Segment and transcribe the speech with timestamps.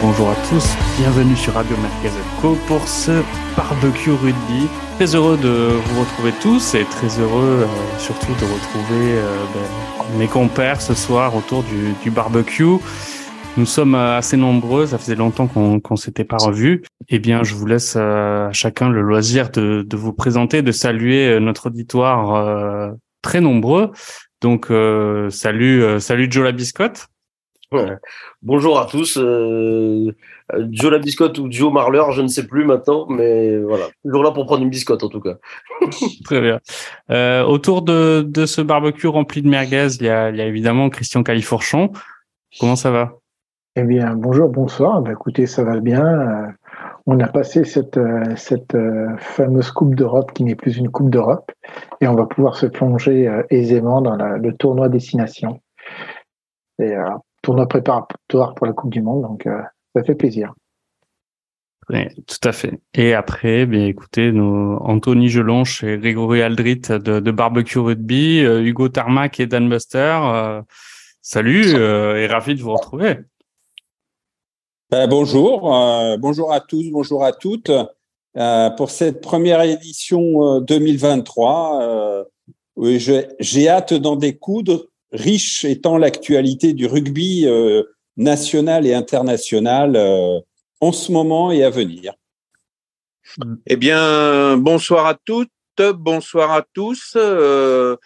[0.00, 3.22] Bonjour à tous, bienvenue sur Radio Merguez Co pour ce
[3.54, 4.66] barbecue rugby.
[4.96, 5.48] Très heureux de
[5.84, 10.94] vous retrouver tous et très heureux euh, surtout de retrouver euh, ben, mes compères ce
[10.94, 12.78] soir autour du, du barbecue.
[13.58, 16.82] Nous sommes euh, assez nombreux, ça faisait longtemps qu'on qu'on s'était pas revus.
[17.10, 20.72] Eh bien, je vous laisse euh, à chacun le loisir de, de vous présenter, de
[20.72, 23.90] saluer euh, notre auditoire très nombreux.
[24.40, 24.68] Donc,
[25.28, 27.08] salut, salut Joe la biscotte.
[28.42, 29.16] Bonjour à tous.
[29.16, 30.12] Euh,
[30.70, 33.84] Joe la biscotte ou Joe Marleur, je ne sais plus maintenant, mais voilà.
[34.04, 35.36] Toujours là pour prendre une biscotte en tout cas.
[36.24, 36.58] Très bien.
[37.10, 40.46] Euh, autour de, de ce barbecue rempli de merguez, il y a, il y a
[40.46, 41.92] évidemment Christian Califourchon.
[42.58, 43.12] Comment ça va?
[43.76, 45.00] Eh bien, bonjour, bonsoir.
[45.00, 46.04] Ben, écoutez, ça va bien.
[46.04, 46.46] Euh,
[47.06, 51.10] on a passé cette, euh, cette euh, fameuse Coupe d'Europe qui n'est plus une Coupe
[51.10, 51.52] d'Europe
[52.00, 55.60] et on va pouvoir se plonger euh, aisément dans la- le tournoi destination.
[56.80, 57.04] Et euh,
[57.42, 59.60] tournoi préparatoire pour la Coupe du Monde, donc euh,
[59.94, 60.54] ça fait plaisir.
[61.88, 62.80] Oui, tout à fait.
[62.94, 68.62] Et après, bien écoutez, nos Anthony Gelonche et Grégory Aldrit de, de Barbecue Rugby, euh,
[68.62, 70.18] Hugo Tarmac et Dan Buster.
[70.22, 70.62] euh,
[71.20, 73.18] salut euh, et ravi de vous retrouver.
[74.90, 77.70] Ben, bonjour, euh, bonjour à tous, bonjour à toutes.
[78.36, 82.24] Euh, pour cette première édition euh, 2023, euh,
[82.76, 87.82] oui, j'ai hâte d'en découdre, riche étant l'actualité du rugby euh,
[88.16, 90.40] national et international euh,
[90.80, 92.14] en ce moment et à venir.
[93.66, 95.50] Eh bien, bonsoir à toutes,
[95.94, 97.12] bonsoir à tous.
[97.16, 97.96] Euh,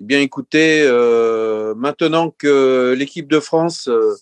[0.00, 4.14] eh bien, écoutez, euh, maintenant que l'équipe de France euh,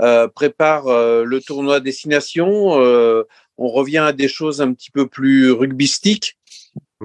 [0.00, 3.24] euh, prépare euh, le tournoi destination, euh,
[3.58, 6.36] on revient à des choses un petit peu plus rugbystiques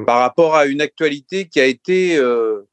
[0.05, 2.68] par rapport à une actualité qui a été euh,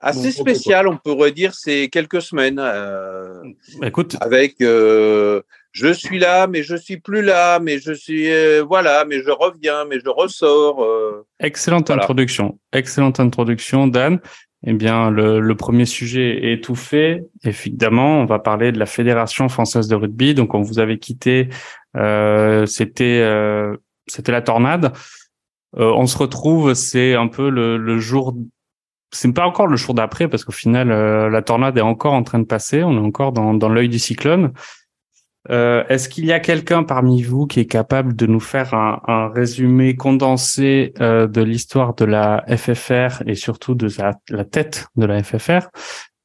[0.00, 2.58] assez Bon, spéciale, on pourrait dire, ces quelques semaines.
[2.60, 3.42] euh,
[3.80, 5.42] Bah, Écoute, avec euh,
[5.72, 9.30] je suis là, mais je suis plus là, mais je suis euh, voilà, mais je
[9.30, 10.82] reviens, mais je ressors.
[10.84, 11.24] euh.
[11.40, 12.02] excellente Voilà.
[12.02, 12.58] introduction.
[12.72, 14.20] Excellente introduction, Dan.
[14.66, 17.22] Eh bien, le, le premier sujet est tout fait.
[17.44, 20.34] Évidemment, on va parler de la Fédération française de rugby.
[20.34, 21.48] Donc, on vous avait quitté.
[21.96, 23.76] euh, c'était euh,
[24.08, 24.92] c'était la tornade.
[25.78, 26.74] Euh, on se retrouve.
[26.74, 28.34] C'est un peu le, le jour.
[29.16, 32.22] C'est pas encore le jour d'après parce qu'au final, euh, la tornade est encore en
[32.22, 32.82] train de passer.
[32.84, 34.52] On est encore dans, dans l'œil du cyclone.
[35.50, 39.00] Euh, Est-ce qu'il y a quelqu'un parmi vous qui est capable de nous faire un,
[39.06, 43.88] un résumé condensé euh, de l'histoire de la FFR et surtout de
[44.28, 45.68] la tête de la FFR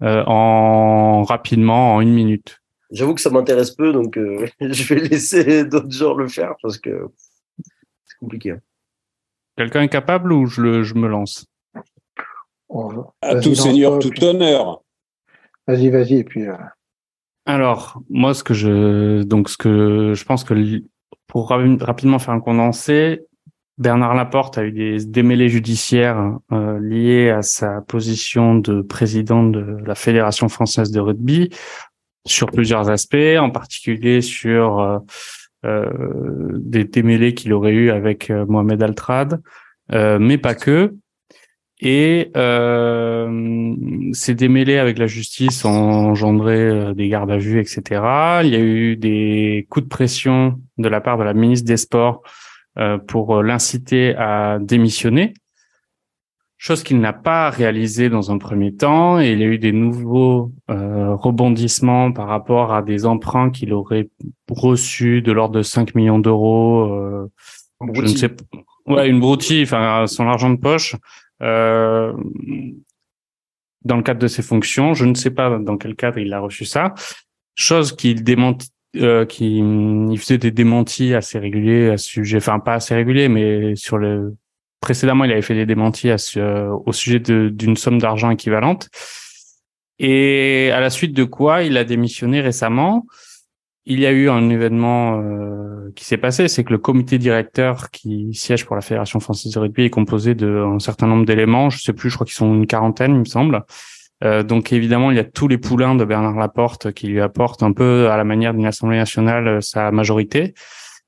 [0.03, 2.59] en rapidement en une minute?
[2.91, 4.17] J'avoue que ça m'intéresse peu, donc
[4.59, 7.07] je vais laisser d'autres gens le faire parce que
[8.05, 8.51] c'est compliqué.
[8.51, 8.59] hein.
[9.55, 11.45] Quelqu'un est capable ou je, le, je me lance?
[12.73, 14.81] On- À tout seigneur, puis- tout honneur.
[15.67, 16.53] Vas-y, vas-y, et puis euh,
[17.45, 20.53] Alors moi, ce que je donc ce que je pense que
[21.27, 23.21] pour ra- rapidement faire un condensé,
[23.77, 29.77] Bernard Laporte a eu des démêlés judiciaires euh, liés à sa position de président de
[29.85, 31.49] la Fédération française de rugby
[32.27, 34.99] sur plusieurs aspects, en particulier sur euh,
[35.65, 39.41] euh, des démêlés qu'il aurait eu avec euh, Mohamed Altrad,
[39.93, 40.93] euh, mais pas que.
[41.83, 43.75] Et euh,
[44.13, 45.69] ces démêlés avec la justice ont
[46.11, 47.81] engendré euh, des gardes à vue, etc.
[48.43, 51.77] Il y a eu des coups de pression de la part de la ministre des
[51.77, 52.21] Sports
[52.77, 55.33] euh, pour euh, l'inciter à démissionner,
[56.59, 59.19] chose qu'il n'a pas réalisé dans un premier temps.
[59.19, 63.73] Et il y a eu des nouveaux euh, rebondissements par rapport à des emprunts qu'il
[63.73, 64.09] aurait
[64.47, 66.93] reçus de l'ordre de 5 millions d'euros.
[66.93, 67.31] euh,
[67.93, 68.43] je ne sais pas.
[68.85, 70.95] Ouais, une broutille, enfin son argent de poche.
[71.41, 72.13] Euh,
[73.83, 76.39] dans le cadre de ses fonctions, je ne sais pas dans quel cadre il a
[76.39, 76.93] reçu ça.
[77.55, 82.59] Chose qu'il démentit, euh, qui il faisait des démentis assez réguliers à ce sujet, enfin
[82.59, 84.35] pas assez réguliers, mais sur le
[84.81, 88.89] précédemment il avait fait des démentis au sujet d'une somme d'argent équivalente.
[89.99, 93.05] Et à la suite de quoi il a démissionné récemment.
[93.85, 97.89] Il y a eu un événement euh, qui s'est passé, c'est que le comité directeur
[97.89, 101.69] qui siège pour la Fédération française de rugby est composé d'un certain nombre d'éléments.
[101.69, 103.63] Je sais plus, je crois qu'ils sont une quarantaine, il me semble.
[104.23, 107.63] Euh, donc évidemment, il y a tous les poulains de Bernard Laporte qui lui apportent
[107.63, 110.53] un peu à la manière d'une Assemblée nationale euh, sa majorité.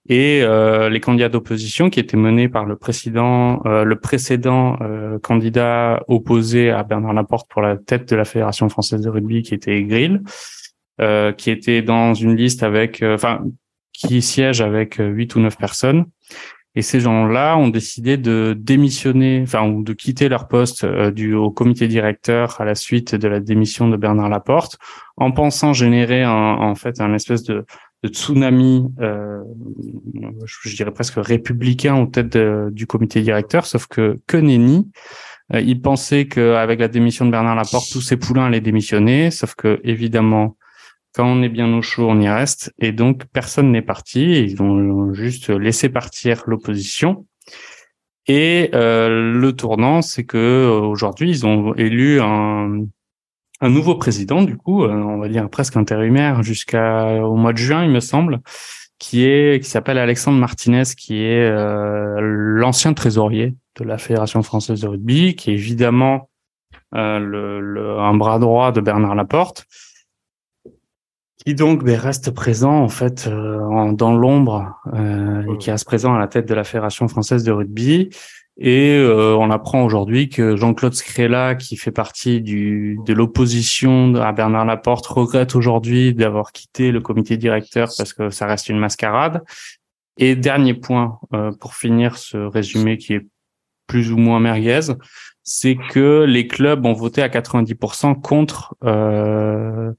[0.09, 5.17] Et euh, les candidats d'opposition qui étaient menés par le précédent, euh, le précédent euh,
[5.19, 9.53] candidat opposé à Bernard Laporte pour la tête de la Fédération française de rugby, qui
[9.53, 10.21] était Grill,
[10.99, 13.41] qui était dans une liste avec, euh, enfin,
[13.93, 16.05] qui siège avec euh, huit ou neuf personnes.
[16.75, 21.35] Et ces gens-là ont décidé de démissionner, enfin, ou de quitter leur poste euh, du
[21.35, 24.77] au comité directeur à la suite de la démission de Bernard Laporte,
[25.17, 27.65] en pensant générer un, en fait un espèce de
[28.01, 29.41] de tsunami, euh,
[30.43, 34.91] je, dirais presque républicain au tête du comité directeur, sauf que que nenni.
[35.53, 39.55] Euh, il pensait qu'avec la démission de Bernard Laporte, tous ces poulains allaient démissionner, sauf
[39.55, 40.57] que évidemment,
[41.13, 44.43] quand on est bien au chaud, on y reste, et donc personne n'est parti.
[44.43, 47.25] Ils ont juste laissé partir l'opposition.
[48.27, 52.85] Et euh, le tournant, c'est que euh, aujourd'hui, ils ont élu un,
[53.61, 57.83] un nouveau président, du coup, euh, on va dire presque intérimaire jusqu'au mois de juin,
[57.83, 58.39] il me semble,
[58.97, 64.81] qui est qui s'appelle Alexandre Martinez, qui est euh, l'ancien trésorier de la Fédération française
[64.81, 66.29] de rugby, qui est évidemment
[66.95, 69.65] euh, le, le, un bras droit de Bernard Laporte,
[71.45, 76.13] qui donc ben, reste présent en fait euh, dans l'ombre euh, et qui reste présent
[76.13, 78.09] à la tête de la Fédération française de rugby.
[78.57, 84.31] Et euh, on apprend aujourd'hui que Jean-Claude Scrella, qui fait partie du, de l'opposition à
[84.31, 89.43] Bernard Laporte, regrette aujourd'hui d'avoir quitté le comité directeur parce que ça reste une mascarade.
[90.17, 93.25] Et dernier point euh, pour finir ce résumé qui est
[93.87, 94.93] plus ou moins merguez,
[95.41, 99.91] c'est que les clubs ont voté à 90% contre euh,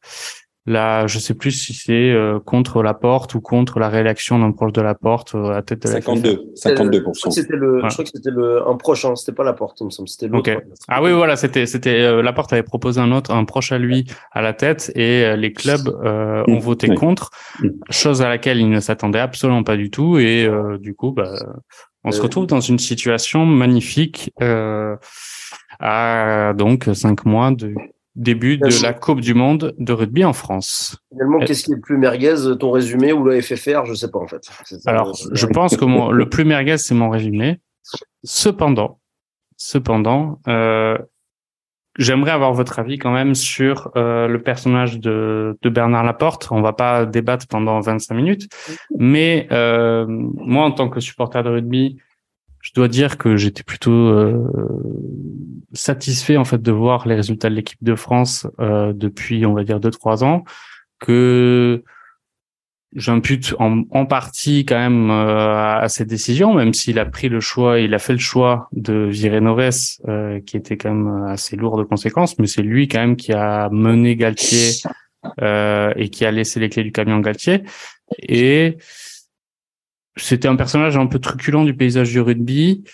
[0.67, 4.51] Là, je sais plus si c'est euh, contre la porte ou contre la réélection d'un
[4.51, 8.11] proche de la porte euh, à tête de 52, 52 C'était le, je crois que
[8.11, 10.51] c'était le un proche, hein, c'était pas la porte, il me semble, c'était l'autre.
[10.89, 13.79] Ah oui, voilà, c'était c'était euh, la porte avait proposé un autre, un proche à
[13.79, 16.59] lui à la tête et les clubs ont mm.
[16.61, 17.29] voté contre,
[17.61, 17.69] mm.
[17.91, 20.49] chose à laquelle ils ne s'attendaient absolument pas du tout et
[20.81, 21.35] du coup, bah,
[22.05, 24.33] on se retrouve dans une situation magnifique.
[25.81, 27.75] à donc cinq mois de
[28.17, 30.97] début de la Coupe du Monde de rugby en France.
[31.11, 34.19] Finalement, qu'est-ce qui est le plus merguez, ton résumé ou le FFR Je sais pas
[34.19, 34.43] en fait.
[34.87, 37.61] Alors, je pense que le plus merguez, c'est mon résumé.
[38.23, 39.01] Cependant,
[39.57, 40.97] cependant, euh,
[41.99, 46.49] j'aimerais avoir votre avis quand même sur euh, le personnage de, de, Bernard Laporte.
[46.51, 48.49] On va pas débattre pendant 25 minutes,
[48.99, 51.99] mais euh, moi, en tant que supporter de rugby,
[52.65, 54.49] je dois dire que j'étais plutôt euh,
[55.75, 59.65] satisfait en fait de voir les résultats de l'équipe de France euh, depuis on va
[59.65, 60.45] dire deux trois ans
[60.99, 61.85] que
[62.97, 67.41] j'impute en, en, partie quand même euh, à ses décisions même s'il a pris le
[67.41, 71.57] choix il a fait le choix de virer Noves euh, qui était quand même assez
[71.57, 74.71] lourd de conséquences mais c'est lui quand même qui a mené Galtier
[75.43, 77.63] euh, et qui a laissé les clés du camion Galtier.
[78.21, 78.77] Et
[80.17, 82.85] c'était un personnage un peu truculent du paysage du rugby.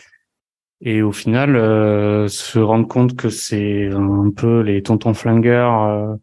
[0.82, 6.14] Et au final, euh, se rendre compte que c'est un peu les tontons flingueurs euh,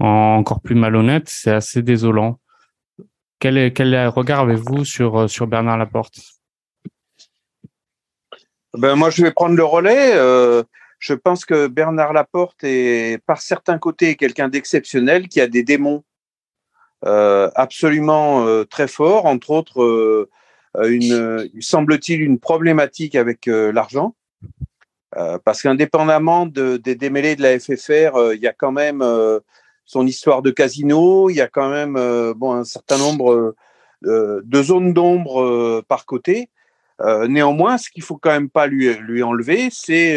[0.00, 2.40] encore plus malhonnêtes, c'est assez désolant.
[3.38, 6.18] Quel, quel regard avez-vous sur, euh, sur Bernard Laporte?
[8.76, 10.14] Ben Moi, je vais prendre le relais.
[10.98, 16.02] je pense que Bernard Laporte est, par certains côtés, quelqu'un d'exceptionnel qui a des démons
[16.02, 16.11] euh,
[17.04, 20.28] absolument euh, très fort, entre autres, euh,
[20.88, 24.14] une, semble-t-il, une problématique avec l'argent.
[25.44, 29.04] parce qu'indépendamment de, des démêlés de la FFR, il y a quand même
[29.84, 33.54] son histoire de casino, il y a quand même bon, un certain nombre
[34.02, 36.48] de zones d'ombre par côté.
[37.28, 40.16] néanmoins, ce qu'il faut quand même pas lui, lui enlever, c'est,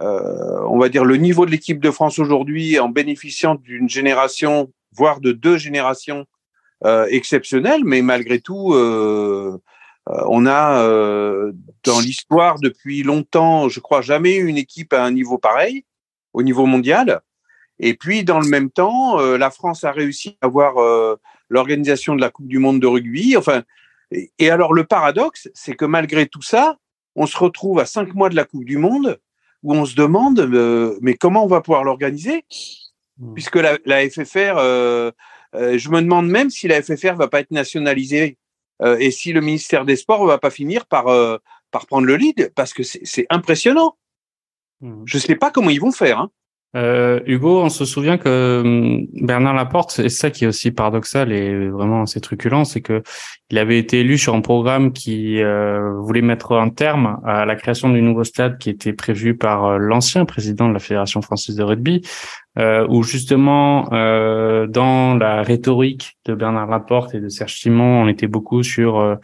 [0.00, 4.72] euh, on va dire, le niveau de l'équipe de France aujourd'hui en bénéficiant d'une génération
[4.92, 6.26] voire de deux générations
[6.84, 9.56] euh, exceptionnelles, mais malgré tout, euh,
[10.08, 10.82] euh, on a
[11.84, 15.84] dans l'histoire depuis longtemps, je crois, jamais eu une équipe à un niveau pareil,
[16.32, 17.20] au niveau mondial.
[17.78, 20.74] Et puis, dans le même temps, la France a réussi à avoir
[21.48, 23.36] l'organisation de la Coupe du Monde de rugby.
[23.36, 23.62] Enfin,
[24.10, 26.78] et, alors le paradoxe, c'est que malgré tout ça,
[27.14, 29.20] on se retrouve à cinq mois de la Coupe du Monde
[29.62, 30.48] où on se demande,
[31.00, 32.44] mais comment on va pouvoir l'organiser?
[33.18, 33.34] Hmm.
[33.34, 35.10] puisque la, la FFR, euh,
[35.54, 38.38] euh, je me demande même si la FFR va pas être nationalisée
[38.80, 41.06] euh, et si le ministère des Sports va pas finir par
[41.70, 43.96] par prendre le lead, parce que c'est impressionnant.
[44.80, 45.02] Hmm.
[45.06, 46.18] Je sais pas comment ils vont faire.
[46.18, 46.30] Hein.
[46.74, 51.30] Euh, Hugo, on se souvient que hum, Bernard Laporte, et ça qui est aussi paradoxal
[51.30, 53.02] et vraiment assez truculent, c'est que
[53.50, 57.54] il avait été élu sur un programme qui euh, voulait mettre un terme à la
[57.54, 61.56] création du nouveau stade qui était prévu par euh, l'ancien président de la Fédération française
[61.56, 62.00] de rugby,
[62.58, 68.26] euh, où justement dans la rhétorique de Bernard Laporte et de Serge Simon, on était
[68.26, 69.18] beaucoup sur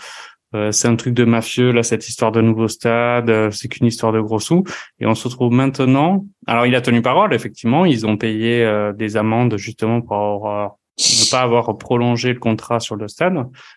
[0.55, 3.87] euh, c'est un truc de mafieux là cette histoire de nouveau stade euh, c'est qu'une
[3.87, 4.64] histoire de gros sous.
[4.99, 7.85] Et on se retrouve maintenant alors il a tenu parole effectivement.
[7.85, 12.97] Ils ont payé euh, des amendes justement pour ne pas avoir prolongé le contrat sur
[12.97, 13.35] le stade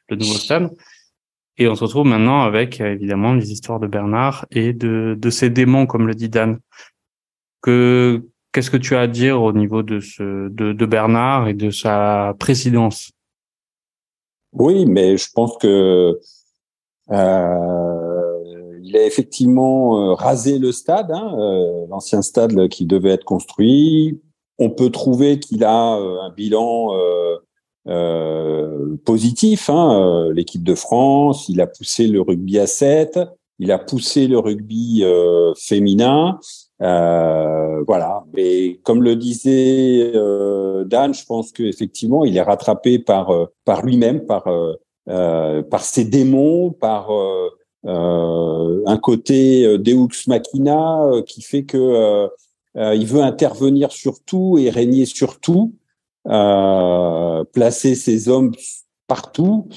[0.10, 0.72] le nouveau stade.
[1.58, 5.50] Et on se retrouve maintenant avec évidemment les histoires de Bernard et de de ses
[5.50, 6.60] démons comme le dit Dan.
[7.62, 11.54] Que qu'est-ce que tu as à dire au niveau de ce de, de Bernard et
[11.54, 13.12] de sa présidence?
[14.54, 16.20] Oui, mais je pense que euh,
[17.12, 21.36] il a effectivement rasé le stade, hein,
[21.90, 24.22] l'ancien stade qui devait être construit.
[24.60, 26.90] On peut trouver qu'il a un bilan
[27.88, 29.70] euh, positif.
[29.70, 33.20] Hein, L'équipe de France, il a poussé le rugby à 7,
[33.60, 36.40] il a poussé le rugby euh, féminin.
[36.82, 38.24] Euh, voilà.
[38.36, 43.86] Mais comme le disait euh, Dan, je pense qu'effectivement, il est rattrapé par euh, par
[43.86, 44.48] lui-même, par
[45.70, 47.10] par ses démons, par
[47.84, 49.96] un côté Deux
[50.28, 52.30] machina qui fait que
[52.76, 55.74] il veut intervenir sur tout et régner sur tout,
[56.24, 58.52] placer ses hommes
[59.08, 59.68] partout.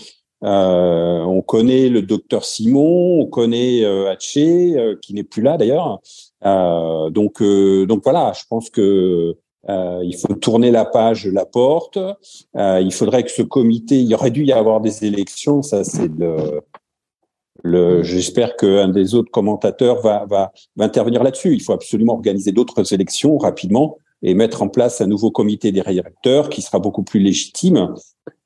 [0.45, 5.57] Euh, on connaît le docteur Simon, on connaît euh, Haché, euh, qui n'est plus là
[5.57, 6.01] d'ailleurs.
[6.45, 9.37] Euh, donc, euh, donc voilà, je pense que
[9.69, 11.99] il faut tourner la page la porte.
[12.55, 15.63] il faudrait que ce comité, il aurait dû y avoir des élections.
[15.63, 16.61] Ça, c'est le,
[17.63, 21.55] le, J'espère qu'un des autres commentateurs va, va, va intervenir là-dessus.
[21.55, 25.83] Il faut absolument organiser d'autres élections rapidement et mettre en place un nouveau comité des
[25.83, 27.95] directeurs qui sera beaucoup plus légitime.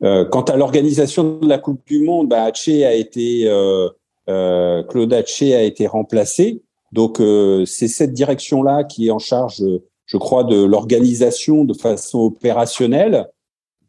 [0.03, 3.89] Euh, quant à l'organisation de la Coupe du Monde, bah, a été euh,
[4.29, 6.63] euh, Claude Haché a été remplacé.
[6.91, 9.63] Donc euh, c'est cette direction-là qui est en charge,
[10.09, 13.31] je crois, de l'organisation de façon opérationnelle.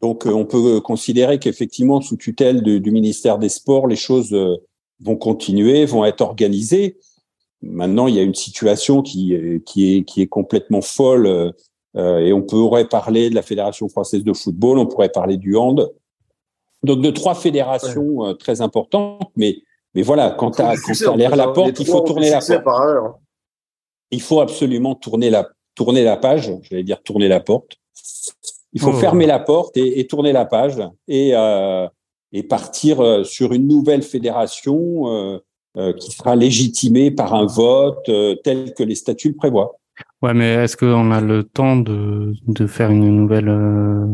[0.00, 4.34] Donc on peut considérer qu'effectivement, sous tutelle du ministère des Sports, les choses
[5.02, 6.98] vont continuer, vont être organisées.
[7.62, 9.34] Maintenant, il y a une situation qui,
[9.66, 11.52] qui, est, qui est complètement folle
[11.96, 15.56] euh, et on pourrait parler de la Fédération française de football, on pourrait parler du
[15.56, 15.90] hand.
[16.82, 19.58] Donc de trois fédérations euh, très importantes, mais
[19.94, 20.76] mais voilà, quand tu as,
[21.16, 23.16] l'air la porte, il faut tourner la porte.
[24.12, 27.76] Il faut absolument tourner la tourner la page, j'allais dire tourner la porte.
[28.72, 28.98] Il faut oh.
[28.98, 31.88] fermer la porte et, et, tourner la page et euh,
[32.32, 35.40] et partir euh, sur une nouvelle fédération
[35.76, 38.10] euh, qui sera légitimée par un vote
[38.44, 39.80] tel que les statuts le prévoient.
[40.22, 44.04] Ouais, mais est-ce qu'on a le temps de, de faire une nouvelle, euh,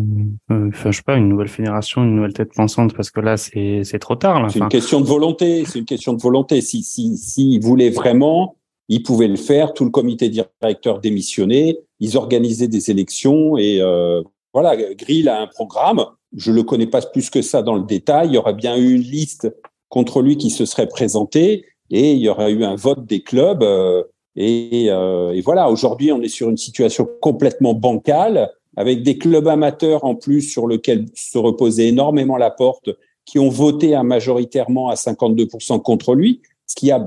[0.52, 2.94] euh, enfin, je sais pas, une nouvelle fédération, une nouvelle tête pensante?
[2.94, 4.48] Parce que là, c'est, c'est trop tard.
[4.50, 5.64] C'est une question de volonté.
[5.64, 6.60] C'est une question de volonté.
[6.60, 8.56] Si, si, si voulaient vraiment,
[8.88, 9.72] ils pouvaient le faire.
[9.72, 11.78] Tout le comité directeur démissionné.
[12.00, 14.76] Ils organisaient des élections et euh, voilà.
[14.94, 16.04] Grill a un programme.
[16.36, 18.28] Je le connais pas plus que ça dans le détail.
[18.28, 19.54] Il y aurait bien eu une liste
[19.88, 23.62] contre lui qui se serait présentée et il y aurait eu un vote des clubs.
[23.62, 24.02] Euh,
[24.36, 29.48] et, euh, et voilà, aujourd'hui, on est sur une situation complètement bancale, avec des clubs
[29.48, 32.90] amateurs en plus sur lesquels se reposait énormément la porte,
[33.24, 37.06] qui ont voté à majoritairement à 52% contre lui, ce qui a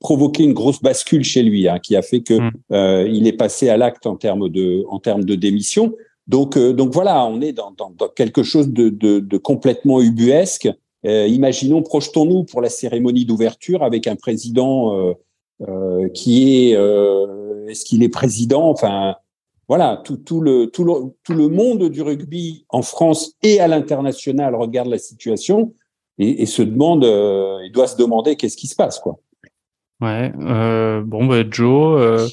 [0.00, 2.50] provoqué une grosse bascule chez lui, hein, qui a fait que mmh.
[2.72, 5.94] euh, il est passé à l'acte en termes de en termes de démission.
[6.26, 10.00] Donc euh, donc voilà, on est dans, dans, dans quelque chose de, de, de complètement
[10.00, 10.68] ubuesque.
[11.04, 15.12] Euh, imaginons, projetons-nous pour la cérémonie d'ouverture avec un président euh,
[15.68, 18.68] euh, qui est euh, est-ce qu'il est président?
[18.68, 19.14] Enfin
[19.68, 20.92] voilà tout, tout le tout le
[21.24, 25.74] tout le monde du rugby en France et à l'international regarde la situation
[26.18, 29.18] et, et se demande euh, il doit se demander qu'est-ce qui se passe quoi
[30.00, 32.30] ouais euh, bon bah Joe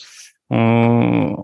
[0.49, 1.35] on,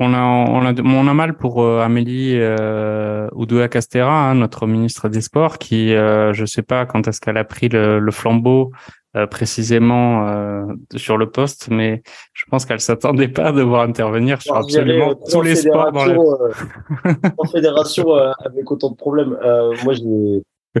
[0.00, 5.08] on a, on a, on a mal pour Amélie euh, Oudouya Castera, hein, notre ministre
[5.08, 8.72] des Sports, qui, euh, je sais pas quand est-ce qu'elle a pris le, le flambeau
[9.16, 10.64] euh, précisément euh,
[10.96, 12.02] sur le poste, mais
[12.32, 16.04] je pense qu'elle s'attendait pas à devoir intervenir sur absolument euh, tous les sports dans
[16.04, 18.12] la fédération
[18.44, 19.38] avec autant de problèmes.
[19.84, 19.94] moi,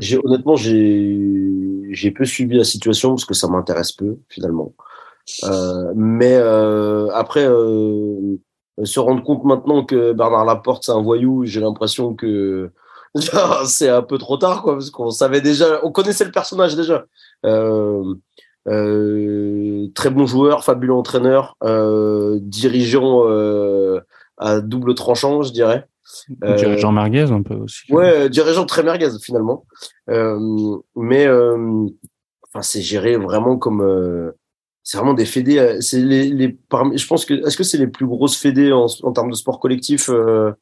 [0.00, 4.72] j'ai honnêtement, j'ai j'ai peu suivi la situation parce que ça m'intéresse peu finalement.
[5.94, 6.36] mais
[7.12, 7.44] après,
[8.82, 12.70] se rendre compte maintenant que Bernard Laporte c'est un voyou, j'ai l'impression que
[13.66, 17.04] c'est un peu trop tard, quoi, parce qu'on savait déjà, on connaissait le personnage déjà.
[17.46, 18.14] Euh,
[18.66, 24.00] euh, très bon joueur, fabuleux entraîneur, euh, dirigeant euh,
[24.38, 25.86] à double tranchant, je dirais.
[26.44, 27.92] Euh, dirigeant merguez un peu aussi.
[27.92, 29.64] Ouais, dirigeant très merguez finalement.
[30.08, 34.32] mais enfin, c'est géré vraiment comme
[34.84, 35.78] c'est vraiment des fédés.
[35.80, 38.86] C'est les, les parmi, je pense que est-ce que c'est les plus grosses fédés en,
[39.02, 40.52] en termes de sport collectif euh,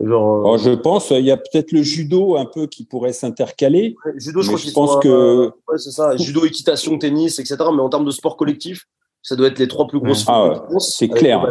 [0.00, 3.96] Genre, oh, je pense, il y a peut-être le judo un peu qui pourrait s'intercaler.
[4.16, 6.16] judo, je, je pense que ouais, c'est ça.
[6.16, 7.56] Judo, équitation, tennis, etc.
[7.74, 8.84] Mais en termes de sport collectif,
[9.22, 10.24] ça doit être les trois plus grosses.
[10.28, 11.50] Ah, c'est clair.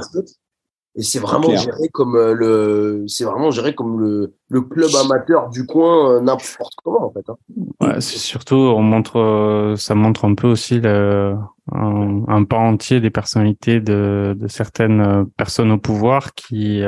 [0.97, 5.65] Et c'est vraiment géré comme le, c'est vraiment géré comme le, le club amateur du
[5.65, 7.29] coin, n'importe comment en fait.
[7.29, 7.35] Hein.
[7.79, 11.35] Ouais, c'est surtout, on montre, ça montre un peu aussi le,
[11.71, 16.81] un, un pan entier des personnalités de, de certaines personnes au pouvoir qui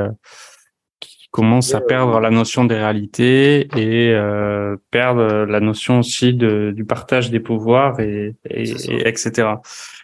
[1.31, 6.85] commencent à perdre la notion des réalités et euh, perdre la notion aussi de, du
[6.85, 9.47] partage des pouvoirs et, et, etc.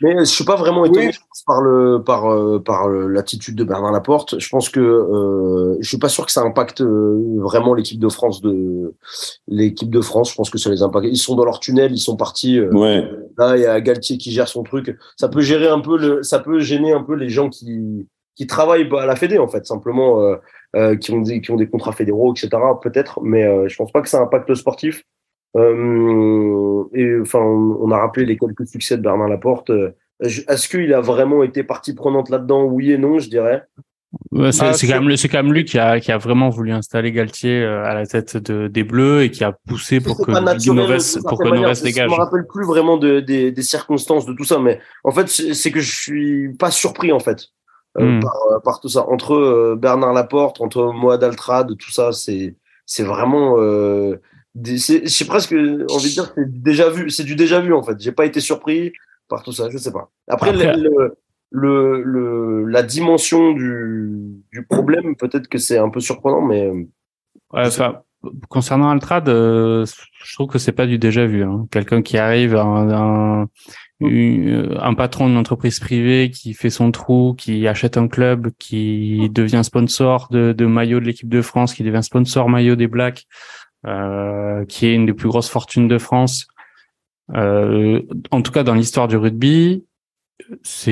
[0.01, 1.11] Mais je suis pas vraiment étonné
[1.47, 4.39] par le par euh, par l'attitude de Bernard Laporte.
[4.39, 8.09] Je pense que euh, je suis pas sûr que ça impacte euh, vraiment l'équipe de
[8.09, 8.93] France de
[9.47, 10.31] l'équipe de France.
[10.31, 11.07] Je pense que ça les impacte.
[11.09, 12.59] Ils sont dans leur tunnel, ils sont partis.
[12.59, 13.09] Euh, ouais.
[13.37, 14.95] Là, il y a Galtier qui gère son truc.
[15.17, 18.47] Ça peut gérer un peu le, ça peut gêner un peu les gens qui qui
[18.47, 20.21] travaillent à la Fédé en fait, simplement.
[20.75, 22.49] Euh, euh, qui, ont des, qui ont des contrats fédéraux, etc.
[22.81, 25.03] Peut-être, mais euh, je pense pas que ça impacte le sportif.
[25.55, 29.71] Euh, et enfin, on, a rappelé les quelques succès de Bernard Laporte.
[30.19, 33.63] Est-ce qu'il a vraiment été partie prenante là-dedans Oui et non, je dirais?
[34.51, 37.11] c'est ah, quand même c'est quand même lui qui a qui a vraiment voulu installer
[37.11, 40.31] Galtier à la tête de, des Bleus et qui a poussé pour que
[40.71, 42.09] Novès pour que dégage.
[42.09, 45.27] Je me rappelle plus vraiment de, des, des circonstances de tout ça, mais en fait
[45.27, 47.49] c'est que je suis pas surpris en fait.
[47.97, 48.19] Euh, hmm.
[48.19, 49.07] par, euh, par, tout ça.
[49.07, 53.55] Entre euh, Bernard Laporte, entre Moad Altrad, tout ça, c'est c'est vraiment
[54.53, 58.11] j'ai presque envie de dire c'est déjà vu c'est du déjà vu en fait j'ai
[58.11, 58.93] pas été surpris
[59.27, 61.17] par tout ça je sais pas après, Le,
[61.49, 67.65] le, le, la dimension du, du problème peut-être que c'est un peu surprenant mais ouais,
[67.65, 68.03] enfin
[68.49, 71.65] concernant Altrad je trouve que c'est pas du déjà vu hein.
[71.71, 73.47] quelqu'un qui arrive un euh, un
[74.97, 80.27] patron d'une entreprise privée qui fait son trou, qui achète un club, qui devient sponsor
[80.31, 83.25] de, de maillot de l'équipe de France, qui devient sponsor maillot des Blacks,
[83.85, 86.47] euh, qui est une des plus grosses fortunes de France.
[87.35, 89.85] Euh, en tout cas, dans l'histoire du rugby,
[90.63, 90.91] c'est,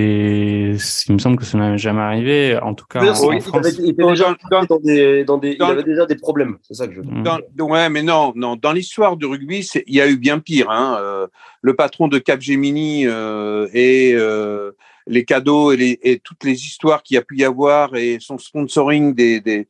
[1.07, 2.57] il me semble que ça n'a jamais arrivé.
[2.61, 3.75] En tout cas, en, France.
[3.77, 6.57] Il, était déjà dans, des, dans des, il avait déjà des problèmes.
[6.61, 7.39] C'est ça que je veux dire.
[7.53, 8.55] Dans, ouais, mais non, non.
[8.55, 10.69] Dans l'histoire du rugby, il y a eu bien pire.
[10.69, 10.97] Hein.
[10.99, 11.27] Euh,
[11.61, 14.71] le patron de Capgemini euh, et euh,
[15.07, 18.17] les cadeaux et, les, et, toutes les histoires qu'il y a pu y avoir et
[18.21, 19.67] son sponsoring des, des,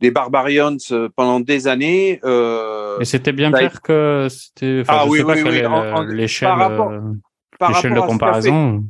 [0.00, 2.20] des Barbarians euh, pendant des années.
[2.24, 4.82] Euh, mais c'était bien pire que c'était.
[4.86, 5.62] Ah oui, oui, oui.
[6.14, 6.50] L'échelle,
[7.68, 8.84] l'échelle de comparaison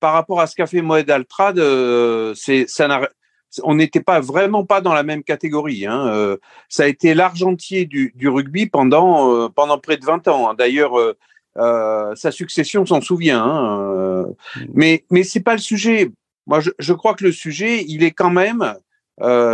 [0.00, 2.88] par rapport à ce qu'a fait Moed Altrad, euh, c'est ça
[3.64, 5.84] on n'était pas vraiment pas dans la même catégorie.
[5.84, 6.06] Hein.
[6.06, 6.36] Euh,
[6.68, 10.50] ça a été l'argentier du, du, rugby pendant euh, pendant près de 20 ans.
[10.50, 10.54] Hein.
[10.56, 10.92] D'ailleurs,
[11.56, 13.42] sa succession s'en souvient.
[13.42, 14.26] Hein.
[14.72, 16.10] Mais mais c'est pas le sujet.
[16.46, 18.74] Moi, je, je, crois que le sujet, il est quand même.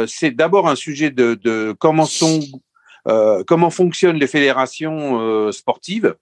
[0.06, 2.40] c'est d'abord un sujet de, de comment sont
[3.46, 6.14] comment fonctionnent les fédérations sportives.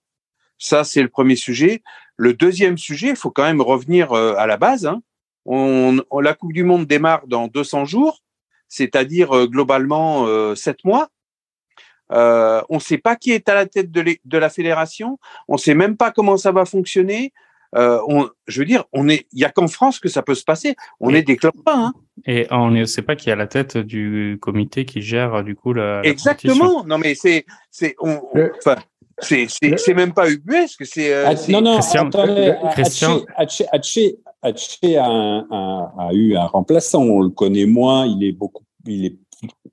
[0.58, 1.82] Ça, c'est le premier sujet.
[2.16, 4.86] Le deuxième sujet, il faut quand même revenir euh, à la base.
[4.86, 5.02] Hein.
[5.46, 8.22] On, la Coupe du Monde démarre dans 200 jours,
[8.68, 11.08] c'est-à-dire euh, globalement euh, 7 mois.
[12.12, 15.18] Euh, on ne sait pas qui est à la tête de, de la fédération.
[15.48, 17.32] On ne sait même pas comment ça va fonctionner.
[17.76, 20.34] Euh, on, je veux dire, on est, il y a qu'en France que ça peut
[20.34, 20.76] se passer.
[21.00, 21.86] On est des clopins.
[21.86, 21.92] Hein.
[22.24, 25.56] Et on ne sait pas qui est à la tête du comité qui gère du
[25.56, 26.00] coup la.
[26.04, 26.84] Exactement.
[26.84, 28.22] non, mais c'est, c'est, on,
[28.58, 28.76] enfin,
[29.20, 31.12] c'est, c'est, c'est même pas ubuesque, c'est.
[31.12, 33.20] Euh, ah, non, non, Christian, attendez, Christian.
[34.42, 35.06] a,
[35.50, 39.16] a, a, eu un remplaçant, on le connaît moins, il est beaucoup, il est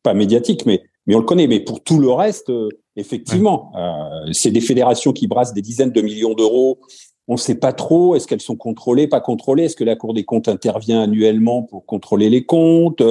[0.04, 1.47] pas médiatique, mais, mais on le connaît.
[1.47, 5.91] Mais pour tout le reste, euh, effectivement, euh, c'est des fédérations qui brassent des dizaines
[5.91, 6.80] de millions d'euros.
[7.27, 10.13] On ne sait pas trop, est-ce qu'elles sont contrôlées, pas contrôlées, est-ce que la Cour
[10.13, 13.04] des comptes intervient annuellement pour contrôler les comptes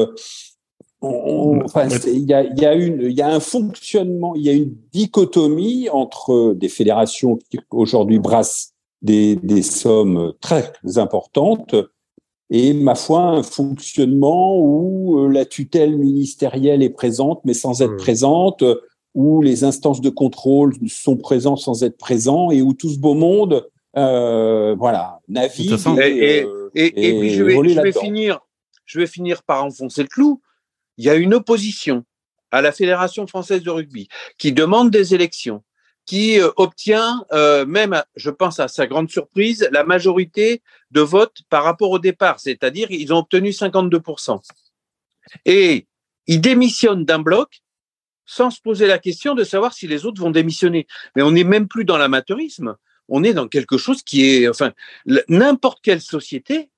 [1.00, 4.52] enfin, il y a, y a une, il y a un fonctionnement, il y a
[4.52, 11.74] une dichotomie entre des fédérations qui aujourd'hui brassent des, des sommes très importantes
[12.50, 17.92] et ma foi un fonctionnement où euh, la tutelle ministérielle est présente mais sans être
[17.92, 17.98] mmh.
[17.98, 18.64] présente,
[19.14, 23.14] où les instances de contrôle sont présentes sans être présents et où tout ce beau
[23.14, 25.72] monde, euh, voilà, navigue.
[26.00, 28.40] Et, euh, et, et, et, puis je vais, je vais finir,
[28.84, 30.40] je vais finir par enfoncer le clou
[31.00, 32.04] il y a une opposition
[32.50, 35.64] à la Fédération française de rugby qui demande des élections,
[36.04, 40.60] qui euh, obtient euh, même, je pense à sa grande surprise, la majorité
[40.90, 44.42] de votes par rapport au départ, c'est-à-dire ils ont obtenu 52%.
[45.46, 45.86] Et
[46.26, 47.62] ils démissionnent d'un bloc
[48.26, 50.86] sans se poser la question de savoir si les autres vont démissionner.
[51.16, 52.76] Mais on n'est même plus dans l'amateurisme,
[53.08, 54.74] on est dans quelque chose qui est, enfin,
[55.28, 56.68] n'importe quelle société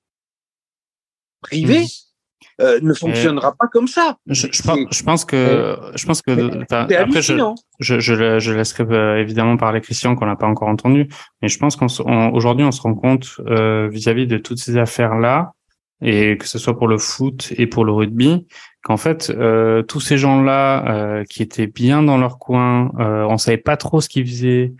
[1.41, 1.83] privée.
[1.83, 2.12] Mmh.
[2.61, 4.17] Euh, ne fonctionnera pas comme ça.
[4.27, 7.37] Je, je, pense, je pense que, je pense que, après, je,
[7.79, 11.09] je, je, je laisserai euh, évidemment parler Christian qu'on n'a pas encore entendu,
[11.41, 15.53] mais je pense qu'aujourd'hui on, se rend compte euh, vis-à-vis de toutes ces affaires là,
[16.01, 18.45] et que ce soit pour le foot et pour le rugby,
[18.83, 23.25] qu'en fait euh, tous ces gens là euh, qui étaient bien dans leur coin, euh,
[23.29, 24.73] on savait pas trop ce qu'ils faisaient.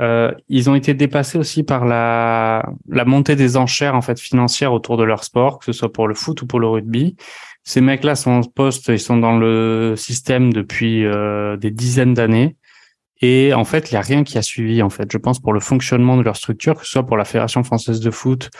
[0.00, 4.72] Euh, ils ont été dépassés aussi par la, la montée des enchères en fait financières
[4.72, 7.16] autour de leur sport, que ce soit pour le foot ou pour le rugby.
[7.64, 11.04] Ces mecs-là sont en poste, ils sont dans le système depuis
[11.60, 12.56] des dizaines d'années.
[13.20, 15.10] Et en fait, il n'y a rien qui a suivi, en fait.
[15.12, 18.00] Je pense pour le fonctionnement de leur structure, que ce soit pour la Fédération française
[18.00, 18.50] de foot,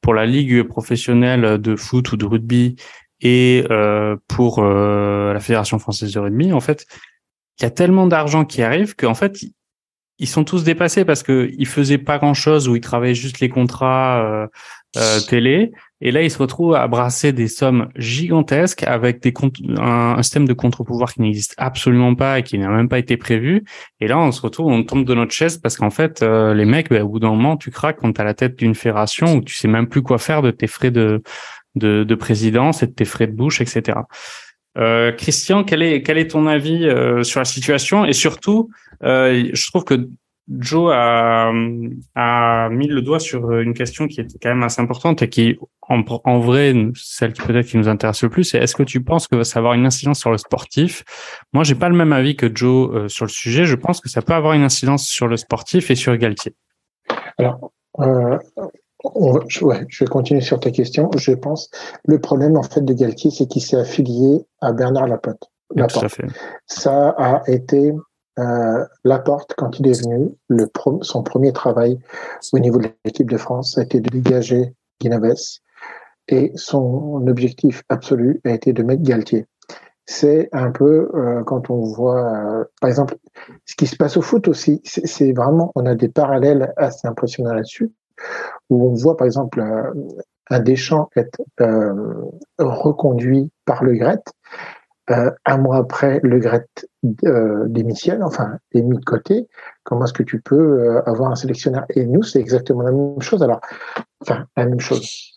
[0.00, 2.76] pour la Ligue professionnelle de foot ou de rugby,
[3.22, 6.86] et euh, pour euh, la Fédération française de rugby, en fait,
[7.58, 9.38] il y a tellement d'argent qui arrive qu'en fait,
[10.22, 13.40] ils sont tous dépassés parce que ils faisaient pas grand chose ou ils travaillaient juste
[13.40, 14.46] les contrats euh,
[14.96, 15.72] euh, télé.
[16.00, 19.34] Et là, ils se retrouvent à brasser des sommes gigantesques avec des
[19.78, 23.16] un, un système de contre-pouvoir qui n'existe absolument pas et qui n'a même pas été
[23.16, 23.64] prévu.
[23.98, 26.66] Et là, on se retrouve, on tombe de notre chaise parce qu'en fait, euh, les
[26.66, 29.42] mecs, bah, au bout d'un moment, tu craques quand à la tête d'une fédération où
[29.42, 31.20] tu sais même plus quoi faire de tes frais de,
[31.74, 33.98] de, de présidence et de tes frais de bouche, etc.
[34.78, 38.04] Euh, Christian, quel est quel est ton avis euh, sur la situation?
[38.04, 38.70] Et surtout,
[39.02, 40.08] euh, je trouve que
[40.58, 41.52] Joe a,
[42.16, 45.56] a mis le doigt sur une question qui est quand même assez importante et qui,
[45.82, 49.02] en, en vrai, celle qui peut-être qui nous intéresse le plus, c'est est-ce que tu
[49.02, 51.04] penses que ça va avoir une incidence sur le sportif?
[51.52, 53.64] Moi, j'ai pas le même avis que Joe euh, sur le sujet.
[53.64, 56.54] Je pense que ça peut avoir une incidence sur le sportif et sur Galtier.
[57.38, 57.72] Alors,
[59.48, 61.10] je, ouais, je vais continuer sur ta question.
[61.16, 61.70] Je pense
[62.04, 65.50] le problème en fait de Galtier, c'est qu'il s'est affilié à Bernard Laporte.
[65.74, 66.20] Laporte.
[66.66, 67.92] Ça a été
[68.38, 70.30] euh, Laporte quand il est venu.
[70.48, 70.68] Le
[71.02, 71.98] son premier travail
[72.52, 75.60] au niveau de l'équipe de France a été de dégager Guinaves
[76.28, 79.46] et son objectif absolu a été de mettre Galtier.
[80.04, 83.16] C'est un peu euh, quand on voit, euh, par exemple,
[83.64, 84.80] ce qui se passe au foot aussi.
[84.84, 87.92] C'est vraiment, on a des parallèles assez impressionnants là-dessus
[88.70, 89.92] où on voit par exemple euh,
[90.50, 91.92] un Deschamps être euh,
[92.58, 94.22] reconduit par le Gret.
[95.10, 96.66] Euh, un mois après, le Gret
[97.02, 99.48] démissionne, enfin, est mis de côté.
[99.82, 101.84] Comment est-ce que tu peux avoir un sélectionneur?
[101.90, 103.42] Et nous, c'est exactement la même chose.
[103.42, 103.60] Alors,
[104.20, 105.32] enfin, la même chose.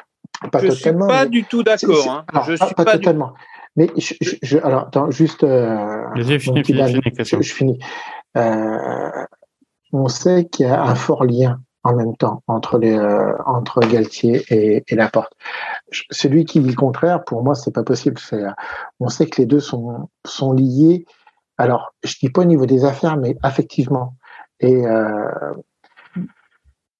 [0.51, 1.07] Pas je totalement.
[1.07, 2.09] Suis pas du tout d'accord.
[2.09, 2.25] Hein.
[2.45, 3.33] Je pas, suis pas, totalement.
[3.75, 5.43] Mais je, je, alors, attends, juste.
[5.43, 7.79] Euh, je, finis, je, finis.
[8.37, 9.25] Euh,
[9.91, 13.79] on sait qu'il y a un fort lien en même temps entre les euh, entre
[13.81, 15.31] Galtier et, et Laporte.
[16.09, 18.19] Celui qui dit le contraire, pour moi, c'est pas possible.
[18.33, 18.49] Euh,
[18.99, 21.05] on sait que les deux sont sont liés.
[21.57, 24.15] Alors, je dis pas au niveau des affaires, mais affectivement.
[24.59, 25.29] Et euh,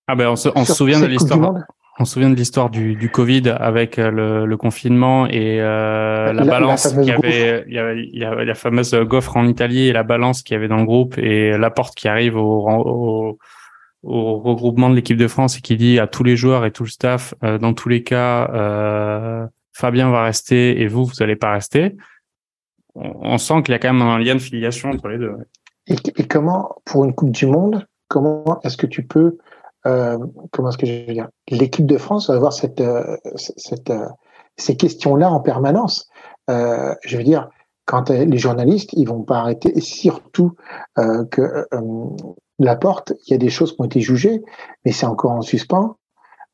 [0.08, 1.56] ah ben on se, on se souvient de l'histoire.
[1.98, 6.44] On se souvient de l'histoire du, du Covid avec le, le confinement et euh, la,
[6.44, 9.94] balance qui avait, il y, avait, il y avait la fameuse gaufre en Italie et
[9.94, 13.38] la balance qui avait dans le groupe et la porte qui arrive au, au
[14.06, 16.84] au regroupement de l'équipe de France et qui dit à tous les joueurs et tout
[16.84, 21.36] le staff, euh, dans tous les cas, euh, Fabien va rester et vous, vous n'allez
[21.36, 21.96] pas rester.
[22.94, 25.34] On, sent qu'il y a quand même un lien de filiation entre les deux.
[25.88, 29.38] Et, comment, pour une Coupe du Monde, comment est-ce que tu peux,
[29.86, 30.18] euh,
[30.52, 32.82] comment est-ce que je veux dire, l'équipe de France va avoir cette,
[33.36, 33.92] cette,
[34.56, 36.10] ces questions-là en permanence?
[36.48, 37.50] je veux dire,
[37.86, 40.56] quand les journalistes, ils vont pas arrêter, et surtout
[40.96, 41.68] que
[42.60, 44.42] la porte, il y a des choses qui ont été jugées,
[44.86, 45.98] mais c'est encore en suspens.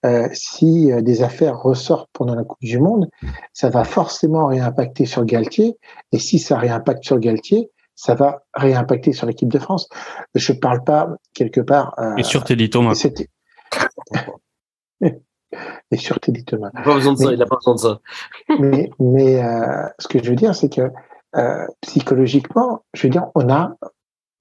[0.04, 3.08] Euh, si euh, des affaires ressortent pendant la Coupe du Monde,
[3.54, 5.78] ça va forcément réimpacter sur Galtier.
[6.12, 7.70] Et si ça réimpacte sur Galtier,
[8.02, 9.88] ça va réimpacter sur l'équipe de France.
[10.34, 11.94] Je parle pas quelque part.
[12.00, 12.94] Euh, et sur Teddy Thomas.
[15.92, 16.72] et sur Teddy Thomas.
[16.74, 17.32] Il n'a pas besoin de ça.
[17.32, 18.00] il a pas besoin de ça.
[18.60, 20.90] mais mais euh, ce que je veux dire, c'est que
[21.36, 23.76] euh, psychologiquement, je veux dire, on a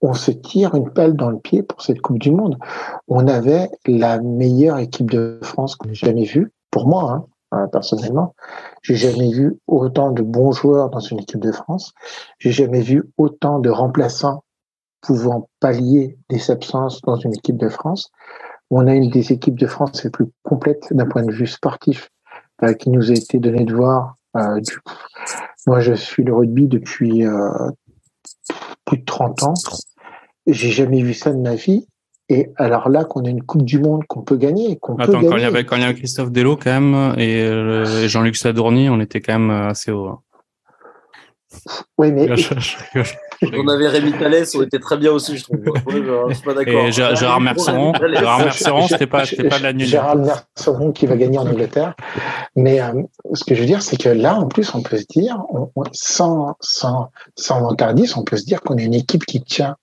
[0.01, 2.57] on se tire une pelle dans le pied pour cette Coupe du Monde.
[3.09, 7.69] On avait la meilleure équipe de France que j'ai jamais vue, pour moi, hein, hein
[7.71, 8.35] personnellement.
[8.83, 11.93] J'ai jamais vu autant de bons joueurs dans une équipe de France.
[12.39, 14.45] J'ai jamais vu autant de remplaçants
[15.01, 18.11] pouvant pallier des absences dans une équipe de France.
[18.71, 22.11] On a une des équipes de France les plus complètes d'un point de vue sportif
[22.63, 24.17] euh, qui nous a été donné de voir.
[24.37, 24.79] Euh, du...
[25.67, 27.71] Moi, je suis le rugby depuis euh,
[28.85, 29.55] plus de 30 ans.
[30.46, 31.87] J'ai jamais vu ça de ma vie.
[32.29, 35.37] Et alors là, qu'on a une Coupe du Monde qu'on peut gagner, qu'on peut quand
[35.37, 38.88] il y avait quand il y avait Christophe Delo quand même et, euh, Jean-Luc Sadourny,
[38.88, 40.07] on était quand même assez haut.
[40.07, 40.20] Hein.
[41.98, 42.29] Oui, mais
[43.53, 45.59] on avait Rémi Thalès, on était très bien aussi, je trouve.
[45.88, 46.87] je, suis pas d'accord.
[46.87, 49.87] Et Gérard Merceron, Gérard Merceron, c'était pas, c'était pas de la nuit.
[49.87, 51.94] Gérard Merceron qui va gagner en Angleterre.
[52.55, 53.03] Mais euh,
[53.35, 55.42] ce que je veux dire, c'est que là, en plus, on peut se dire,
[55.92, 57.11] sans, sans,
[57.50, 59.76] on peut se dire qu'on est une équipe qui tient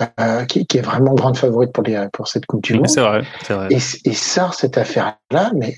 [0.00, 2.88] euh, qui, qui, est vraiment grande favorite pour, les, pour cette Coupe du Monde.
[2.88, 3.68] C'est vrai, c'est vrai.
[3.70, 5.76] Et, et ça, cette affaire-là, mais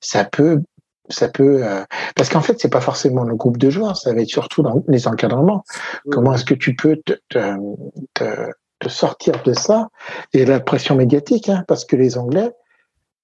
[0.00, 0.62] ça peut,
[1.08, 4.20] ça peut, euh, parce qu'en fait, c'est pas forcément le groupe de joueurs, ça va
[4.20, 5.64] être surtout dans les encadrements.
[6.10, 7.56] Comment est-ce que tu peux te, te,
[8.14, 8.24] te,
[8.78, 9.88] te, sortir de ça?
[10.32, 12.50] Et la pression médiatique, hein, parce que les Anglais,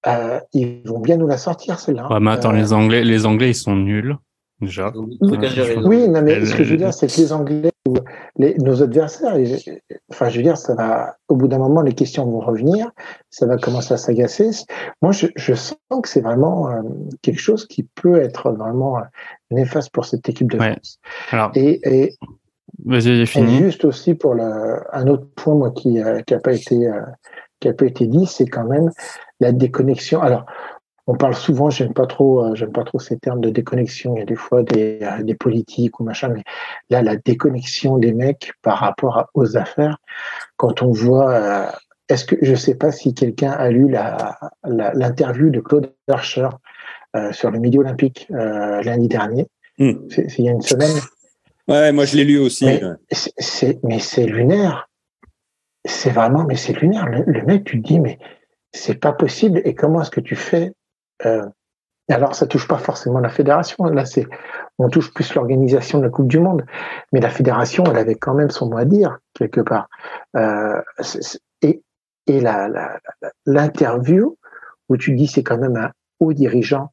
[0.07, 2.07] euh, ils vont bien nous la sortir celle-là.
[2.11, 4.17] Ouais, mais attends, les Anglais, les Anglais, ils sont nuls.
[4.61, 4.91] déjà.
[5.83, 7.71] Oui, mais ce que je veux dire, c'est que les Anglais,
[8.37, 9.37] les, nos adversaires,
[10.11, 12.91] enfin, je veux dire, ça va, au bout d'un moment, les questions vont revenir,
[13.29, 14.49] ça va commencer à s'agacer.
[15.01, 16.81] Moi, je, je, sens que c'est vraiment euh,
[17.21, 19.01] quelque chose qui peut être vraiment euh,
[19.51, 20.99] néfaste pour cette équipe de France.
[21.31, 22.15] Alors, et, et,
[22.87, 26.89] et juste aussi pour le, un autre point, moi, qui n'a qui a pas été,
[27.59, 28.89] qui a pas été dit, c'est quand même
[29.39, 30.21] la déconnexion.
[30.21, 30.45] Alors,
[31.07, 34.15] on parle souvent, j'aime pas trop, euh, j'aime pas trop ces termes de déconnexion.
[34.15, 36.43] Il y a des fois des, euh, des politiques ou machin, mais
[36.89, 39.97] là, la déconnexion des mecs par rapport aux affaires,
[40.57, 41.65] quand on voit, euh,
[42.09, 46.49] est-ce que je sais pas si quelqu'un a lu la, l'interview de Claude Archer
[47.31, 49.47] sur le Midi Olympique lundi dernier,
[49.79, 49.93] hmm.
[50.09, 50.97] c'est, il y a une semaine.
[51.67, 52.65] Ouais, moi je l'ai lu aussi.
[52.65, 54.89] Mais c'est, mais c'est lunaire.
[55.85, 57.07] C'est vraiment, mais c'est lunaire.
[57.07, 58.19] Le, le mec, tu te dis, mais
[58.71, 59.61] c'est pas possible.
[59.63, 60.73] Et comment est-ce que tu fais
[61.25, 61.45] euh,
[62.09, 63.85] alors, ça touche pas forcément la fédération.
[63.85, 64.27] Là, c'est,
[64.77, 66.63] on touche plus l'organisation de la Coupe du Monde.
[67.11, 69.89] Mais la fédération, elle avait quand même son mot à dire quelque part.
[70.35, 70.81] Euh,
[71.61, 71.81] et
[72.27, 72.41] et
[73.45, 74.37] l'interview
[74.89, 76.91] où tu dis c'est quand même un haut dirigeant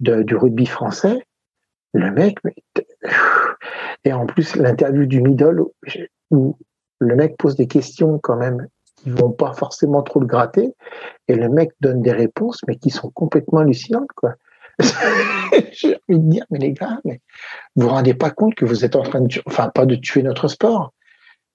[0.00, 1.24] du rugby français,
[1.94, 2.38] le mec,
[4.04, 5.62] et en plus l'interview du middle
[6.30, 6.56] où
[6.98, 8.68] le mec pose des questions quand même
[9.06, 10.74] qui vont pas forcément trop le gratter,
[11.28, 14.34] et le mec donne des réponses, mais qui sont complètement hallucinantes, quoi.
[15.72, 17.20] J'ai envie de dire, mais les gars, mais
[17.76, 20.22] vous vous rendez pas compte que vous êtes en train de, enfin, pas de tuer
[20.22, 20.92] notre sport,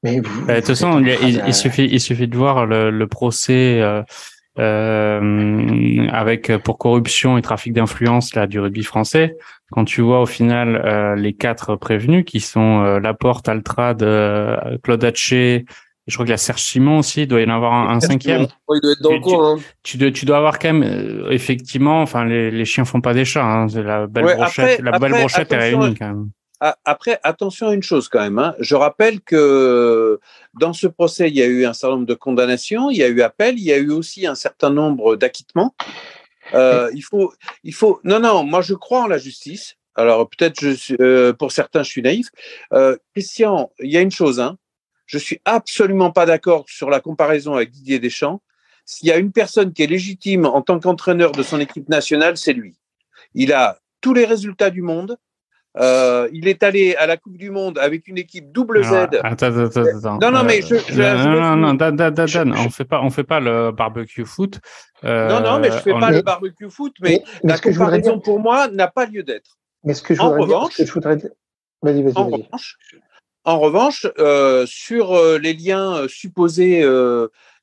[0.02, 0.46] mais vous.
[0.46, 3.82] Bah, de toute façon, il, suffit, il suffit de voir le, le procès.
[3.82, 4.02] Euh,
[4.60, 9.38] euh, avec pour corruption et trafic d'influence là du rugby français.
[9.72, 14.00] Quand tu vois au final euh, les quatre prévenus qui sont Laporte, Altrad,
[14.84, 15.66] Claude Hatché,
[16.08, 18.48] je crois que la Serge Simon aussi, il doit y en avoir un, cinquième.
[18.70, 19.56] il doit être dans le coin.
[19.56, 19.60] Hein.
[19.84, 23.14] Tu, dois, tu dois avoir quand même, euh, effectivement, enfin, les, les chiens font pas
[23.14, 23.46] des chats.
[23.46, 23.68] Hein.
[23.76, 26.30] La belle brochette, la belle brochette est réunie quand même.
[26.86, 28.38] Après, attention à une chose quand même.
[28.38, 28.54] Hein.
[28.60, 30.20] Je rappelle que
[30.60, 33.08] dans ce procès, il y a eu un certain nombre de condamnations, il y a
[33.08, 35.74] eu appel, il y a eu aussi un certain nombre d'acquittements.
[36.54, 37.34] Euh, il faut,
[37.64, 38.00] il faut.
[38.04, 38.44] Non, non.
[38.44, 39.76] Moi, je crois en la justice.
[39.96, 42.28] Alors peut-être, je euh, pour certains, je suis naïf.
[43.14, 44.40] Christian, il y a une chose.
[44.40, 44.58] Hein.
[45.12, 48.42] Je suis absolument pas d'accord sur la comparaison avec Didier Deschamps.
[48.86, 52.38] S'il y a une personne qui est légitime en tant qu'entraîneur de son équipe nationale,
[52.38, 52.78] c'est lui.
[53.34, 55.18] Il a tous les résultats du monde.
[55.78, 58.94] Euh, il est allé à la Coupe du Monde avec une équipe double Z.
[58.94, 60.18] attends, attends, attends.
[60.22, 63.10] Non, non, mais je, je, non, non, non, Dan, Dan, Dan, on fait pas, on
[63.10, 64.60] fait pas le barbecue foot.
[65.04, 68.40] Euh, non, non, mais je fais pas le barbecue foot, mais, mais la comparaison pour
[68.40, 69.58] moi n'a pas lieu d'être.
[69.84, 71.32] Mais ce que je voudrais dire, que je voudrais dire,
[71.82, 72.18] vas-y, vas-y, vas-y.
[72.18, 72.78] En revanche,
[73.48, 76.86] euh, sur euh, les liens euh, supposés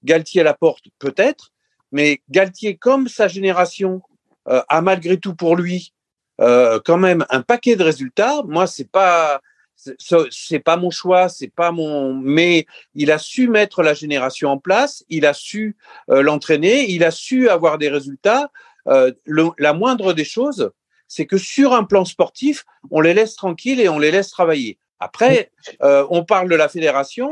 [0.04, 0.56] Galtier à
[0.98, 1.50] peut-être,
[1.92, 4.02] mais Galtier, comme sa génération,
[4.46, 5.92] a malgré tout pour lui
[6.38, 8.42] quand même un paquet de résultats.
[8.46, 9.40] Moi, c'est pas
[9.76, 14.58] c'est pas mon choix, c'est pas mon, mais il a su mettre la génération en
[14.58, 15.76] place, il a su
[16.08, 18.50] l'entraîner, il a su avoir des résultats.
[18.86, 20.70] la moindre des choses,
[21.08, 24.78] c'est que sur un plan sportif, on les laisse tranquilles et on les laisse travailler.
[25.00, 25.50] Après,
[25.82, 27.30] euh, on parle de la fédération,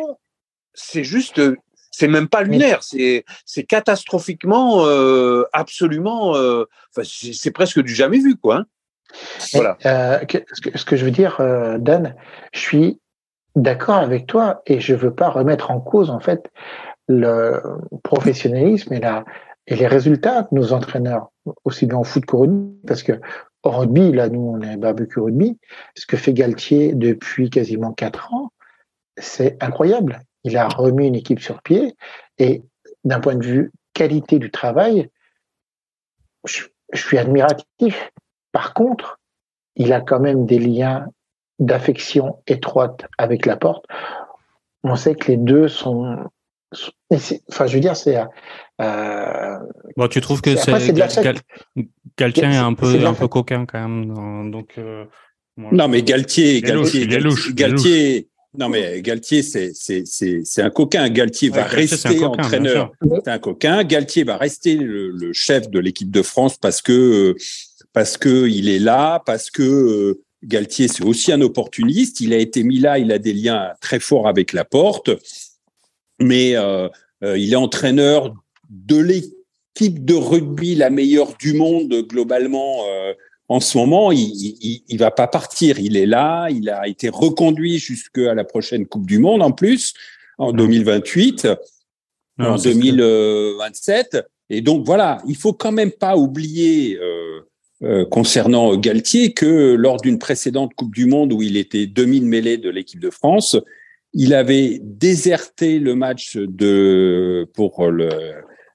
[0.74, 1.40] c'est juste,
[1.90, 6.64] c'est même pas lunaire, c'est c'est catastrophiquement, euh, absolument, euh,
[7.02, 8.56] c'est presque du jamais vu, quoi.
[8.56, 8.66] Hein.
[9.52, 9.78] voilà.
[9.80, 10.38] ce, que,
[10.78, 11.38] ce, que, je veux dire,
[11.78, 12.14] Dan,
[12.52, 13.00] je suis
[13.54, 16.50] d'accord avec toi et je veux pas remettre en cause en fait
[17.08, 17.62] le
[18.02, 19.24] professionnalisme et la
[19.66, 21.32] et les résultats de nos entraîneurs,
[21.64, 23.20] aussi bien en foot qu'au rugby, parce que
[23.70, 25.58] rugby, là, nous, on est barbecue rugby.
[25.96, 28.52] Ce que fait Galtier depuis quasiment quatre ans,
[29.18, 30.20] c'est incroyable.
[30.44, 31.96] Il a remis une équipe sur pied
[32.38, 32.62] et
[33.04, 35.08] d'un point de vue qualité du travail,
[36.44, 38.12] je, suis admiratif.
[38.52, 39.18] Par contre,
[39.74, 41.08] il a quand même des liens
[41.58, 43.84] d'affection étroite avec la porte.
[44.84, 46.18] On sait que les deux sont,
[47.10, 48.16] enfin, je veux dire, c'est
[48.80, 49.56] euh,
[49.96, 50.72] bon, tu trouves que c'est
[52.16, 54.74] quelqu'un est un peu un peu coquin quand même, donc.
[54.78, 55.04] Euh,
[55.56, 57.06] non, mais Galtier, Galtier,
[57.54, 61.08] Galtier, non mais Galtier, c'est c'est c'est c'est un coquin.
[61.08, 62.92] Galtier va rester entraîneur.
[63.24, 63.82] C'est un coquin.
[63.84, 67.34] Galtier va rester le, le chef de l'équipe de France parce que
[67.94, 72.20] parce que il est là, parce que euh, Galtier c'est aussi un opportuniste.
[72.20, 75.10] Il a été mis là, il a des liens très forts avec la porte,
[76.20, 76.88] mais euh,
[77.22, 78.34] euh il est entraîneur
[78.68, 83.12] de l'équipe de rugby la meilleure du monde globalement euh,
[83.48, 85.78] en ce moment, il, il, il, va pas partir.
[85.78, 89.94] Il est là, il a été reconduit jusqu'à la prochaine Coupe du Monde en plus
[90.38, 91.46] en 2028,
[92.38, 94.18] non, en 2027.
[94.50, 96.98] Et donc voilà, il faut quand même pas oublier
[97.82, 102.26] euh, concernant Galtier que lors d'une précédente Coupe du Monde où il était demi de
[102.26, 103.56] mêlée de l'équipe de France,
[104.18, 108.08] il avait déserté le match de pour le,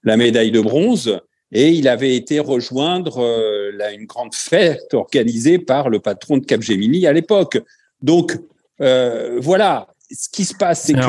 [0.04, 1.20] la médaille de bronze
[1.52, 6.46] et il avait été rejoindre euh, là, une grande fête organisée par le patron de
[6.46, 7.60] Capgemini à l'époque.
[8.04, 8.38] Donc
[8.82, 11.00] euh, voilà, ce qui se passe, c'est que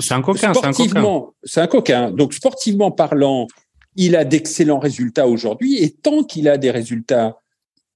[0.00, 2.10] c'est un coquin, sportivement, c'est un coquin.
[2.10, 3.46] Donc sportivement parlant,
[3.94, 7.38] il a d'excellents résultats aujourd'hui et tant qu'il a des résultats,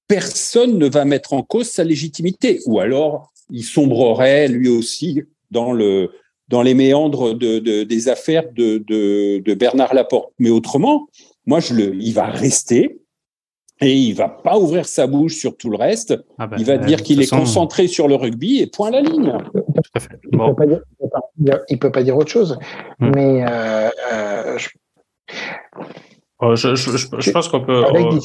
[0.07, 2.61] personne ne va mettre en cause sa légitimité.
[2.65, 6.09] Ou alors il sombrerait lui aussi dans le
[6.47, 10.33] dans les méandres de, de des affaires de, de, de, Bernard Laporte.
[10.37, 11.07] Mais autrement,
[11.45, 12.99] moi, je le, il va rester
[13.79, 16.13] et il va pas ouvrir sa bouche sur tout le reste.
[16.37, 19.33] Ah ben, il va dire qu'il est concentré sur le rugby et point la ligne.
[20.31, 20.65] Il ne peut, pas
[21.37, 22.59] dire, il peut pas dire autre chose.
[22.99, 23.11] Hmm.
[23.15, 24.69] Mais euh, euh, je...
[26.39, 28.19] Oh, je, je, je, pense qu'on peut, on,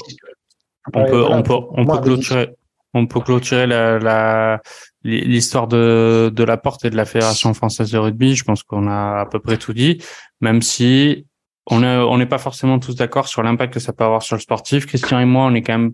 [0.94, 2.48] on peut, on peut, on peut clôturer,
[2.94, 4.62] on peut clôturer la, la,
[5.07, 8.88] l'histoire de, de la porte et de la Fédération française de rugby, je pense qu'on
[8.88, 10.03] a à peu près tout dit,
[10.40, 11.27] même si
[11.71, 14.37] on n'est on n'est pas forcément tous d'accord sur l'impact que ça peut avoir sur
[14.37, 14.87] le sportif.
[14.87, 15.92] Christian et moi, on est quand même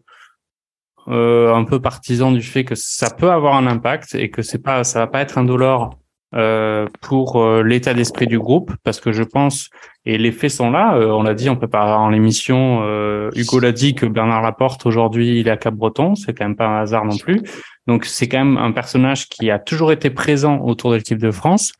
[1.08, 4.62] euh, un peu partisans du fait que ça peut avoir un impact et que c'est
[4.62, 5.98] pas, ça va pas être indolore
[6.34, 9.68] euh, pour euh, l'état d'esprit du groupe, parce que je pense
[10.04, 10.96] et les faits sont là.
[10.96, 12.80] Euh, on l'a dit, on peut pas en l'émission.
[12.82, 16.56] Euh, Hugo l'a dit que Bernard Laporte aujourd'hui il est à Cap-Breton, c'est quand même
[16.56, 17.40] pas un hasard non plus.
[17.86, 21.30] Donc c'est quand même un personnage qui a toujours été présent autour de l'équipe de
[21.30, 21.72] France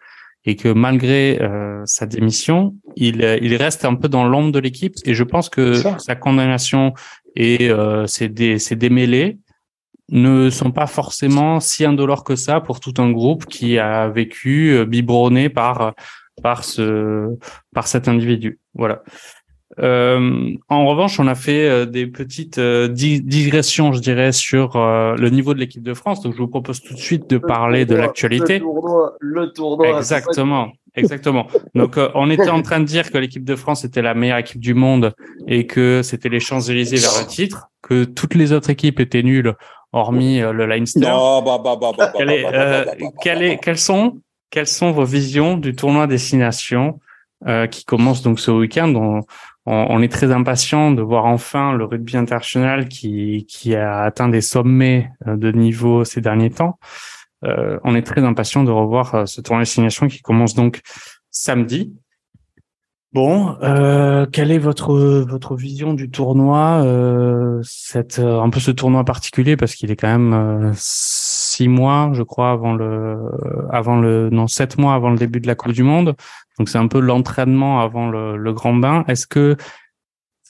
[0.44, 4.94] et que malgré euh, sa démission, il, il reste un peu dans l'ombre de l'équipe.
[5.04, 6.94] Et je pense que sa condamnation
[7.36, 9.38] et euh, ses, dé, ses démêlés
[10.12, 14.70] ne sont pas forcément si indolores que ça pour tout un groupe qui a vécu
[14.72, 15.94] euh, biberonné par
[16.42, 17.36] par ce
[17.74, 18.60] par cet individu.
[18.74, 19.02] Voilà.
[19.78, 25.28] Euh, en revanche, on a fait euh, des petites euh, digressions, je dirais, sur le
[25.30, 26.22] niveau de l'équipe de France.
[26.22, 28.58] Donc, je vous propose tout de suite de parler de l'actualité.
[28.58, 29.98] Le tournoi, le tournoi.
[29.98, 30.72] Exactement.
[30.94, 31.46] Exactement.
[31.74, 34.60] Donc, on était en train de dire que l'équipe de France était la meilleure équipe
[34.60, 35.14] du monde
[35.48, 39.54] et que c'était les Champs-Élysées vers le titre, que toutes les autres équipes étaient nulles,
[39.92, 41.00] hormis le Leinster.
[43.22, 47.00] Quelles sont, quelles sont vos visions du tournoi Destination
[47.46, 48.94] euh, qui commence donc ce week-end?
[48.94, 49.20] On,
[49.66, 54.40] on, est très impatient de voir enfin le rugby international qui, qui a atteint des
[54.40, 56.78] sommets euh, de niveau ces derniers temps.
[57.44, 60.80] Euh, on est très impatient de revoir euh, ce tournoi destination qui commence donc
[61.30, 61.94] samedi.
[63.12, 69.04] Bon, euh, quelle est votre votre vision du tournoi euh, cette un peu ce tournoi
[69.04, 69.54] particulier?
[69.54, 73.18] Parce qu'il est quand même six mois, je crois, avant le
[73.70, 76.14] avant le non sept mois avant le début de la Coupe du Monde.
[76.58, 79.04] Donc c'est un peu l'entraînement avant le, grand bain.
[79.08, 79.56] Est-ce que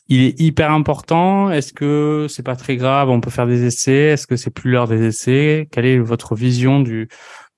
[0.06, 1.50] il est hyper important?
[1.50, 3.10] Est-ce que c'est pas très grave?
[3.10, 5.68] On peut faire des essais Est-ce que c'est plus l'heure des essais?
[5.72, 7.08] Quelle est votre vision du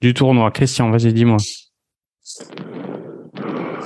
[0.00, 0.50] du tournoi?
[0.50, 1.38] Christian, vas-y, dis-moi.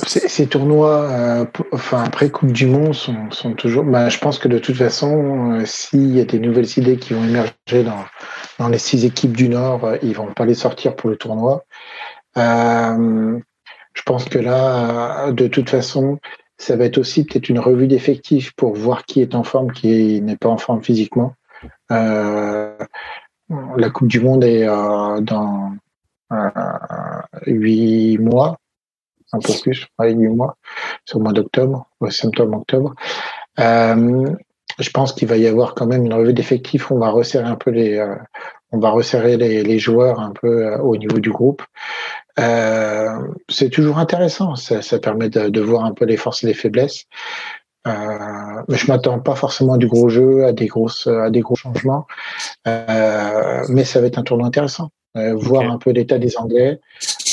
[0.07, 3.85] Ces, tournois, euh, enfin après Coupe du Monde, sont, toujours.
[3.85, 7.15] Bah, je pense que de toute façon, euh, s'il y a des nouvelles idées qui
[7.15, 7.85] vont émerger
[8.59, 11.65] dans les six équipes du Nord, euh, ils vont pas les sortir pour le tournoi.
[12.37, 13.39] Euh,
[13.95, 16.19] je pense que là, de toute façon,
[16.57, 20.21] ça va être aussi peut-être une revue d'effectifs pour voir qui est en forme, qui
[20.21, 21.35] n'est pas en forme physiquement.
[21.91, 22.77] La
[23.93, 25.73] Coupe du Monde est dans
[27.47, 28.59] huit mois,
[29.33, 30.57] un peu plus, huit mois,
[31.05, 32.95] c'est au mois d'octobre, au septembre octobre.
[33.59, 34.27] Euh,
[34.79, 36.91] je pense qu'il va y avoir quand même une revue d'effectifs.
[36.91, 38.01] On va resserrer un peu les,
[38.71, 41.63] on va resserrer les, joueurs un peu au niveau du groupe.
[42.39, 44.55] Euh, c'est toujours intéressant.
[44.57, 47.05] Ça, permet de, voir un peu les forces et les faiblesses.
[47.87, 51.41] Euh, mais je m'attends pas forcément à du gros jeu, à des grosses, à des
[51.41, 52.07] gros changements.
[52.67, 54.91] Euh, mais ça va être un tournoi intéressant.
[55.19, 56.81] Euh, voir un peu l'état des Anglais,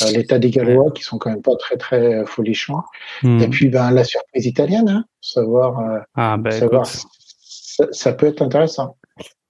[0.02, 2.82] euh, l'état des Gallois qui sont quand même pas très très folichons.
[3.22, 3.40] Hmm.
[3.40, 8.42] Et puis ben la surprise italienne, hein, savoir, ah, ben, savoir ça, ça, peut être
[8.42, 8.96] intéressant.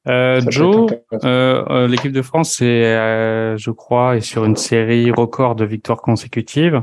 [0.09, 5.57] Euh, Joe, euh, euh, l'équipe de France, est, je crois, est sur une série record
[5.57, 6.83] de victoires consécutives.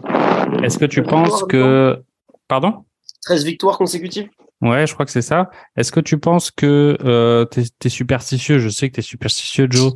[0.63, 2.01] Est-ce que tu penses que...
[2.47, 2.83] Pardon?
[3.25, 4.27] 13 victoires consécutives?
[4.64, 5.49] Ouais, je crois que c'est ça.
[5.76, 8.59] Est-ce que tu penses que euh, tu es, superstitieux?
[8.59, 9.91] Je sais que tu es superstitieux, Joe.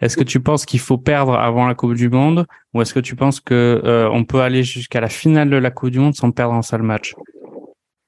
[0.00, 2.46] Est-ce que tu penses qu'il faut perdre avant la Coupe du Monde?
[2.72, 5.72] Ou est-ce que tu penses que euh, on peut aller jusqu'à la finale de la
[5.72, 7.16] Coupe du Monde sans perdre un seul match?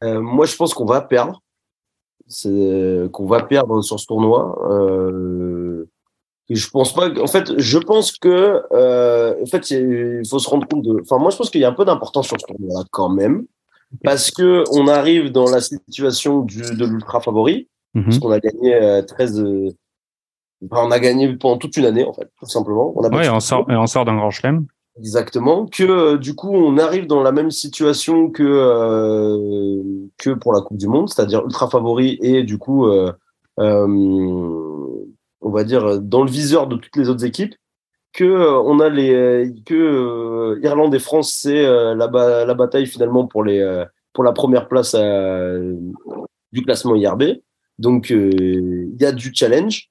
[0.04, 1.40] Euh, Moi, je pense qu'on va perdre
[3.12, 4.56] qu'on va perdre sur ce tournoi.
[4.70, 5.84] Euh,
[6.48, 7.10] je pense pas.
[7.20, 11.00] En fait, je pense que euh, en fait, il faut se rendre compte de.
[11.02, 13.46] Enfin, moi, je pense qu'il y a un peu d'importance sur ce tournoi quand même,
[14.02, 17.68] parce que on arrive dans la situation du, de l'ultra favori.
[17.94, 18.04] mhm.
[18.04, 19.44] parce qu'on a gagné 13.
[20.70, 22.92] on a gagné pendant toute une année, en fait, tout simplement.
[22.96, 24.66] On a on sort, et on sort d'un grand chelem.
[24.96, 25.66] Exactement.
[25.66, 29.82] Que du coup, on arrive dans la même situation que
[30.18, 33.12] que pour la Coupe du Monde, c'est-à-dire ultra favori et du coup, euh,
[33.58, 37.54] on va dire dans le viseur de toutes les autres équipes
[38.14, 42.06] que euh, on a les euh, que euh, Irlande et France c'est la,
[42.46, 43.84] la bataille finalement pour les
[44.14, 44.96] pour la première place
[46.52, 47.24] du classement IRB.
[47.78, 49.90] Donc il y a du challenge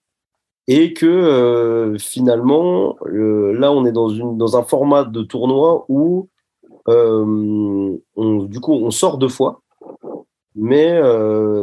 [0.68, 6.30] et que finalement là on est dans une dans un format de tournoi où
[6.88, 9.62] on, du coup on sort deux fois
[10.56, 11.02] mais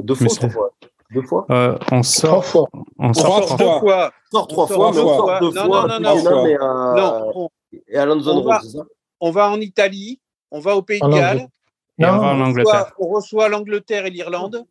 [0.02, 0.70] deux fois, trois fois
[1.12, 2.42] deux fois euh, On sort.
[2.42, 2.68] Trois fois.
[2.98, 4.12] On sort trois fois.
[4.32, 5.86] On sort trois fois, mais on sort deux fois.
[5.88, 6.46] Non, non, non.
[6.46, 7.22] Et à,
[7.88, 8.60] et à London on, va,
[9.20, 11.48] on va en Italie, on va au Pays de Galles.
[11.98, 12.92] On va en Angleterre.
[12.98, 14.64] On reçoit l'Angleterre et l'Irlande.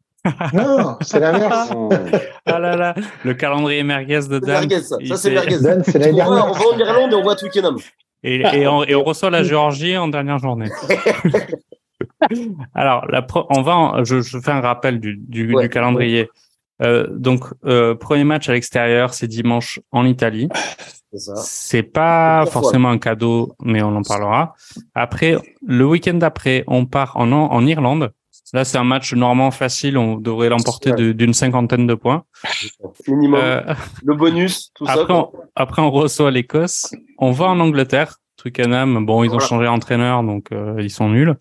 [0.53, 1.71] non, c'est l'inverse.
[2.45, 4.67] ah là là, le calendrier merguez de Dan.
[4.67, 5.59] Merguez, ça, ça c'est merguez.
[5.59, 6.27] Dan, c'est la dernière.
[6.29, 7.77] On va en Irlande et on voit Twickenham.
[8.23, 10.69] Et, et, on, et on reçoit la Géorgie en dernière journée.
[12.73, 16.29] Alors, la on va, je, je, fais un rappel du, du, du calendrier.
[16.81, 20.49] Euh, donc, euh, premier match à l'extérieur, c'est dimanche en Italie.
[21.13, 24.53] C'est pas forcément un cadeau, mais on en parlera.
[24.93, 28.11] Après, le week-end d'après, on part en, en Irlande.
[28.53, 29.97] Là, c'est un match normalement facile.
[29.97, 32.23] On devrait l'emporter d'une cinquantaine de points.
[33.07, 33.39] Minimum.
[33.41, 35.13] Euh, le bonus, tout après, ça.
[35.13, 36.91] On, après, on reçoit l'Écosse.
[37.17, 38.17] On va en Angleterre.
[38.37, 41.35] Twickenham, bon, ils ont changé d'entraîneur, donc euh, ils sont nuls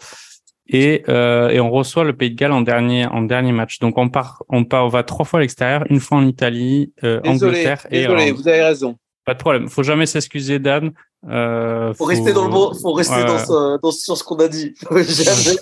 [0.69, 3.79] et, euh, et on reçoit le Pays de Galles en dernier en dernier match.
[3.79, 6.93] Donc on part on part on va trois fois à l'extérieur, une fois en Italie,
[7.05, 8.97] euh, Angleterre et désolé, vous avez raison.
[9.25, 9.69] Pas de problème.
[9.69, 10.93] Faut jamais s'excuser, Dan.
[11.29, 14.37] Euh, faut, faut, rester dans le bon, faut rester dans, ce, dans sur ce qu'on
[14.37, 14.73] a dit.
[14.89, 15.59] Faut jamais,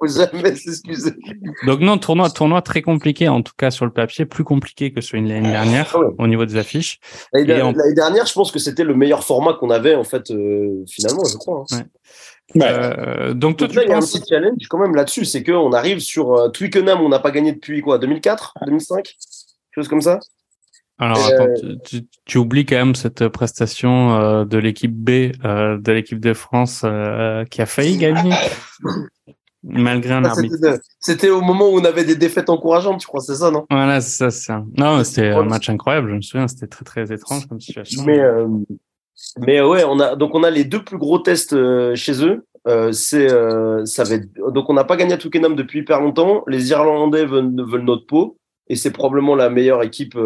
[0.00, 1.12] faut jamais s'excuser.
[1.66, 5.02] Donc non, tournoi, tournoi très compliqué, en tout cas sur le papier, plus compliqué que
[5.02, 7.00] sur l'année dernière ah au niveau des affiches.
[7.34, 11.24] L'année dernière, je pense que c'était le meilleur format qu'on avait en fait euh, finalement,
[11.24, 11.64] je crois.
[11.70, 11.76] Hein.
[11.76, 11.84] Ouais.
[12.56, 15.72] Euh, donc, toi, tu il y a un petit challenge quand même là-dessus, c'est qu'on
[15.72, 19.14] arrive sur euh, Twickenham, on n'a pas gagné depuis quoi, 2004, 2005,
[19.74, 20.20] chose comme ça?
[20.98, 25.76] Alors, attends, euh, tu, tu, oublies quand même cette prestation euh, de l'équipe B euh,
[25.78, 26.84] de l'équipe de France
[27.50, 28.32] qui a failli gagner
[29.64, 30.56] malgré un arbitre.
[31.00, 33.66] C'était au moment où on avait des défaites encourageantes, tu crois, c'est ça, non?
[33.70, 34.64] Voilà, c'est ça, c'est ça.
[34.76, 36.10] Non, c'était un match incroyable.
[36.10, 38.04] Je me souviens, c'était très très étrange comme situation.
[38.04, 38.20] Mais
[39.38, 42.46] mais ouais, on a donc on a les deux plus gros tests euh, chez eux.
[42.66, 46.00] Euh, c'est euh, ça va être, donc on n'a pas gagné à Twickenham depuis hyper
[46.00, 46.44] longtemps.
[46.46, 48.38] Les Irlandais veulent, veulent notre peau
[48.68, 50.16] et c'est probablement la meilleure équipe.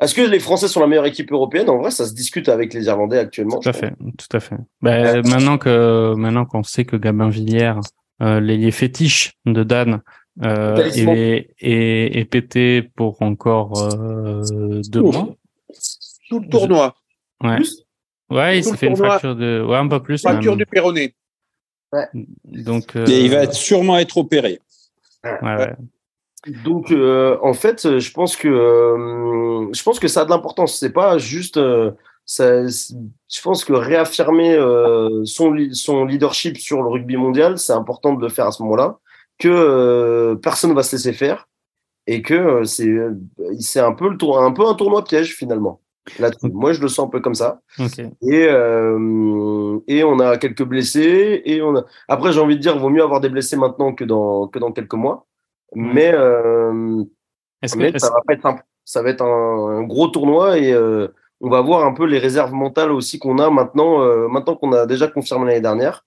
[0.00, 1.68] Est-ce que les Français sont la meilleure équipe européenne?
[1.68, 3.60] En vrai, ça se discute avec les Irlandais actuellement.
[3.60, 4.56] Tout à fait, tout à fait.
[4.80, 7.74] Ben, maintenant que maintenant qu'on sait que Gabin Villiers,
[8.22, 10.00] euh, l'ailier fétiche de Dan,
[10.42, 13.72] euh, est, est, est, pété pour encore
[14.88, 15.28] deux mois.
[16.28, 16.94] Tout le tournoi.
[17.42, 17.58] Ouais.
[18.34, 20.20] Ouais, il s'est fait une fracture de, ouais, un peu plus.
[20.20, 21.14] Fracture du péroné.
[21.92, 22.08] Ouais.
[22.44, 23.06] Donc, euh...
[23.06, 24.58] Et il va sûrement être opéré.
[25.22, 25.72] Ouais, ouais.
[26.64, 30.78] Donc, euh, en fait, je pense que euh, je pense que ça a de l'importance.
[30.78, 31.56] C'est pas juste.
[31.56, 31.92] Euh,
[32.26, 38.14] ça, je pense que réaffirmer euh, son son leadership sur le rugby mondial, c'est important
[38.14, 38.98] de le faire à ce moment-là.
[39.38, 41.48] Que personne va se laisser faire
[42.06, 42.94] et que c'est
[43.58, 45.80] c'est un peu le tour, un peu un tournoi piège finalement.
[46.42, 47.60] Moi, je le sens un peu comme ça.
[47.78, 48.10] Okay.
[48.22, 51.42] Et, euh, et on a quelques blessés.
[51.44, 51.84] Et on a...
[52.08, 54.72] Après, j'ai envie de dire, vaut mieux avoir des blessés maintenant que dans, que dans
[54.72, 55.26] quelques mois.
[55.74, 57.02] Mais, euh,
[57.62, 58.62] est-ce mais que, ça va pas être simple.
[58.84, 61.08] Ça va être un, un gros tournoi et euh,
[61.40, 64.86] on va voir un peu les réserves mentales aussi qu'on a maintenant, maintenant qu'on a
[64.86, 66.04] déjà confirmé l'année dernière.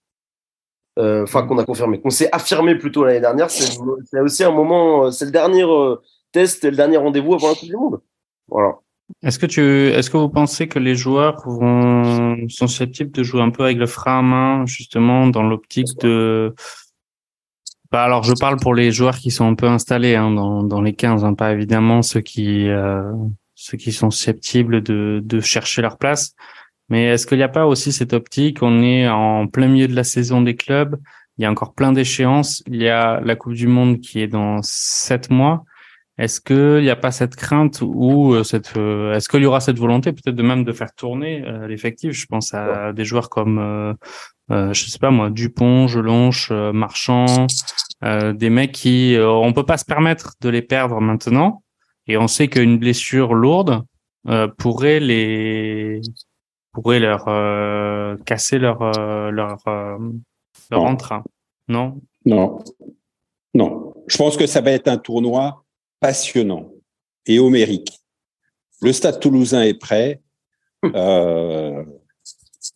[1.00, 3.52] Enfin, qu'on a confirmé, qu'on s'est affirmé plutôt l'année dernière.
[3.52, 5.64] C'est aussi un moment, c'est le dernier
[6.32, 8.02] test et le dernier rendez-vous avant la Coupe du Monde.
[8.48, 8.80] Voilà.
[9.24, 13.50] Est-ce que tu, est-ce que vous pensez que les joueurs sont susceptibles de jouer un
[13.50, 16.54] peu avec le frein à main, justement, dans l'optique de,
[17.92, 20.82] bah alors je parle pour les joueurs qui sont un peu installés hein, dans, dans
[20.82, 23.02] les 15, hein, pas évidemment ceux qui, euh,
[23.56, 26.36] ceux qui sont susceptibles de, de chercher leur place.
[26.90, 29.96] Mais est-ce qu'il n'y a pas aussi cette optique On est en plein milieu de
[29.96, 30.98] la saison des clubs.
[31.38, 32.64] Il y a encore plein d'échéances.
[32.68, 35.64] Il y a la Coupe du Monde qui est dans sept mois.
[36.18, 39.60] Est-ce qu'il n'y a pas cette crainte ou euh, cette, euh, est-ce qu'il y aura
[39.60, 42.14] cette volonté peut-être de même de faire tourner euh, l'effectif?
[42.14, 43.96] Je pense à des joueurs comme,
[44.50, 47.48] je sais pas moi, Dupont, Jelonche, Marchand,
[48.02, 51.62] des mecs qui, on peut pas se permettre de les perdre maintenant.
[52.08, 53.84] Et on sait qu'une blessure lourde
[54.58, 56.02] pourrait les,
[56.72, 57.26] pourrait leur
[58.26, 58.80] casser leur
[59.32, 59.58] leur
[60.72, 61.24] leur entrain.
[61.68, 62.02] Non?
[62.26, 62.64] Non.
[63.54, 63.94] Non.
[64.08, 65.66] Je pense que ça va être un tournoi
[66.00, 66.72] passionnant.
[67.30, 68.00] et homérique.
[68.82, 70.22] Le Stade toulousain est prêt.
[70.86, 71.84] Euh,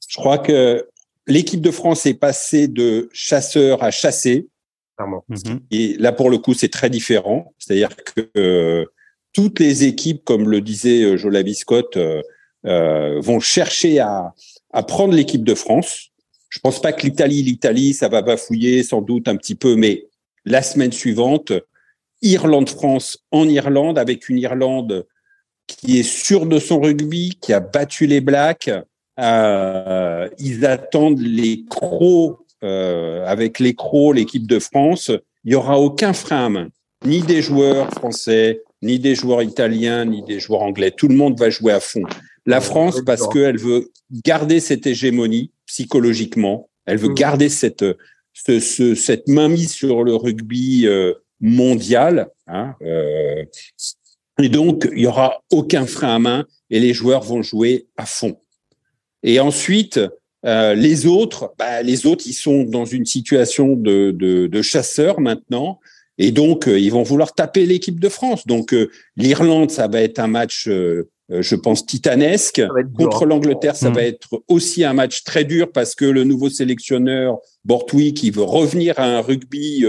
[0.10, 0.86] je crois que
[1.28, 4.48] l'équipe de France est passée de chasseur à chassé.
[5.00, 5.62] Mhm.
[5.72, 7.54] Et là, pour le coup, c'est très différent.
[7.58, 8.86] C'est-à-dire que euh,
[9.34, 11.98] toutes les équipes, comme le disait euh, Jola Biscotte,
[12.64, 14.34] vont chercher à,
[14.72, 16.12] à prendre l'équipe de France.
[16.50, 20.08] Je pense pas que l'Italie, l'Italie, ça va bafouiller sans doute un petit peu, mais
[20.44, 21.54] la semaine suivante,
[22.22, 25.06] Irlande-France en Irlande, avec une Irlande
[25.68, 28.70] qui est sûre de son rugby, qui a battu les Blacks.
[29.20, 35.12] Euh, ils attendent les crocs, euh, avec les crocs, l'équipe de France.
[35.44, 36.68] Il y aura aucun frein à main,
[37.06, 40.92] ni des joueurs français, ni des joueurs italiens, ni des joueurs anglais.
[40.92, 42.04] Tout le monde va jouer à fond.
[42.46, 47.16] La France, parce qu'elle veut garder cette hégémonie psychologiquement, elle veut mmh.
[47.16, 47.86] garder cette,
[48.34, 52.30] ce, ce, cette mainmise sur le rugby euh, mondial.
[52.48, 53.44] Hein, euh,
[54.42, 58.06] et donc, il y aura aucun frein à main et les joueurs vont jouer à
[58.06, 58.38] fond.
[59.24, 60.00] Et ensuite,
[60.46, 65.20] euh, les autres, bah, les autres, ils sont dans une situation de, de, de chasseurs
[65.20, 65.80] maintenant.
[66.18, 68.46] Et donc, euh, ils vont vouloir taper l'équipe de France.
[68.48, 72.62] Donc, euh, l'Irlande, ça va être un match, euh, je pense, titanesque.
[72.96, 77.40] Contre l'Angleterre, ça va être aussi un match très dur parce que le nouveau sélectionneur,
[77.64, 79.86] Bortwick, il veut revenir à un rugby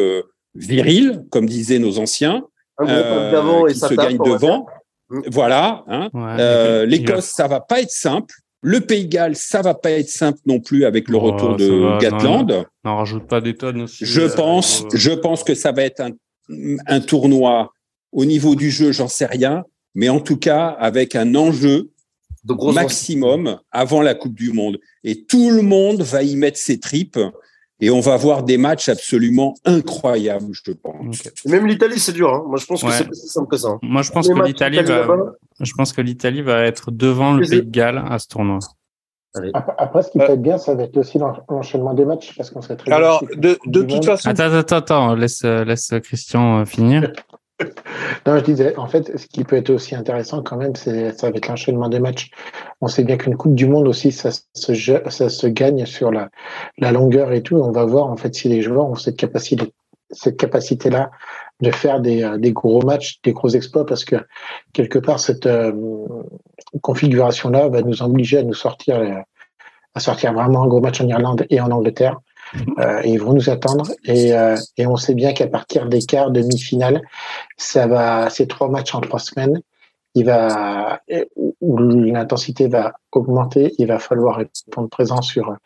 [0.55, 2.44] viril, comme disaient nos anciens,
[2.80, 4.66] euh, qui se gagne devant.
[5.11, 5.20] Mm.
[5.30, 5.84] Voilà.
[5.88, 6.11] Hein.
[6.14, 8.34] Euh, L'Écosse, ça va pas être simple.
[8.64, 11.57] Le Pays de Galles, ça va pas être simple non plus avec le oh, retour
[11.57, 12.64] de Gatland.
[12.84, 14.05] N'en rajoute pas des tonnes aussi.
[14.07, 16.12] Je euh, pense, je pense que ça va être un,
[16.86, 17.72] un tournoi
[18.12, 21.90] au niveau du jeu, j'en sais rien, mais en tout cas avec un enjeu
[22.44, 24.78] maximum avant la Coupe du Monde.
[25.05, 27.18] Et tout le monde va y mettre ses tripes
[27.80, 31.28] et on va voir des matchs absolument incroyables, je pense.
[31.46, 32.32] Même l'Italie, c'est dur.
[32.32, 32.44] Hein.
[32.46, 33.68] Moi, je pense que c'est plus simple que ça.
[33.68, 33.78] Hein.
[33.82, 35.06] Moi, je pense que l'Italie va,
[35.60, 38.58] je pense que l'Italie va être devant le Pays de Galles à ce tournoi.
[39.54, 41.18] Après, ce qui peut être bien, ça va être aussi
[41.48, 42.92] l'enchaînement des matchs, parce qu'on serait très.
[42.92, 44.28] Alors, de, de toute façon.
[44.28, 47.12] Attends, attends, attends, laisse, laisse Christian euh, finir.
[48.26, 51.28] non, je disais, en fait, ce qui peut être aussi intéressant quand même, c'est ça
[51.28, 52.30] être l'enchaînement des matchs.
[52.80, 56.28] On sait bien qu'une Coupe du Monde aussi, ça se, ça se gagne sur la,
[56.78, 57.56] la longueur et tout.
[57.56, 59.72] On va voir en fait si les joueurs ont cette capacité,
[60.10, 61.10] cette capacité-là
[61.60, 64.16] de faire des, euh, des gros matchs, des gros exploits, parce que
[64.72, 65.72] quelque part cette euh,
[66.80, 69.24] configuration-là va nous obliger à nous sortir,
[69.94, 72.18] à sortir vraiment un gros match en Irlande et en Angleterre.
[72.78, 76.30] Euh, ils vont nous attendre et, euh, et on sait bien qu'à partir des quarts,
[76.30, 77.03] demi-finale,
[77.57, 79.61] ça va, ces trois matchs en trois semaines,
[80.14, 81.00] il va,
[81.61, 85.57] où l'intensité va augmenter, il va falloir répondre présent sur,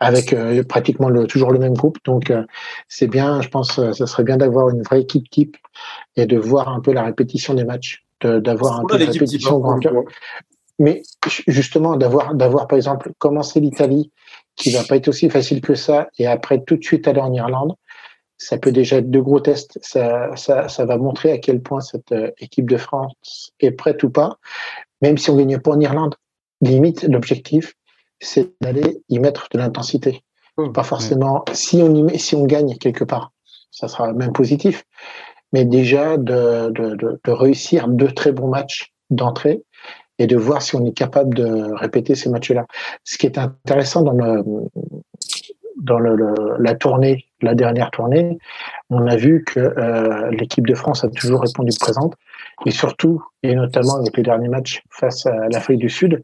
[0.00, 1.98] avec euh, pratiquement le, toujours le même groupe.
[2.04, 2.42] Donc, euh,
[2.88, 5.56] c'est bien, je pense, ça serait bien d'avoir une vraie équipe type
[6.16, 9.64] et de voir un peu la répétition des matchs, d'avoir un peu de répétition.
[9.64, 9.78] Hein,
[10.80, 11.02] mais
[11.46, 14.10] justement, d'avoir, d'avoir par exemple commencé l'Italie
[14.56, 17.32] qui va pas être aussi facile que ça, et après tout de suite aller en
[17.32, 17.74] Irlande,
[18.38, 19.78] ça peut déjà être de gros tests.
[19.82, 24.02] Ça, ça, ça va montrer à quel point cette euh, équipe de France est prête
[24.02, 24.38] ou pas.
[25.02, 26.14] Même si on gagne pas en Irlande,
[26.60, 27.74] limite, l'objectif,
[28.20, 30.22] c'est d'aller y mettre de l'intensité.
[30.56, 30.70] Mmh.
[30.70, 33.32] pas forcément, si on y met, si on gagne quelque part,
[33.72, 34.84] ça sera même positif.
[35.52, 39.64] Mais déjà de, de, de, de réussir deux très bons matchs d'entrée
[40.18, 42.66] et de voir si on est capable de répéter ces matchs-là.
[43.04, 44.44] Ce qui est intéressant dans, le,
[45.76, 48.38] dans le, la tournée, la dernière tournée,
[48.90, 52.14] on a vu que euh, l'équipe de France a toujours répondu présente,
[52.66, 56.22] et surtout, et notamment avec les derniers matchs face à l'Afrique du Sud,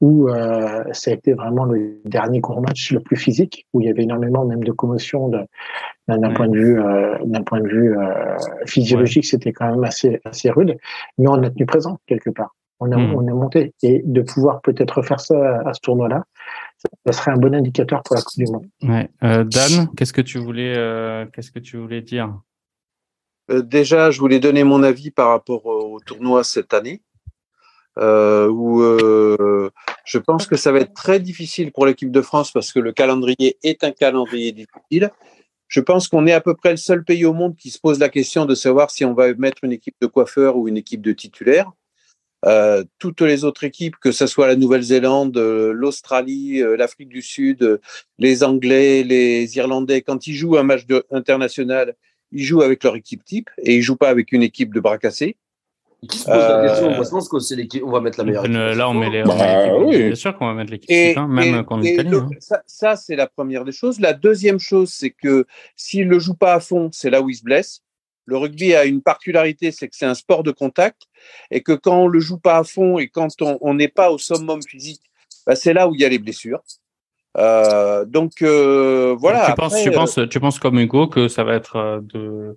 [0.00, 3.86] où euh, ça a été vraiment le dernier gros match le plus physique, où il
[3.88, 7.98] y avait énormément même de commotion d'un point de vue euh, d'un point de vue
[7.98, 8.36] euh,
[8.66, 10.76] physiologique, c'était quand même assez assez rude,
[11.18, 13.14] mais on a tenu présent quelque part on, a, hmm.
[13.14, 13.74] on est monté.
[13.82, 16.24] Et de pouvoir peut-être faire ça à, ce tournoi-là,
[17.06, 18.66] ça serait un bon indicateur pour la Coupe du Monde.
[18.82, 19.08] Ouais.
[19.24, 22.34] Euh, Dan, qu'est-ce que tu voulais, euh, qu'est-ce que tu voulais dire?
[23.50, 27.02] Euh, Déjà, je voulais donner mon avis par rapport au tournoi cette année.
[27.96, 28.82] où
[30.04, 32.92] je pense que ça va être très difficile pour l'équipe de France parce que le
[32.92, 35.10] calendrier est un calendrier difficile.
[35.66, 37.98] Je pense qu'on est à peu près le seul pays au monde qui se pose
[37.98, 41.02] la question de savoir si on va mettre une équipe de coiffeurs ou une équipe
[41.02, 41.70] de titulaires.
[42.46, 47.20] Euh, toutes les autres équipes, que ce soit la Nouvelle-Zélande, euh, l'Australie, euh, l'Afrique du
[47.20, 47.80] Sud,
[48.18, 51.96] les Anglais, les Irlandais, quand ils jouent un match international,
[52.30, 54.98] ils jouent avec leur équipe type et ils jouent pas avec une équipe de bras
[54.98, 55.36] cassés.
[56.08, 56.90] Qui se pose la question?
[56.90, 57.82] Moi, je pense que c'est l'équipe.
[57.84, 58.56] On va mettre la meilleure équipe.
[58.56, 59.24] Là, on met les.
[59.24, 59.96] Bah, oui.
[59.96, 62.14] Bien sûr qu'on va mettre l'équipe type, hein, même contre l'Italie.
[62.14, 62.28] Hein.
[62.38, 63.98] Ça, ça c'est la première des choses.
[63.98, 67.34] La deuxième chose, c'est que s'il ne joue pas à fond, c'est là où il
[67.34, 67.82] se blesse.
[68.28, 71.02] Le rugby a une particularité, c'est que c'est un sport de contact
[71.50, 74.18] et que quand on le joue pas à fond et quand on n'est pas au
[74.18, 75.00] summum physique,
[75.46, 76.62] bah, c'est là où il y a les blessures.
[77.38, 79.46] Euh, donc euh, voilà.
[79.46, 82.56] Tu, penses, tu, penses, tu penses comme Hugo que ça va être de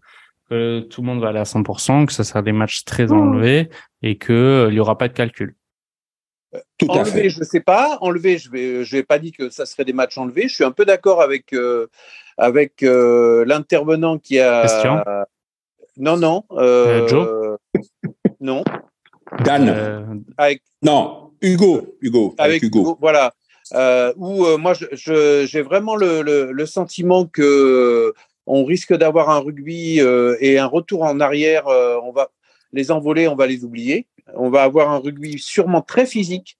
[0.49, 3.13] que tout le monde va aller à 100%, que ça sera des matchs très mmh.
[3.13, 3.69] enlevés
[4.01, 5.55] et que il y aura pas de calcul?
[6.77, 7.97] Tout enlever, je ne sais pas.
[8.01, 10.49] Enlever, je vais, je vais pas dire que ça serait des matchs enlevés.
[10.49, 11.55] Je suis un peu d'accord avec
[12.37, 14.63] avec l'intervenant qui a.
[14.63, 15.01] Question.
[15.97, 16.43] Non, non.
[16.51, 17.57] Euh, Joe
[18.39, 18.63] Non.
[19.43, 19.69] Dan.
[19.69, 20.05] Euh,
[20.37, 20.61] avec...
[20.81, 21.97] Non, Hugo.
[22.01, 22.35] Hugo.
[22.37, 22.97] Avec, Hugo.
[22.99, 23.33] Voilà.
[23.73, 24.87] Euh, où moi, j'ai
[25.47, 28.13] je, vraiment le, le, le, sentiment que
[28.45, 29.99] on risque d'avoir un rugby
[30.39, 31.67] et un retour en arrière.
[31.67, 32.29] on va
[32.73, 34.07] les envoler, on va les oublier.
[34.35, 36.57] On va avoir un rugby sûrement très physique,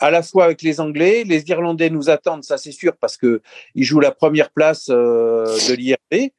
[0.00, 1.24] à la fois avec les Anglais.
[1.24, 3.40] Les Irlandais nous attendent, ça c'est sûr, parce qu'ils
[3.76, 6.30] jouent la première place de l'IRB.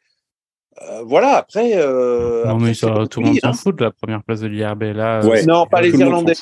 [0.81, 1.71] Euh, voilà, après.
[1.75, 3.53] Euh, non, mais ça, tout le monde s'en hein.
[3.53, 4.83] fout de la première place de l'IRB.
[4.83, 6.33] Là, euh, non, pas les Irlandais.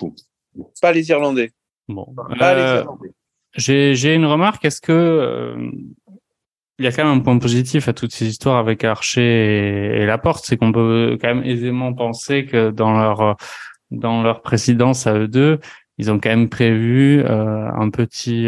[0.82, 1.52] Pas les Irlandais.
[1.88, 2.08] Bon.
[2.40, 3.12] Pas les Irlandais.
[3.56, 4.66] J'ai une remarque.
[4.66, 5.56] Est-ce que
[6.80, 10.02] il y a quand même un point positif à toutes ces histoires avec Archer et,
[10.02, 13.38] et Laporte, c'est qu'on peut quand même aisément penser que dans leur
[13.92, 15.60] dans leur présidence à eux deux,
[16.00, 18.48] ils ont quand même prévu un petit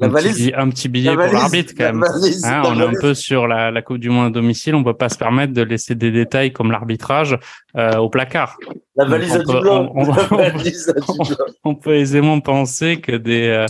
[0.00, 2.04] un, petit, un, petit, billet pour l'arbitre quand même.
[2.44, 4.94] Hein, on est un peu sur la, la, Coupe du Monde à domicile, on peut
[4.94, 7.38] pas se permettre de laisser des détails comme l'arbitrage
[7.76, 8.56] euh, au placard.
[8.96, 9.42] La valise à
[11.64, 13.66] On, peut aisément penser que des euh,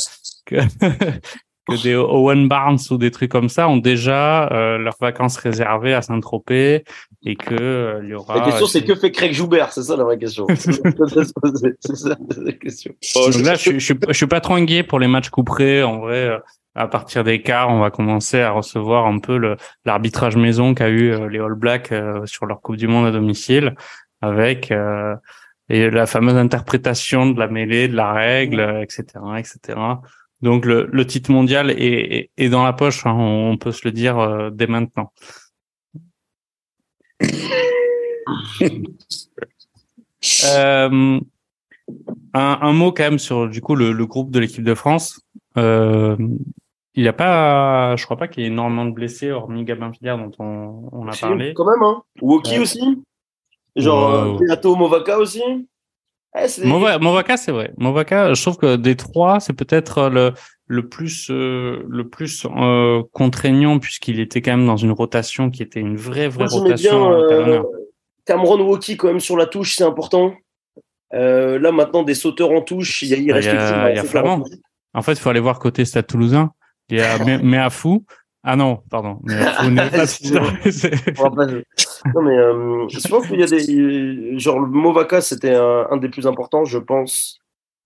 [0.47, 0.57] que,
[1.69, 5.95] que des Owen Barnes ou des trucs comme ça ont déjà euh, leurs vacances réservées
[5.95, 6.85] à Saint-Tropez
[7.25, 8.37] et que euh, il y aura.
[8.37, 10.47] La question c'est que fait Craig Joubert, c'est ça la vraie question.
[10.57, 12.93] c'est ça la question.
[13.14, 15.83] Donc là, je, je, je, suis pas trop inquiet pour les matchs couperés.
[15.83, 16.39] En vrai, euh,
[16.75, 21.29] à partir des quarts, on va commencer à recevoir un peu l'arbitrage maison qu'a eu
[21.29, 21.95] les All Blacks
[22.25, 23.75] sur leur Coupe du Monde à domicile,
[24.20, 24.72] avec
[25.68, 29.05] et la fameuse interprétation de la mêlée, de la règle, etc.,
[29.39, 29.79] etc.
[30.43, 33.93] Donc le, le titre mondial est, est, dans la poche, hein, on peut se le
[33.93, 35.11] dire euh, dès maintenant.
[40.45, 41.20] Euh,
[42.35, 45.20] un, un, mot quand même sur du coup le, le groupe de l'équipe de France.
[45.57, 46.16] Euh,
[46.97, 49.93] il n'y a pas, je crois pas qu'il y ait énormément de blessés hormis Gabin
[49.93, 51.53] Filière dont on, on a parlé.
[51.55, 52.03] Quand même, hein.
[52.22, 53.03] Woki aussi.
[53.77, 55.43] Genre euh, Movaka aussi.
[56.64, 57.72] Movaka, c'est vrai.
[57.78, 60.32] Je trouve que des trois, c'est peut-être le
[60.66, 65.62] le plus euh, le plus euh, contraignant puisqu'il était quand même dans une rotation qui
[65.62, 67.12] était une vraie vraie rotation.
[67.12, 67.62] Euh,
[68.24, 70.35] Cameron Woki quand même sur la touche, c'est important.
[71.12, 73.97] là maintenant des sauteurs en touche, il y a, il reste il y a, il
[73.97, 74.43] y a Flamand.
[74.95, 76.53] En fait, il faut aller voir côté Stade Toulousain.
[76.89, 78.05] Il y a Méafou.
[78.43, 79.18] Ah non, pardon.
[79.24, 80.07] Méafou n'est pas.
[82.14, 85.96] non mais euh, je pense qu'il y a des genre le Movaka c'était un, un,
[85.96, 87.40] des plus importants, je pense.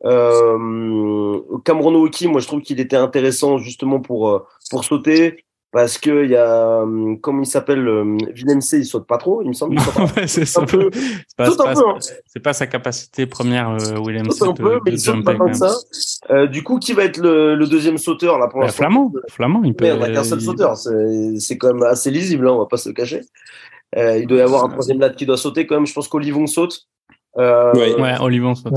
[0.04, 5.98] Euh, Cameron Oki, moi je trouve qu'il était intéressant justement pour euh, pour sauter parce
[5.98, 6.82] que il y a
[7.20, 7.86] comment il s'appelle
[8.34, 9.76] Willem C, il saute pas trop, il me semble.
[10.26, 10.88] c'est un peu,
[11.36, 11.98] pas, pas, hein.
[12.42, 14.44] pas, sa capacité première euh, Willem C.
[14.44, 15.74] un peu, mais il saute pas comme ça.
[16.30, 19.62] Euh, du coup, qui va être le, le deuxième sauteur là pour bah, Flamand, Flamand,
[19.62, 19.84] il peut.
[19.84, 22.78] Mais on a qu'un seul sauteur, c'est quand même assez lisible, hein, on va pas
[22.78, 23.20] se le cacher.
[23.96, 25.86] Euh, il doit y avoir un troisième lad qui doit sauter quand même.
[25.86, 26.88] Je pense qu'Olivon saute.
[27.38, 28.74] Euh, ouais, Olivon saute.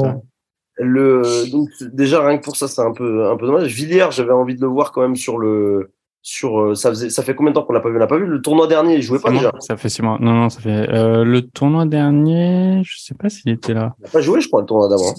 [0.77, 3.73] Le, donc déjà rien que pour ça, c'est un peu un peu dommage.
[3.73, 5.91] Villiers, j'avais envie de le voir quand même sur le
[6.23, 7.95] sur euh, ça faisait ça fait combien de temps qu'on l'a pas vu?
[7.95, 9.51] On l'a pas vu le tournoi dernier il jouait pas déjà.
[9.59, 10.17] ça fait six mois.
[10.19, 13.95] Non non ça fait euh, le tournoi dernier je sais pas s'il était là.
[13.99, 15.13] Il a pas joué je crois le tournoi d'avant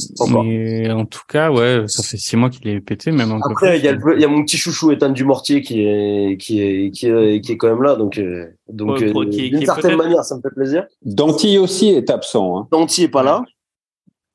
[0.44, 3.84] mais en tout cas ouais ça fait six mois qu'il est pété même après il
[3.84, 7.08] y a il y a mon petit chouchou Ethan Dumortier qui est qui est qui
[7.08, 10.54] est qui est quand même là donc euh, donc d'une certaine manière ça me fait
[10.54, 10.84] plaisir.
[11.04, 12.68] Danti aussi est absent hein.
[12.70, 13.42] Danti est pas là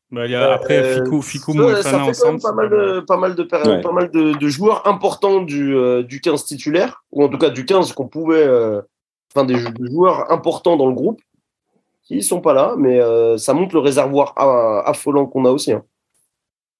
[0.09, 2.99] bah, il y a, après, euh, Ficou, Ficou ça, ça fait ensemble, pas mal de,
[3.01, 3.81] pas mal de, ouais.
[3.81, 7.49] pas mal de, de, joueurs importants du, euh, du 15 titulaire, ou en tout cas
[7.49, 8.81] du 15 qu'on pouvait, euh,
[9.33, 11.21] enfin des, des, joueurs importants dans le groupe,
[12.03, 14.33] qui sont pas là, mais euh, ça montre le réservoir
[14.87, 15.73] affolant qu'on a aussi.
[15.73, 15.83] Hein.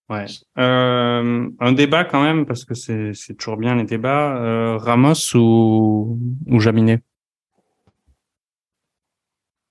[0.09, 0.25] Ouais.
[0.55, 4.77] un débat quand même, parce que c'est toujours bien les débats.
[4.77, 6.17] Ramos ou,
[6.47, 7.01] ou Jaminet?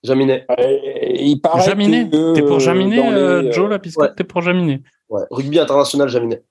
[0.02, 0.46] Jaminet.
[0.58, 2.08] il paraît Jaminet.
[2.34, 4.82] T'es pour Jaminet, euh, Joe, la piscine T'es pour Jaminet.
[5.08, 6.42] Ouais, rugby international Jaminet.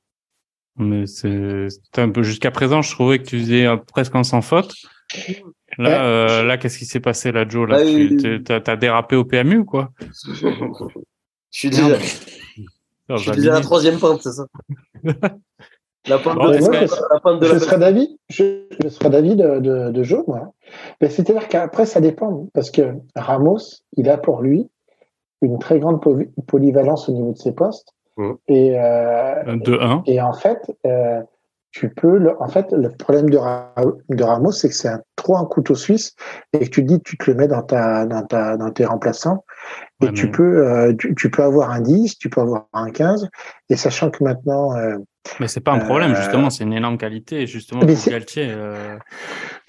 [0.78, 4.76] Mais c'est un peu jusqu'à présent, je trouvais que tu faisais presque un sans faute.
[5.78, 9.26] Là, euh, là, qu'est-ce qui s'est passé là, Joe Là, bah, tu as, dérapé au
[9.26, 9.92] PMU ou quoi?
[11.52, 14.46] Je suis déjà, je suis déjà à la troisième pente, c'est ça?
[16.08, 20.54] La pointe de, je, serais d'avis, je, serais d'avis de, de, de Joe, moi.
[21.02, 23.58] c'est-à-dire qu'après, ça dépend, parce que Ramos,
[23.98, 24.70] il a pour lui
[25.42, 26.02] une très grande
[26.48, 27.90] polyvalence au niveau de ses postes.
[28.18, 28.32] Mmh.
[28.48, 30.04] Et, euh, de 1.
[30.06, 31.22] Et en fait, euh,
[31.72, 35.36] tu peux, le, en fait, le problème de, de Ramos, c'est que c'est un, trop
[35.38, 36.16] un couteau suisse
[36.54, 39.44] et que tu dis, tu te le mets dans ta, dans ta, dans tes remplaçants
[40.02, 43.28] et tu peux, euh, tu, peux avoir un 10, tu peux avoir un 15
[43.70, 44.98] et sachant que maintenant, euh,
[45.40, 48.48] mais c'est pas un problème, euh, justement, c'est une énorme qualité, justement, pour Galtier.
[48.50, 48.98] Euh,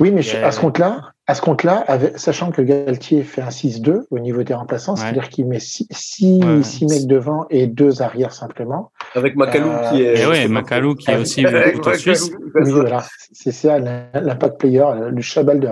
[0.01, 1.85] oui, mais à ce compte-là, à ce compte-là,
[2.17, 6.85] sachant que Galtier fait un 6-2 au niveau des remplaçants, c'est-à-dire qu'il met 6 six,
[6.85, 8.93] mecs devant et deux arrières simplement.
[9.15, 10.21] Avec Macalou qui est.
[10.21, 11.45] Et ouais, Macalou qui est aussi
[11.75, 12.31] couteau suisse.
[12.55, 15.71] Oui, voilà, c'est ça l'impact player, le Chabal de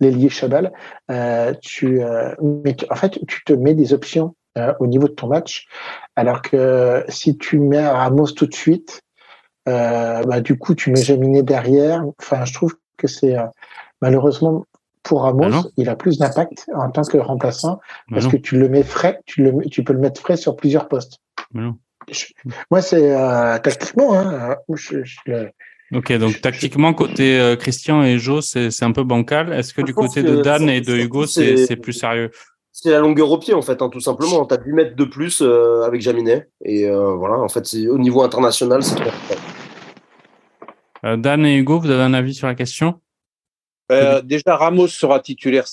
[0.00, 0.72] l'ailier Chabal.
[1.10, 2.00] Euh, tu,
[2.40, 4.34] mais en fait, tu te mets des options
[4.78, 5.66] au niveau de ton match,
[6.14, 9.03] alors que si tu mets Ramos tout de suite, euh,
[9.66, 12.04] bah, du coup, tu mets Jaminé derrière.
[12.18, 13.46] Enfin, je trouve que c'est euh,
[14.00, 14.66] malheureusement
[15.02, 17.74] pour Ramos, bah il a plus d'impact en tant que remplaçant
[18.08, 20.56] bah parce que tu le mets frais, tu le tu peux le mettre frais sur
[20.56, 21.18] plusieurs postes.
[21.52, 24.18] moi, c'est euh, tactiquement.
[24.18, 24.56] Hein,
[25.92, 29.52] Ok, donc tactiquement, côté Christian et Jo, c'est un peu bancal.
[29.52, 32.30] Est-ce que du côté de Dan et de Hugo, c'est plus sérieux?
[32.76, 34.44] c'est la longueur au pied en fait, hein, tout simplement.
[34.46, 36.48] Tu as 10 mètres de plus avec Jaminet.
[36.64, 39.36] Et voilà, en fait, au niveau international, c'est très euh,
[41.04, 43.00] Dan et Hugo, vous avez un avis sur la question?
[43.92, 45.66] Euh, Déjà, Ramos sera titulaire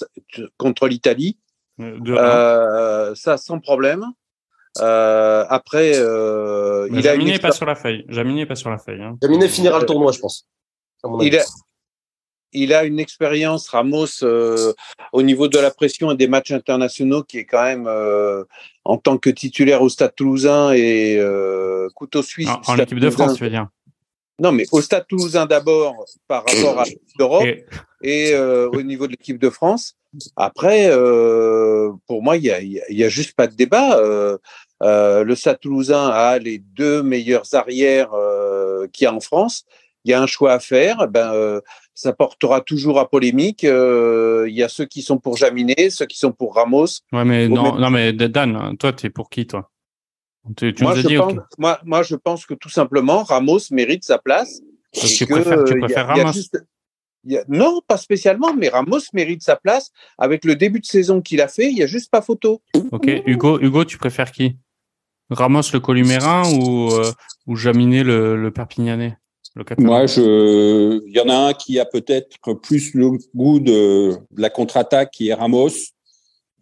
[0.57, 1.37] contre l'Italie.
[1.79, 4.05] Euh, ça, sans problème.
[4.77, 8.05] après, il Jaminet n'est pas sur la feuille.
[8.09, 9.01] Jaminet n'est pas sur la feuille.
[9.01, 9.17] Hein.
[9.21, 10.47] Jaminet finira le tournoi, je pense.
[12.53, 14.23] Il a, une expérience, Ramos,
[15.13, 17.89] au niveau de la pression et des matchs internationaux, qui est quand même,
[18.83, 21.19] en tant que titulaire au Stade Toulousain et
[21.95, 22.49] couteau suisse.
[22.67, 23.69] En, équipe de France, tu veux dire?
[24.39, 26.85] Non, mais au Stade Toulousain d'abord par rapport à
[27.19, 27.47] l'Europe
[28.01, 29.95] et, euh, au niveau de l'équipe de France.
[30.35, 33.97] Après, euh, pour moi, il y a, juste pas de débat.
[33.99, 34.37] Euh,
[35.23, 38.11] le Stade Toulousain a les deux meilleurs arrières
[38.91, 39.63] qu'il y a en France.
[40.03, 41.07] Il y a un choix à faire.
[41.07, 41.61] Ben,
[41.93, 43.63] ça portera toujours à polémique.
[43.63, 46.87] Il y a ceux qui sont pour Jaminet, ceux qui sont pour Ramos.
[47.13, 49.69] Ouais, mais non, non, mais Dan, toi, tu es pour qui, toi?
[50.43, 54.61] Moi, je pense, moi, je pense que tout simplement, Ramos mérite sa place.
[54.93, 56.31] tu, préfères, Ramos
[57.47, 59.91] Non, pas spécialement, mais Ramos mérite sa place.
[60.17, 62.61] Avec le début de saison qu'il a fait, il n'y a juste pas photo.
[62.91, 64.57] Ok, Hugo, Hugo tu préfères qui?
[65.29, 67.11] Ramos le Columérin ou, euh,
[67.47, 69.17] ou Jaminet le, le Perpignanais
[69.77, 74.49] Moi, je, il y en a un qui a peut-être plus le goût de, la
[74.49, 75.69] contre-attaque, qui est Ramos.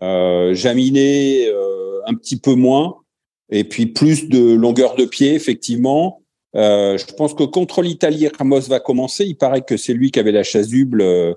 [0.02, 2.98] Euh, Jaminet, euh, un petit peu moins
[3.52, 6.22] et puis plus de longueur de pied, effectivement.
[6.56, 9.26] Euh, je pense que contre l'Italie, Ramos va commencer.
[9.26, 11.34] Il paraît que c'est lui qui avait la chasuble euh,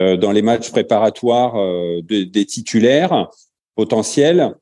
[0.00, 3.28] euh dans les matchs préparatoires euh, des titulaires
[3.74, 4.54] potentiels.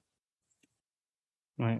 [1.58, 1.78] Ouais,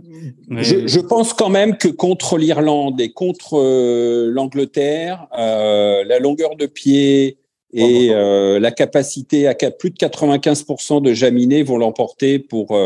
[0.62, 6.64] je, je, pense quand même que contre l'Irlande et contre euh, l'Angleterre, la longueur de
[6.64, 7.36] pied
[7.74, 12.78] et la capacité à plus de 95% de Jaminet vont l'emporter pour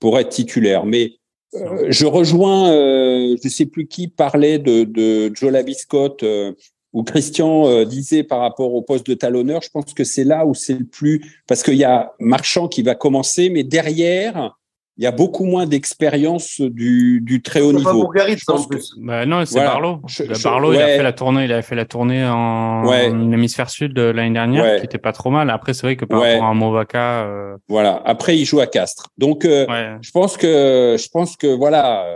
[0.00, 0.84] pour être titulaire.
[0.84, 1.12] Mais
[1.54, 6.52] euh, je rejoins, euh, je sais plus qui parlait de, de Joe Labiscotte euh,
[6.92, 9.62] ou Christian euh, disait par rapport au poste de talonneur.
[9.62, 12.82] Je pense que c'est là où c'est le plus parce qu'il y a Marchand qui
[12.82, 14.56] va commencer, mais derrière
[14.98, 18.10] il y a beaucoup moins d'expérience du, du très haut niveau.
[18.48, 18.94] en plus.
[18.96, 20.00] Bah non, c'est Barlow.
[20.42, 22.90] Barlow, il a fait la tournée, il avait fait la tournée en,
[23.32, 25.50] hémisphère sud de l'année dernière, qui était pas trop mal.
[25.50, 27.24] Après, c'est vrai que par rapport à Movaca.
[27.24, 27.56] Euh...
[27.68, 28.02] Voilà.
[28.06, 29.08] Après, il joue à Castres.
[29.18, 29.66] Donc, euh,
[30.00, 32.06] je pense que, je pense que voilà,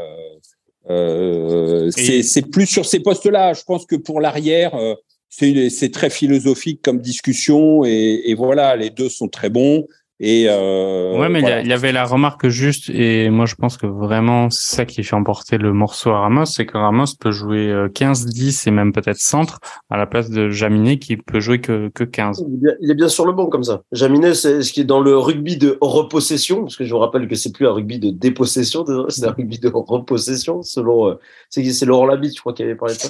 [0.88, 3.52] euh, c'est plus sur ces postes-là.
[3.52, 4.94] Je pense que pour l'arrière, euh,
[5.28, 9.84] c'est très philosophique comme discussion et, et voilà, les deux sont très bons.
[10.22, 13.86] Et euh, ouais, mais il y avait la remarque juste, et moi je pense que
[13.86, 17.72] vraiment c'est ça qui fait emporter le morceau à Ramos, c'est que Ramos peut jouer
[17.94, 21.88] 15-10 euh, et même peut-être centre à la place de Jaminet qui peut jouer que,
[21.88, 22.44] que 15.
[22.80, 23.80] Il est, bien, sur le banc comme ça.
[23.92, 27.26] Jaminet, c'est ce qui est dans le rugby de repossession, parce que je vous rappelle
[27.26, 31.14] que c'est plus un rugby de dépossession, c'est un rugby de repossession, selon euh,
[31.48, 33.08] c'est Laurent Labitte, je crois, qui avait parlé de ça.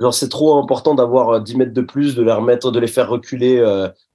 [0.00, 3.08] Genre c'est trop important d'avoir 10 mètres de plus, de les remettre, de les faire
[3.08, 3.60] reculer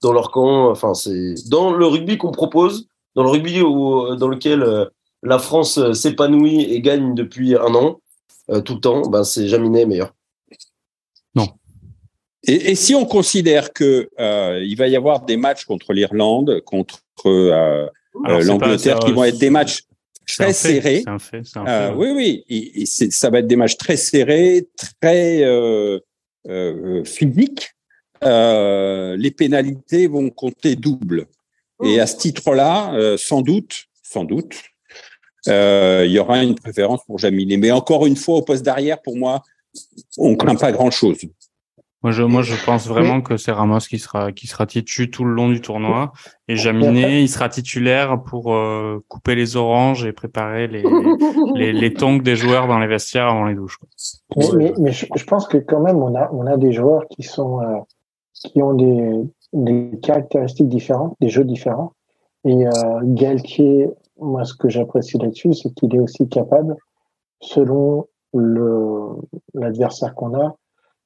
[0.02, 0.70] dans leur camp.
[0.70, 4.86] Enfin, c'est dans le rugby qu'on propose, dans le rugby dans lequel euh,
[5.24, 8.00] la France euh, s'épanouit et gagne depuis un an,
[8.50, 10.14] euh, tout le temps, ben, c'est Jaminet meilleur.
[11.36, 11.48] Non.
[12.44, 14.10] Et, si on considère que
[14.64, 19.84] il va y avoir des matchs contre l'Irlande, contre l'Angleterre, qui vont être des matchs
[20.38, 21.04] très serrés.
[21.20, 24.68] Fait, Euh, fait, oui, oui, et, et c'est- ça va être des matchs très serrés,
[25.00, 26.00] très euh,
[26.48, 27.72] euh, physiques.
[28.24, 31.28] Euh, les pénalités vont compter double.
[31.84, 34.56] Et à ce titre-là, euh, sans doute, sans doute,
[35.48, 37.58] euh, il y aura une préférence pour Jaminet.
[37.58, 39.42] Mais encore une fois, au poste d'arrière, pour moi,
[40.18, 41.18] on craint pas grand-chose.
[42.04, 45.24] Moi, je, moi, je pense vraiment que c'est Ramos qui sera, qui sera titu tout
[45.24, 46.12] le long du tournoi.
[46.48, 50.84] Et Jaminet, il sera titulaire pour euh, couper les oranges et préparer les,
[51.56, 53.78] les, les tongs des joueurs dans les vestiaires avant les douches.
[53.78, 53.88] quoi.
[54.36, 57.06] Mais, mais, mais je, je pense que quand même, on a, on a des joueurs
[57.08, 57.78] qui sont, euh,
[58.34, 59.22] qui ont des,
[59.54, 61.94] des caractéristiques différentes, des jeux différents.
[62.46, 62.72] Et euh,
[63.04, 63.90] Galtier,
[64.20, 66.76] moi, ce que j'apprécie là-dessus, c'est qu'il est aussi capable,
[67.42, 69.18] selon le
[69.54, 70.56] l'adversaire qu'on a,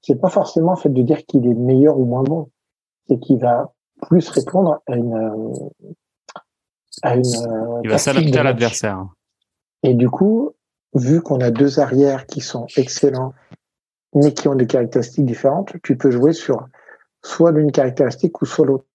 [0.01, 2.49] c'est pas forcément en fait de dire qu'il est meilleur ou moins bon,
[3.07, 3.73] c'est qu'il va
[4.03, 5.51] plus répondre à une
[7.01, 9.07] à une euh, Il va s'adapter à l'adversaire.
[9.83, 10.51] Et du coup,
[10.93, 13.33] vu qu'on a deux arrières qui sont excellents,
[14.13, 16.65] mais qui ont des caractéristiques différentes, tu peux jouer sur
[17.25, 18.85] soit l'une caractéristique ou soit l'autre.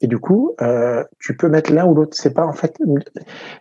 [0.00, 2.16] Et du coup, euh, tu peux mettre l'un ou l'autre.
[2.16, 2.78] C'est pas en fait,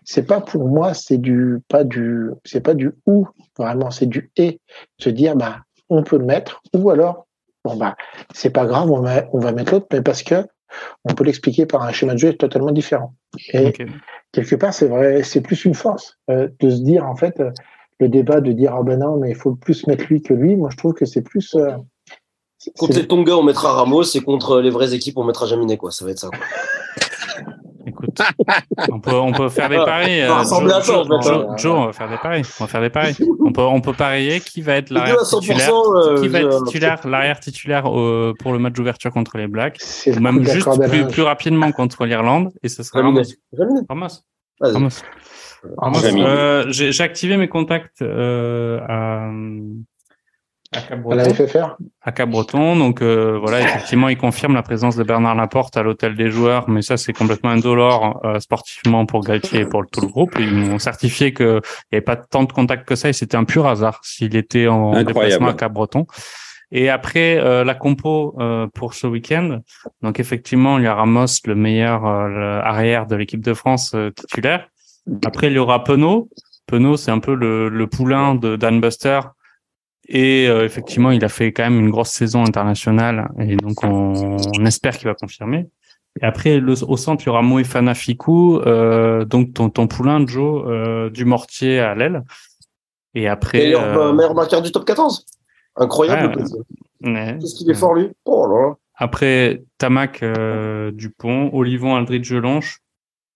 [0.06, 3.28] c'est pas pour moi, c'est du pas du, c'est pas du ou
[3.58, 4.62] vraiment, c'est du et.
[5.00, 5.58] Se dire bah
[5.90, 7.28] on peut le mettre ou alors
[7.66, 7.96] bon bah
[8.34, 10.46] c'est pas grave, on va on va mettre l'autre, mais parce que
[11.04, 13.16] on peut l'expliquer par un schéma de jeu totalement différent.
[13.54, 13.82] Et Ok.
[14.32, 17.52] quelque part, c'est vrai, c'est plus une force euh, de se dire en fait euh,
[18.00, 20.56] le débat de dire ah ben non mais il faut plus mettre lui que lui.
[20.56, 21.72] Moi je trouve que c'est plus euh,
[22.78, 25.92] Contre les Tonga, on mettra Ramos et contre les vraies équipes, on mettra Jaminet, quoi.
[25.92, 26.30] Ça va être ça.
[26.30, 26.40] quoi.
[27.86, 28.22] Écoute,
[28.92, 30.20] on peut, on peut faire des paris.
[30.22, 31.46] Ça euh, à Joe, Joe, Joe.
[31.58, 32.42] Joe, on va faire des paris.
[32.60, 33.16] On va faire des paris.
[33.46, 36.40] On peut, on peut parier qui va être l'arrière à 100%, titulaire, euh, qui va
[36.42, 40.68] être titulaire, l'arrière titulaire euh, pour le match d'ouverture contre les Blacks, ou même juste
[40.68, 43.02] à plus, plus rapidement contre l'Irlande, et ce sera.
[43.02, 43.22] Ramos.
[43.90, 44.24] Ramos.
[44.60, 44.90] Ramos.
[45.78, 46.00] Ramos.
[46.04, 48.80] Euh, j'ai activé mes contacts euh,
[50.74, 51.32] à, à Cap On l'avait
[52.28, 52.76] Breton.
[52.76, 52.78] à.
[52.78, 56.70] Donc euh, voilà, effectivement, il confirme la présence de Bernard Laporte à l'hôtel des joueurs,
[56.70, 60.36] mais ça c'est complètement indolore euh, sportivement pour Galtier et pour tout le groupe.
[60.40, 63.46] Ils m'ont certifié qu'il n'y avait pas tant de contacts que ça et c'était un
[63.46, 65.08] pur hasard s'il était en Incroyable.
[65.14, 66.06] déplacement à Cap-Breton.
[66.72, 69.60] Et après euh, la compo euh, pour ce week-end,
[70.04, 73.94] donc effectivement il y a Ramos, le meilleur euh, le arrière de l'équipe de France
[73.96, 74.68] euh, titulaire.
[75.26, 76.30] Après il y aura Penaud.
[76.68, 79.20] Penaud c'est un peu le, le poulain de Dan Buster.
[80.12, 84.38] Et euh, effectivement, il a fait quand même une grosse saison internationale et donc on,
[84.58, 85.68] on espère qu'il va confirmer.
[86.20, 90.26] Et après, le, au centre, il y aura Moefana Fikou, euh, donc ton, ton poulain,
[90.26, 92.24] Joe, euh, du mortier à l'aile.
[93.14, 95.26] Et après, Meilleur, euh, meilleur marqueur du top 14.
[95.76, 96.44] Incroyable.
[97.04, 97.38] Ouais.
[97.40, 98.10] Qu'est-ce qu'il est fort, lui?
[98.26, 98.74] Oh là là.
[98.96, 102.80] après Tamac euh, Dupont, Olivon Aldridge Gelonche,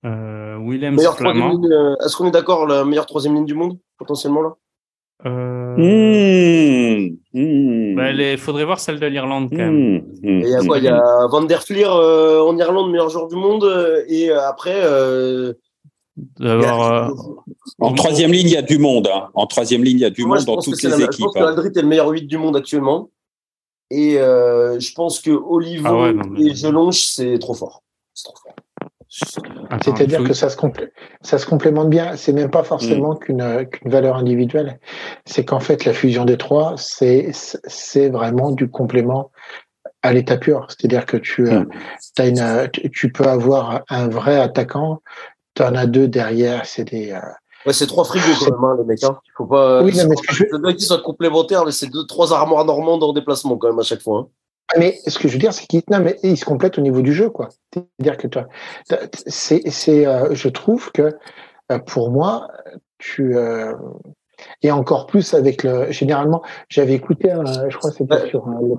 [0.06, 1.62] euh, Willem Meilleur troisième Flamand.
[1.62, 1.96] ligne.
[2.04, 4.54] Est-ce qu'on est d'accord, la meilleure troisième ligne du monde, potentiellement, là?
[5.26, 10.02] Euh, Mmh, mmh, bah, il faudrait voir celle de l'Irlande quand même.
[10.22, 11.02] mmh, Et il y a quoi Il y a
[11.32, 13.64] Van der Fleer euh, en Irlande, meilleur joueur du monde.
[13.64, 15.54] euh, et euh, après, euh,
[16.42, 17.08] euh,
[17.80, 19.10] En troisième ligne, il y a du monde.
[19.14, 19.30] hein.
[19.34, 20.90] En troisième ligne, il y a du moi, monde je dans pense que toutes les
[20.90, 21.26] la- Je équipes.
[21.26, 21.48] pense que hein.
[21.48, 23.10] Aldrit est le meilleur 8 du monde actuellement.
[23.90, 27.84] Et euh, je pense que Olivon Ah ouais, non, mais- et Gelonche, c'est trop fort.
[28.14, 28.54] C'est trop fort.
[29.84, 30.90] C'est-à-dire que ça se, complé-
[31.22, 32.16] ça se complémente bien.
[32.18, 34.80] C'est même pas forcément qu'une qu'une valeur individuelle.
[35.26, 39.32] C'est qu'en fait, la fusion des trois, c'est c'est vraiment du complément
[40.02, 40.68] à l'état pur.
[40.70, 41.70] C'est-à-dire que tu, euh, Mm.
[42.20, 45.02] as une, tu- peux avoir un vrai attaquant,
[45.56, 47.12] tu en as deux derrière, c'est des.
[47.12, 47.20] euh,
[47.66, 49.04] Ouais, c'est trois frigos quand même, hein, les mecs.
[49.06, 49.18] Hein.
[49.26, 49.82] Il faut pas.
[49.82, 52.34] Oui, non, mais ce que je- C'est bien qu'ils soient complémentaires, mais c'est deux, trois
[52.34, 54.20] armoires normandes en déplacement quand même à chaque fois.
[54.20, 54.28] hein.
[54.78, 55.84] Mais ce que je veux dire, c'est qu'ils
[56.24, 57.50] ils se complètent au niveau du jeu, quoi.
[57.74, 58.48] C'est-à-dire que toi,
[59.28, 61.16] c'est, c'est, euh, je trouve que
[61.72, 62.48] euh, pour moi,
[62.98, 63.74] tu euh,
[64.62, 65.92] et encore plus avec le.
[65.92, 68.30] Généralement, j'avais écouté, un, je crois, que c'était Ouais.
[68.30, 68.76] sur le-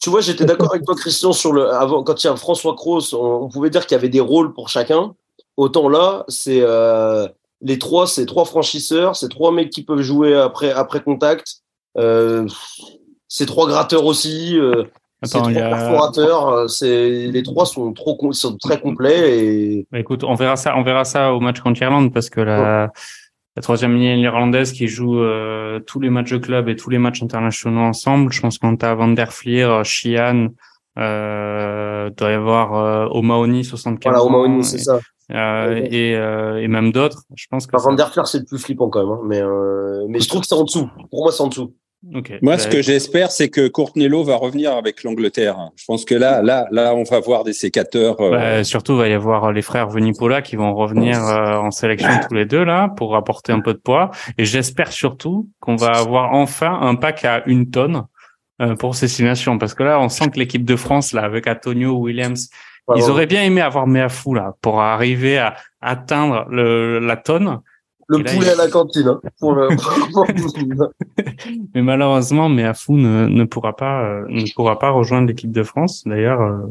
[0.00, 2.74] Tu vois, j'étais d'accord avec toi, Christian, sur le avant quand il y a François
[2.74, 5.14] Cross, on, on pouvait dire qu'il y avait des rôles pour chacun.
[5.56, 6.62] Autant là, c'est
[7.62, 11.62] les trois, c'est trois franchisseurs, c'est trois mecs qui peuvent jouer après après contact.
[13.30, 14.58] Euh, c'est trois gratteurs aussi.
[14.58, 14.84] Euh,
[15.22, 16.48] c'est Attends, trois il y a- perforateurs.
[16.48, 20.76] euh, C'est les trois sont trop sont très complets et Bah, écoute, on verra ça,
[20.76, 22.90] on verra ça au match contre l'Irlande parce que la,
[23.56, 26.98] la troisième ligne irlandaise qui joue euh, tous les matchs de club et tous les
[26.98, 30.48] matchs internationaux ensemble, je pense qu'on a Van der Fleer, Sheehan,
[30.98, 34.98] euh, doit y avoir euh, O'Mahony 75 voilà, moins c'est ça.
[35.32, 37.22] euh, et, euh, et même d'autres.
[37.36, 39.10] Je pense que Van der c'est le plus flippant quand même.
[39.12, 40.88] hein, mais euh, mais je trouve que c'est en dessous.
[41.10, 41.74] Pour moi, c'est en dessous.
[42.02, 45.70] Moi, ce bah, que j'espère, c'est que Courtenello va revenir avec l'Angleterre.
[45.76, 48.18] Je pense que là, là, là, on va voir des sécateurs.
[48.20, 48.30] Euh...
[48.30, 52.08] Bah, surtout, il va y avoir les frères Venipola qui vont revenir euh, en sélection
[52.26, 54.10] tous les deux là pour apporter un peu de poids.
[54.38, 58.04] Et j'espère surtout qu'on va avoir enfin un pack à une tonne
[58.62, 61.46] euh, pour ces nations, parce que là, on sent que l'équipe de France là, avec
[61.46, 62.48] Antonio Williams,
[62.96, 67.60] ils auraient bien aimé avoir Meafou là pour arriver à atteindre le, la tonne.
[68.10, 69.06] Le poulet à la cantine.
[69.06, 69.68] Hein, pour le...
[71.74, 76.02] mais malheureusement, Meafou ne, ne pourra pas euh, ne pourra pas rejoindre l'équipe de France.
[76.04, 76.66] D'ailleurs, euh,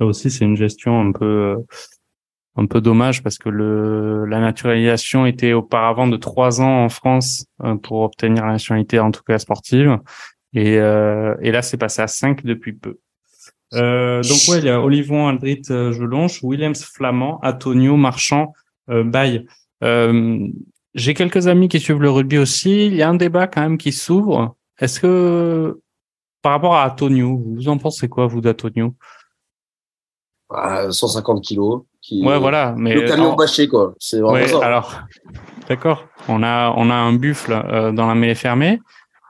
[0.00, 1.56] là aussi, c'est une gestion un peu euh,
[2.56, 7.44] un peu dommage parce que le la naturalisation était auparavant de trois ans en France
[7.82, 9.98] pour obtenir la nationalité en tout cas sportive
[10.54, 12.98] et et là c'est passé à cinq depuis peu.
[13.70, 18.54] Donc ouais, il y a Olivon, Aldrit, Jelonche, Williams, Flamand, Antonio, Marchand,
[18.88, 19.46] Baye.
[19.84, 20.48] Euh,
[20.98, 22.86] j'ai quelques amis qui suivent le rugby aussi.
[22.86, 24.56] Il y a un débat quand même qui s'ouvre.
[24.78, 25.80] Est-ce que
[26.42, 28.94] par rapport à Antonio, vous en pensez quoi vous d'Antonio?
[30.50, 31.82] 150 kilos.
[32.00, 32.24] Qui...
[32.24, 32.74] Ouais, voilà.
[32.76, 33.94] Mais le camion bâché quoi.
[33.98, 35.00] C'est vraiment ouais, Alors,
[35.68, 36.06] d'accord.
[36.28, 38.80] On a on a un buffle euh, dans la mêlée fermée.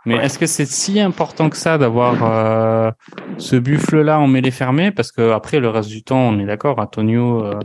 [0.08, 2.90] Mais est-ce que c'est si important que ça d'avoir euh,
[3.36, 4.90] ce buffle-là en mêlée fermée?
[4.90, 7.58] Parce que après le reste du temps, on est d'accord, Antonio, euh,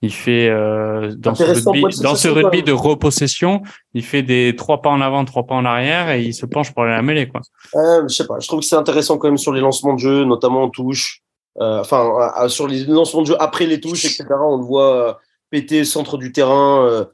[0.00, 3.62] il fait euh, dans ce rugby, dans ce rugby de repossession,
[3.94, 6.72] il fait des trois pas en avant, trois pas en arrière et il se penche
[6.72, 7.40] pour aller à la mêlée, quoi.
[7.74, 8.38] Euh, je sais pas.
[8.38, 11.22] Je trouve que c'est intéressant quand même sur les lancements de jeu, notamment en touche.
[11.58, 14.24] enfin, sur les lancements de jeu après les touches, etc.
[14.40, 15.18] On le voit
[15.50, 17.08] péter centre du terrain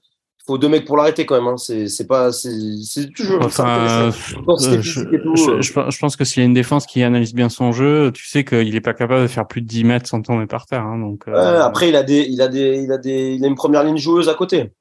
[0.46, 1.46] faut deux mecs pour l'arrêter quand même.
[1.46, 1.56] Hein.
[1.56, 3.40] C'est, pas, c'est, toujours.
[3.42, 7.72] Enfin, je, je, je, pense que s'il y a une défense qui analyse bien son
[7.72, 10.46] jeu, tu sais qu'il est pas capable de faire plus de 10 mètres sans tomber
[10.46, 10.82] par terre.
[10.82, 11.26] Hein, donc.
[11.28, 11.62] Euh...
[11.62, 13.96] après, il a des, il a des, il a des, il a une première ligne
[13.96, 14.72] joueuse à côté.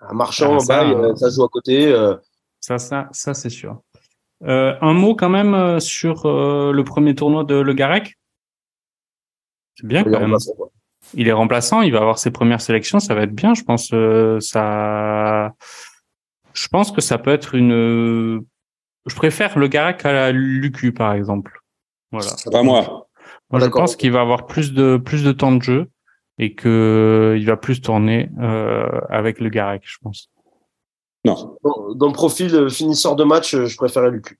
[0.00, 1.86] Un marchand, ah, ça, euh, ça, joue à côté.
[1.86, 2.16] Euh...
[2.60, 3.80] Ça, ça, ça, c'est sûr.
[4.44, 8.18] Un mot quand même sur le premier tournoi de Le Garec?
[9.76, 10.36] C'est bien quand même
[11.14, 13.90] il est remplaçant, il va avoir ses premières sélections, ça va être bien, je pense.
[13.92, 15.52] Euh, ça,
[16.54, 18.44] je pense que ça peut être une.
[19.06, 21.60] Je préfère le Garak à la Lucu, par exemple.
[22.12, 22.30] Voilà.
[22.50, 23.08] Pas moi.
[23.50, 25.90] Moi, je pense qu'il va avoir plus de plus de temps de jeu
[26.38, 30.30] et que il va plus tourner euh, avec le Garek, je pense.
[31.24, 31.56] Non.
[31.94, 34.38] Dans, le profil euh, finisseur de match, je préfère Lucu.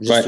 [0.00, 0.22] Ouais.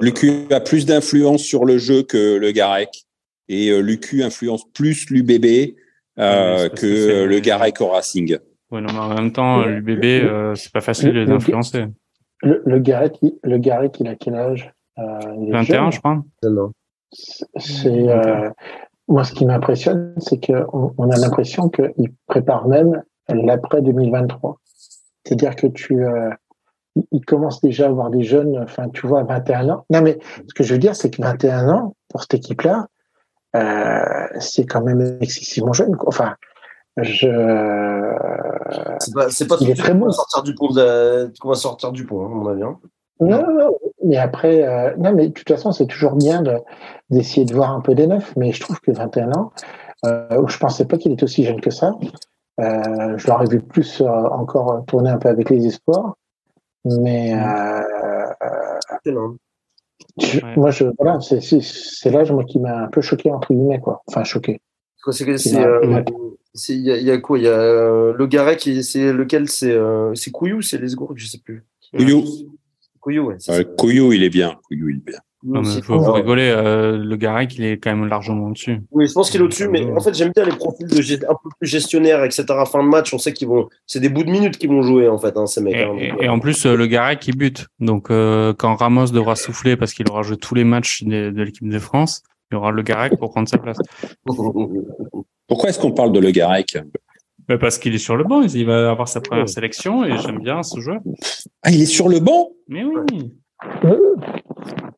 [0.00, 3.06] Lucu a plus d'influence sur le jeu que le Garek
[3.48, 5.76] et euh, l'UQ influence plus l'UBB
[6.18, 8.38] euh, que le Garec au Racing.
[8.70, 11.86] Oui, non, mais en même temps, l'UBB, euh, c'est pas facile de les influencer.
[12.42, 13.58] Le, le Garec, le
[14.00, 14.72] il a quel âge?
[14.98, 15.02] Euh,
[15.50, 16.22] 21, je crois.
[17.56, 18.06] C'est
[19.08, 24.58] moi, ce qui m'impressionne, c'est qu'on on a l'impression qu'il prépare même l'après 2023.
[25.24, 26.30] C'est-à-dire que tu, euh,
[27.10, 29.86] il commence déjà à avoir des jeunes, enfin, tu vois, 21 ans.
[29.90, 30.18] Non, mais
[30.48, 32.88] ce que je veux dire, c'est que 21 ans, pour cette équipe-là,
[33.54, 35.96] euh, c'est quand même excessivement jeune.
[36.06, 36.36] Enfin,
[36.96, 37.28] je.
[39.00, 40.10] C'est pas, c'est pas il est très bon.
[40.10, 42.62] Sortir du pont qu'on va sortir du pont, hein, à mon avis.
[42.62, 42.78] Hein.
[43.20, 46.56] Non, non, mais après, euh, non, mais de toute façon, c'est toujours bien de,
[47.10, 48.34] d'essayer de voir un peu des neufs.
[48.36, 49.52] Mais je trouve que 21 ans,
[50.04, 51.92] euh, je pensais pas qu'il était aussi jeune que ça.
[52.60, 56.16] Euh, je l'aurais vu plus encore tourner un peu avec les espoirs.
[56.84, 57.32] Mais
[60.22, 64.02] euh, moi, je, voilà, c'est l'âge moi, qui m'a un peu choqué, entre guillemets, quoi.
[64.06, 64.60] Enfin, choqué.
[65.10, 66.02] C'est euh,
[66.68, 67.38] il y, y, a quoi?
[67.38, 69.48] Il y a euh, le Garek, c'est lequel?
[69.48, 71.64] C'est euh, c'est Couillou, c'est les Gourdes, je sais plus.
[71.96, 72.24] Couillou.
[73.00, 73.36] Couillou, ouais.
[73.76, 74.58] Couillou, il est bien.
[74.68, 75.18] Couillou, il est bien.
[75.44, 76.48] Non, mais faut, faut rigoler.
[76.54, 78.80] Euh, le Garec, il est quand même largement au-dessus.
[78.92, 81.34] Oui, je pense qu'il est au-dessus, mais en fait, j'aime bien les profils de un
[81.42, 82.44] peu plus gestionnaires, etc.
[82.70, 85.08] Fin de match, on sait qu'ils vont, c'est des bouts de minutes qu'ils vont jouer
[85.08, 85.74] en fait, hein, ces mecs.
[85.74, 87.66] Et, hein, et, en plus, euh, le Garec, il bute.
[87.80, 91.42] Donc, euh, quand Ramos devra souffler parce qu'il aura joué tous les matchs de, de
[91.42, 93.78] l'équipe de France, il y aura le Garec pour prendre sa place.
[95.48, 96.78] Pourquoi est-ce qu'on parle de le Garec
[97.48, 100.38] bah, parce qu'il est sur le banc, il va avoir sa première sélection et j'aime
[100.38, 101.00] bien ce joueur.
[101.62, 102.50] Ah, il est sur le banc?
[102.68, 103.32] Mais oui.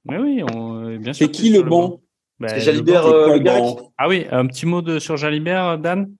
[0.04, 1.26] Mais oui, on, euh, bien sûr.
[1.26, 2.00] C'est qui le bon
[2.38, 3.38] bah, Jalibert euh,
[3.98, 6.14] Ah oui, un petit mot de, sur Jalibert, Dan?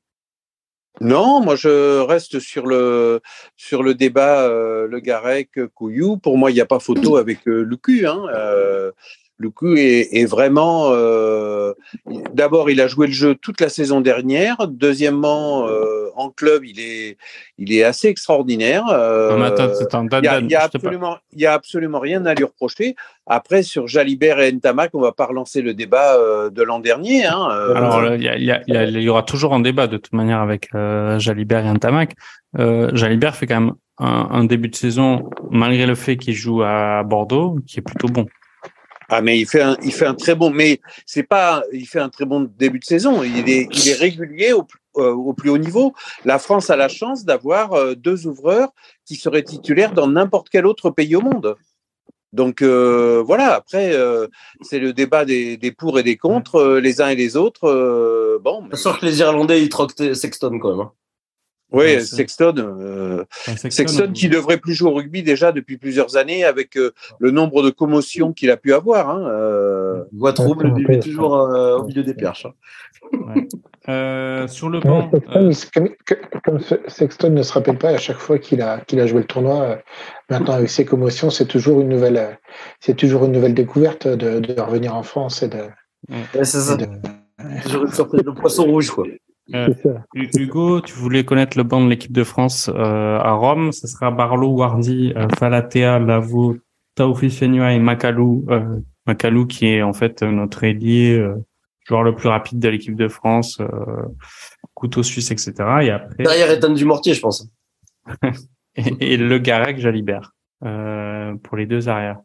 [1.00, 3.20] Non, moi je reste sur le
[3.56, 6.18] sur le débat euh, Le Garec Couillou.
[6.18, 8.06] Pour moi, il n'y a pas photo avec euh, Lucu.
[8.06, 8.26] Hein.
[8.32, 8.92] Euh,
[9.38, 10.90] Lucu est, est vraiment.
[10.90, 11.72] Euh,
[12.32, 14.68] D'abord, il a joué le jeu toute la saison dernière.
[14.68, 17.16] Deuxièmement, euh, en club, il est,
[17.58, 18.84] il est assez extraordinaire.
[18.90, 19.36] Euh,
[20.22, 20.62] il y a,
[21.52, 22.94] absolument, a rien à lui reprocher.
[23.26, 26.16] Après, sur Jalibert et Ntamak, on va pas relancer le débat
[26.50, 27.26] de l'an dernier.
[27.26, 32.12] Hein, Alors, il y, aura toujours un débat de toute manière avec Jalibert et Ntamak.
[32.56, 37.02] Jalibert fait quand même un, un début de saison, malgré le fait qu'il joue à
[37.02, 38.26] Bordeaux, qui est plutôt bon.
[39.16, 42.00] Ah mais il fait un, il fait un très bon, mais c'est pas, il fait
[42.00, 43.22] un très bon début de saison.
[43.22, 45.94] Il est, il est régulier au, euh, au plus haut niveau.
[46.24, 48.70] La France a la chance d'avoir euh, deux ouvreurs
[49.06, 51.54] qui seraient titulaires dans n'importe quel autre pays au monde.
[52.32, 53.54] Donc euh, voilà.
[53.54, 53.96] Après,
[54.62, 58.40] c'est le débat des, des pour et des contre, les uns et les autres.
[58.42, 60.80] bon, sûr que les Irlandais, ils troquent Sexton quand même.
[60.80, 60.92] hein.
[61.74, 62.54] Oui, Ouais, c'est- Sexton.
[62.58, 66.76] euh, Enfin, Sexton, Sexton qui devrait plus jouer au rugby déjà depuis plusieurs années avec
[66.76, 69.10] euh, le nombre de commotions qu'il a pu avoir.
[69.10, 70.96] Hein, euh, Voix trouble, ouais.
[70.96, 72.46] est toujours euh, au milieu des perches.
[72.46, 73.34] hein.
[73.88, 77.76] Euh, sur le banc, Sexton, euh, il- comme, que- comme Se- Sexton ne se rappelle
[77.76, 79.76] pas à chaque fois qu'il a, qu'il a joué le tournoi, euh,
[80.30, 82.30] maintenant avec ses commotions, c'est toujours une nouvelle, euh,
[82.80, 85.58] c'est toujours une nouvelle découverte de, de revenir en France et de.
[86.08, 86.76] Ouais, c'est ça.
[86.76, 86.86] de-
[87.62, 88.22] Toujours une surprise.
[88.24, 89.04] Le poisson rouge, quoi.
[89.52, 89.68] Euh,
[90.14, 93.72] Hugo, tu voulais connaître le banc de l'équipe de France euh, à Rome.
[93.72, 96.56] Ce sera Barlow, Wardy, euh, Falatea, Lavaux,
[96.94, 98.46] Taofi Fenua et Makalou.
[98.48, 101.34] Euh, Makalou qui est en fait notre ailier, euh,
[101.86, 103.66] joueur le plus rapide de l'équipe de France, euh,
[104.72, 105.52] couteau suisse, etc.
[105.82, 107.46] Et après, Derrière Ethan Dumortier, je pense.
[108.76, 110.32] et, et le Garec Jalibert
[110.64, 112.20] euh, pour les deux arrières.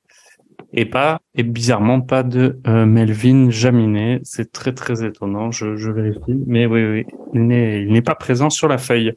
[0.71, 4.19] Et pas, et bizarrement pas de euh, Melvin Jaminet.
[4.23, 5.49] C'est très très étonnant.
[5.49, 9.13] Je, je vérifie, mais oui oui, il n'est il n'est pas présent sur la feuille.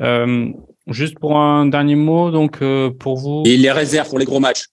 [0.00, 0.48] Euh,
[0.86, 3.42] juste pour un dernier mot, donc euh, pour vous.
[3.46, 4.66] Et il les réserve pour les gros matchs.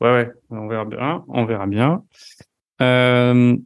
[0.00, 2.04] Ouais, ouais, on verra bien, on verra bien.
[2.80, 3.56] Euh,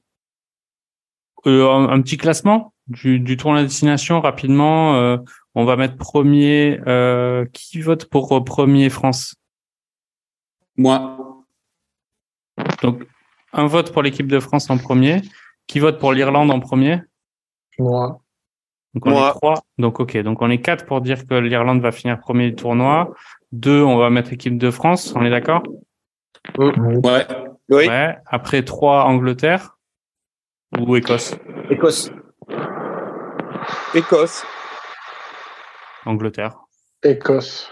[1.47, 4.95] euh, un, un petit classement du, du tournoi à destination rapidement.
[4.95, 5.19] euh,
[5.55, 6.81] on va mettre premier.
[6.87, 9.35] Euh, qui vote pour premier France?
[10.77, 11.30] Moi,
[12.83, 13.07] Donc
[13.53, 15.23] un vote pour l'équipe de France en premier.
[15.67, 17.01] Qui vote pour l'Irlande en premier?
[17.79, 18.21] Moi,
[18.95, 19.29] Donc on Moi.
[19.29, 19.63] est trois.
[19.79, 23.15] Donc ok, donc on est quatre pour dire que l'Irlande va finir premier du tournoi.
[23.53, 25.13] Deux, on va mettre équipe de France.
[25.15, 25.63] On est d'accord?
[26.59, 27.27] Ouais.
[27.69, 27.87] oui.
[27.89, 28.17] Ouais.
[28.27, 29.79] Après trois, Angleterre
[30.79, 31.37] ou Écosse?
[31.71, 32.11] Écosse.
[33.95, 34.45] Écosse.
[36.07, 36.59] Angleterre.
[37.03, 37.71] Écosse.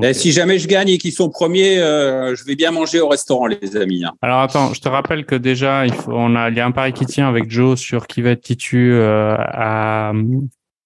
[0.00, 3.08] Et si jamais je gagne et qu'ils sont premiers, euh, je vais bien manger au
[3.08, 4.04] restaurant, les amis.
[4.04, 4.12] hein.
[4.22, 6.70] Alors attends, je te rappelle que déjà il faut, on a, il y a un
[6.70, 10.12] pari qui tient avec Joe sur qui va être titu euh, à,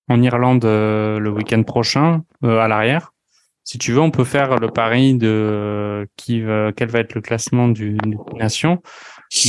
[0.08, 3.12] en Irlande euh, le week-end prochain euh, à l'arrière.
[3.62, 7.20] Si tu veux, on peut faire le pari de qui va, quel va être le
[7.20, 8.80] classement du, du nation.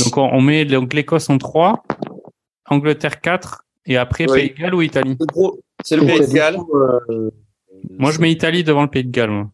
[0.04, 1.82] Donc on, on met donc l'Écosse en 3,
[2.68, 4.40] Angleterre 4 et après Oui.
[4.40, 5.16] Pays de Galles ou Italie?
[5.84, 6.58] C'est le Pays de Galles.
[7.98, 9.30] Moi je mets Italie devant le Pays de Galles.
[9.30, 9.50] Moi.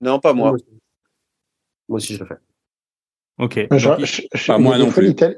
[0.00, 0.52] Non, pas moi.
[1.88, 2.36] Moi aussi, je le fais.
[3.38, 3.54] Ok.
[3.70, 5.06] Je- Donc, je- je- Pas moi non plus.
[5.08, 5.36] l'Italie-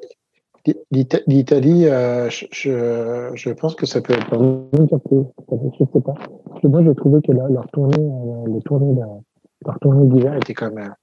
[0.91, 5.25] l'Ita- L'Italie, euh, je, je, je pense que ça peut être une surprise.
[5.51, 6.13] Je sais pas.
[6.15, 10.55] Parce que moi, j'ai trouvé que leur, leur tournée, euh, de- leur tournée d'hiver était
[10.55, 10.95] quand même euh,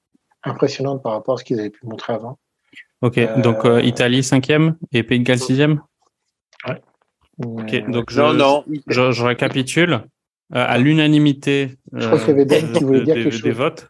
[0.44, 2.38] impressionnante par rapport à ce qu'ils avaient pu montrer avant.
[3.02, 3.18] ok.
[3.18, 5.82] Euh, Donc euh, Italie cinquième et Pays de Galles sixième?
[6.68, 6.82] Mais,
[7.46, 7.90] Ok.
[7.92, 8.66] Donc je, Non, non.
[8.88, 10.02] Je, je récapitule.
[10.56, 13.50] Euh, à l'unanimité Je crois qu'il y avait Dan qui voulait dire des, quelque des
[13.50, 13.58] chose.
[13.58, 13.88] votes.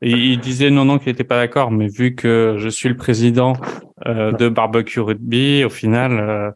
[0.00, 2.96] Et il disait non, non, qu'il n'était pas d'accord, mais vu que je suis le
[2.96, 3.52] président
[4.06, 6.50] euh, de Barbecue Rugby, au final, euh,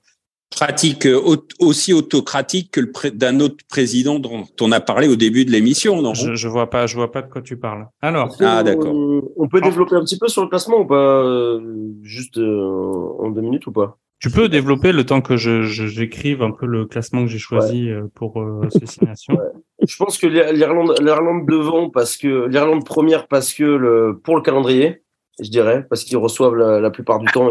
[0.54, 5.46] Pratique euh, au- aussi autocratique que d'un autre président dont on a parlé au début
[5.46, 6.12] de l'émission, non?
[6.12, 7.86] Je, je vois pas, je vois pas de quoi tu parles.
[8.02, 8.94] Alors, Ah, on- d'accord.
[9.38, 10.94] On peut développer un petit peu sur le classement ou pas
[11.24, 11.58] euh,
[12.02, 13.98] Juste euh, en deux minutes ou pas?
[14.22, 17.38] Tu peux développer le temps que je, je- j'écrive un peu le classement que j'ai
[17.40, 19.36] choisi euh, pour euh, ces nations.
[19.84, 24.36] Je pense que l'Ir- l'Irlande, l'Irlande devant parce que l'Irlande première parce que le pour
[24.36, 25.02] le calendrier,
[25.40, 27.50] je dirais, parce qu'ils reçoivent la, la plupart du temps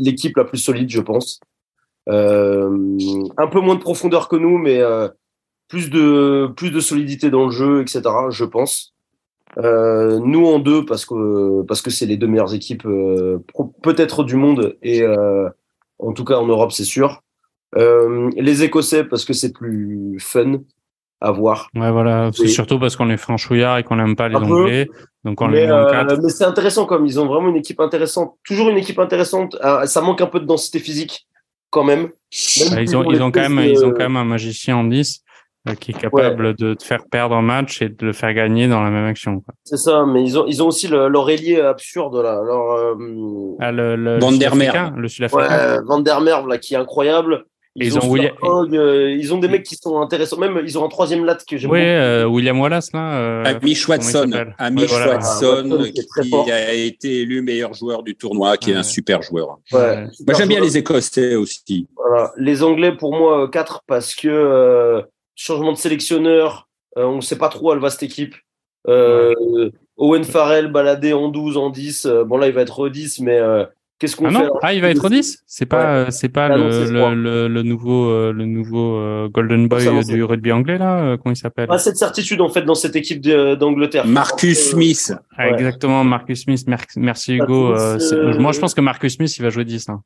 [0.00, 1.38] l'équipe la plus solide, je pense.
[2.08, 2.70] Euh,
[3.36, 5.08] un peu moins de profondeur que nous, mais euh,
[5.68, 8.02] plus de plus de solidité dans le jeu, etc.
[8.30, 8.94] Je pense.
[9.58, 13.38] Euh, nous en deux parce que parce que c'est les deux meilleures équipes euh,
[13.82, 15.48] peut-être du monde et euh,
[15.98, 17.22] en tout cas en Europe c'est sûr.
[17.76, 20.60] Euh, les Écossais parce que c'est plus fun
[21.20, 21.68] à voir.
[21.74, 22.30] Ouais, voilà.
[22.32, 24.36] C'est surtout parce qu'on est franchouillard et qu'on n'aime pas les.
[24.36, 24.88] Anglais.
[25.24, 27.56] Donc on les Mais, met en euh, mais c'est intéressant comme ils ont vraiment une
[27.56, 28.36] équipe intéressante.
[28.44, 29.56] Toujours une équipe intéressante.
[29.64, 31.26] Euh, ça manque un peu de densité physique
[31.70, 32.02] quand même.
[32.02, 34.76] Même Ah, ils ont, ils les ont quand même, ils ont quand même un magicien
[34.76, 35.22] en 10.
[35.74, 38.82] Qui est capable de te faire perdre un match et de le faire gagner dans
[38.82, 39.42] la même action.
[39.64, 42.40] C'est ça, mais ils ont, ils ont aussi leur ailier absurde là.
[42.44, 42.96] Leur,
[43.60, 44.92] ah, le, le, Van der Merwe.
[44.96, 45.76] Le Sud-Africain.
[45.76, 47.44] Ouais, Van der Merwe, là, qui est incroyable.
[47.78, 48.32] Ils, ils ont, William...
[48.42, 50.38] euh, ils ont des mecs qui sont intéressants.
[50.38, 53.18] Même ils ont un troisième lat que j'aime oui, euh, William Wallace là.
[53.18, 55.12] Euh, Amish Watson, Amish ouais, voilà.
[55.14, 58.76] Watson, qui, qui a été élu meilleur joueur du tournoi, qui ouais.
[58.76, 59.58] est un super joueur.
[59.72, 61.86] Ouais, moi j'aime bien les Écossais aussi.
[61.94, 62.32] Voilà.
[62.38, 65.02] Les Anglais pour moi 4 parce que euh,
[65.36, 68.34] changement de sélectionneur, on ne sait pas trop où elle va cette équipe.
[68.88, 72.06] Owen Farrell baladé en 12, en 10.
[72.26, 73.40] bon là il va être 10, mais
[73.98, 76.10] Qu'est-ce qu'on ah fait Ah, il va être 10 C'est pas, ouais.
[76.10, 80.22] c'est pas le, le, le, le, nouveau, euh, le nouveau euh, Golden Boy ça, du
[80.22, 81.66] rugby anglais là euh, Comment il s'appelle?
[81.66, 84.06] Pas cette certitude en fait dans cette équipe d'Angleterre.
[84.06, 85.14] Marcus Smith.
[85.38, 86.66] Ah, exactement, Marcus Smith.
[86.96, 87.74] Merci Hugo.
[88.38, 89.88] moi, je pense que Marcus Smith, il va jouer 10.
[89.88, 90.02] Hein.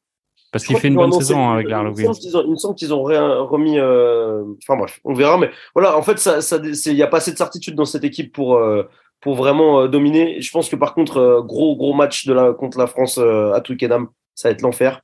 [0.52, 2.12] Parce qu'il fait une bonne saison hein, avec l'Arloguin.
[2.44, 3.78] Il me semble qu'ils ont, remis.
[3.78, 5.38] Enfin bref, on verra.
[5.38, 8.04] Mais voilà, en fait, ça, ça, il n'y a pas assez de certitude dans cette
[8.04, 8.58] équipe pour
[9.20, 10.40] pour vraiment euh, dominer.
[10.40, 13.52] Je pense que par contre, euh, gros gros match de la contre la France euh,
[13.52, 15.02] à Twickenham, ça va être l'enfer.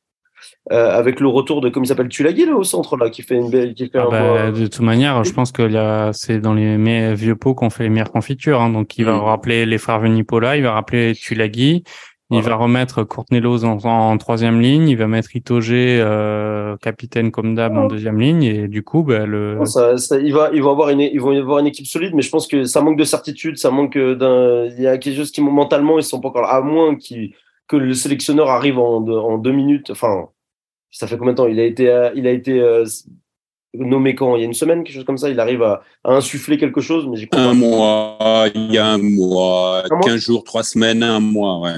[0.71, 3.51] avec le retour de comme il s'appelle Tulagi là au centre là qui fait une
[3.51, 5.67] belle qui fait ah bah, de toute manière je pense que
[6.13, 8.69] c'est dans les vieux pots qu'on fait les meilleures confitures hein.
[8.69, 11.85] donc il va rappeler les frères Venipola il va rappeler Tulagi
[12.31, 17.55] il va remettre Courtney en, en, troisième ligne, il va mettre Itogé euh, capitaine comme
[17.55, 20.71] d'hab en deuxième ligne et du coup bah, le ça, ça, il va il va
[20.71, 23.05] avoir une ils vont avoir une équipe solide mais je pense que ça manque de
[23.05, 26.43] certitude, ça manque d'un il y a quelque chose qui mentalement ils sont pas encore
[26.43, 30.29] là, à moins que le sélectionneur arrive en, en deux minutes enfin
[30.91, 32.85] ça fait combien de temps il a été il a été euh,
[33.75, 34.37] nommé quand?
[34.37, 35.29] Il y a une semaine, quelque chose comme ça.
[35.29, 39.83] Il arrive à, à insuffler quelque chose, mais Un mois, il y a un mois,
[39.85, 41.73] un 15 mois jours, trois semaines, un mois, ouais.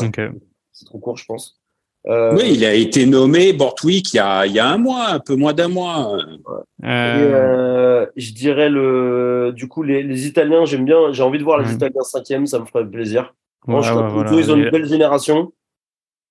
[0.00, 0.08] ouais.
[0.08, 0.28] Okay.
[0.72, 1.60] C'est trop court, je pense.
[2.08, 2.34] Euh...
[2.36, 5.18] Oui, il a été nommé Bortwick il y a, il y a un mois, un
[5.18, 6.14] peu moins d'un mois.
[6.14, 6.22] Ouais.
[6.84, 7.18] Euh...
[7.18, 11.44] Et, euh, je dirais le, du coup, les, les Italiens, j'aime bien, j'ai envie de
[11.44, 13.34] voir les Italiens cinquième, ça me ferait plaisir.
[13.66, 14.32] Moi, je crois voilà.
[14.32, 15.52] ils ont une belle génération.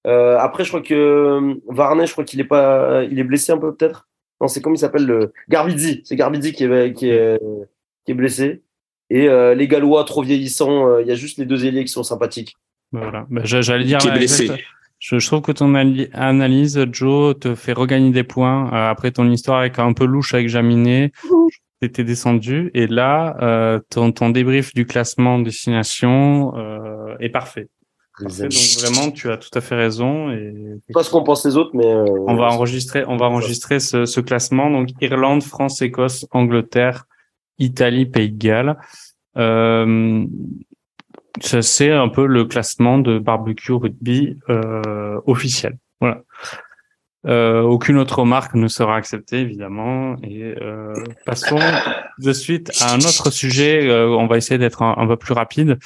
[0.08, 3.58] Euh, après, je crois que Varney, je crois qu'il est pas, il est blessé un
[3.58, 4.08] peu peut-être.
[4.42, 6.02] Non, c'est comme il s'appelle le Garbizzi.
[6.04, 7.40] C'est Garbizzi qui est, qui est,
[8.06, 8.64] qui est blessé.
[9.10, 11.92] Et euh, les Gallois trop vieillissants, euh, il y a juste les deux ailiers qui
[11.92, 12.56] sont sympathiques.
[12.92, 13.26] Voilà.
[13.30, 14.00] Bah, J'allais dire.
[14.00, 14.50] Qui est blessé.
[14.98, 18.68] Je, je, trouve que ton analyse, Joe, te fait regagner des points.
[18.68, 21.12] Euh, après ton histoire avec un peu louche avec Jaminet,
[21.82, 22.72] t'étais descendu.
[22.74, 26.54] Et là, euh, ton, ton débrief du classement destination
[27.20, 27.68] est parfait.
[28.22, 30.32] Parfait, donc vraiment, tu as tout à fait raison.
[30.32, 30.54] Et...
[30.94, 32.06] Pas ce qu'on pense les autres, mais euh...
[32.28, 34.70] on va enregistrer, on va enregistrer ce, ce, classement.
[34.70, 37.06] Donc Irlande, France, Écosse, Angleterre,
[37.60, 38.78] Italie, Pays de Galles.
[39.38, 40.26] Euh,
[41.42, 45.78] ça c'est un peu le classement de barbecue rugby euh, officiel.
[46.00, 46.22] Voilà.
[47.28, 50.16] Euh, aucune autre remarque ne sera acceptée évidemment.
[50.24, 50.94] Et euh,
[51.26, 51.60] passons
[52.20, 53.88] de suite à un autre sujet.
[53.90, 55.80] Euh, on va essayer d'être un, un, peu plus rapide.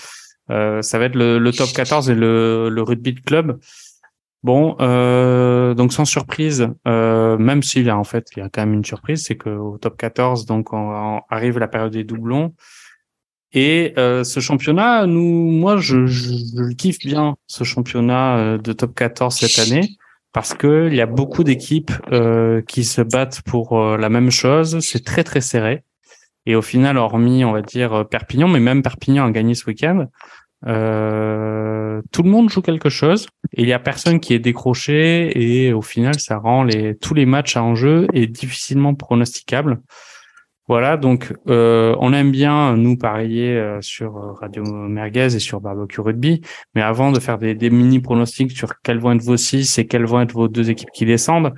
[0.50, 3.60] Euh, ça va être le, le, top 14 et le, le rugby club.
[4.42, 8.48] Bon, euh, donc sans surprise, euh, même s'il y a en fait il y a
[8.50, 12.06] quand même une surprise, c'est qu'au top 14, donc on, on, arrive la période des
[12.06, 12.54] doublons.
[13.52, 18.74] Et euh, ce championnat, nous, moi, je, je, je, kiffe bien ce championnat euh, de
[18.74, 19.90] top 14 cette année
[20.34, 24.80] parce que il y a beaucoup d'équipes euh, qui se battent pour la même chose.
[24.82, 25.84] C'est très très serré.
[26.46, 30.08] Et au final, hormis, on va dire Perpignan, mais même Perpignan a gagné ce week-end,
[30.68, 35.32] euh, tout le monde joue quelque chose et il y a personne qui est décroché
[35.42, 39.82] et au final ça rend les tous les matchs à enjeu et difficilement pronosticables.
[40.68, 46.02] Voilà, donc euh, on aime bien nous parier euh, sur Radio Merguez et sur Barbecue
[46.02, 46.42] Rugby,
[46.76, 49.88] mais avant de faire des, des mini pronostics sur quels vont être vos six et
[49.88, 51.54] quelles vont être vos deux équipes qui descendent,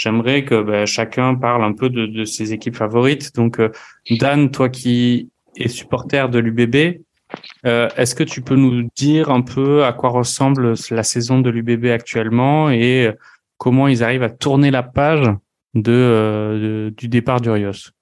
[0.00, 3.34] j'aimerais que ben, chacun parle un peu de, ses équipes favorites.
[3.34, 3.70] Donc euh,
[4.10, 7.02] Dan, toi qui es supporter de l'UBB,
[7.66, 11.50] euh, Est-ce que tu peux nous dire un peu à quoi ressemble la saison de
[11.50, 13.10] l'UBB actuellement et
[13.56, 15.26] comment ils arrivent à tourner la page
[15.74, 17.92] de, euh, du départ d'Urios?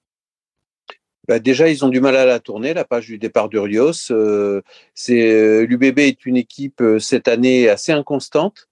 [1.27, 4.09] Bah déjà, ils ont du mal à la tourner, la page du départ d'Urios.
[4.09, 4.61] Euh,
[5.07, 8.68] l'UBB est une équipe cette année assez inconstante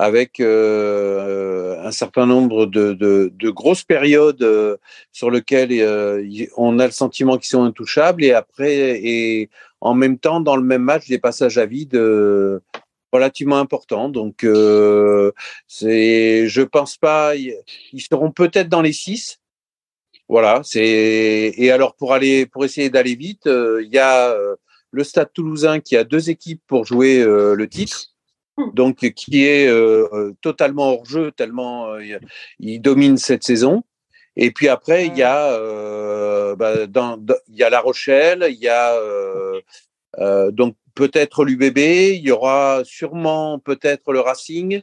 [0.00, 4.76] avec euh, un certain nombre de, de, de grosses périodes euh,
[5.10, 6.24] sur lesquelles euh,
[6.56, 9.50] on a le sentiment qu'ils sont intouchables et après et
[9.80, 12.60] en même temps dans le même match des passages à vide euh,
[13.12, 14.08] relativement importants.
[14.08, 15.32] Donc euh,
[15.66, 19.40] c'est, je pense pas, ils seront peut-être dans les six.
[20.28, 24.36] Voilà, c'est et alors pour aller pour essayer d'aller vite, il y a
[24.92, 28.12] le Stade Toulousain qui a deux équipes pour jouer le titre
[28.74, 32.18] donc qui est euh, totalement hors jeu tellement euh,
[32.58, 33.82] il domine cette saison.
[34.36, 37.18] Et puis après, il y a bah, dans,
[37.48, 38.94] il y a La Rochelle, il y a
[40.52, 44.82] donc peut-être l'UBB, il y aura sûrement peut-être le Racing,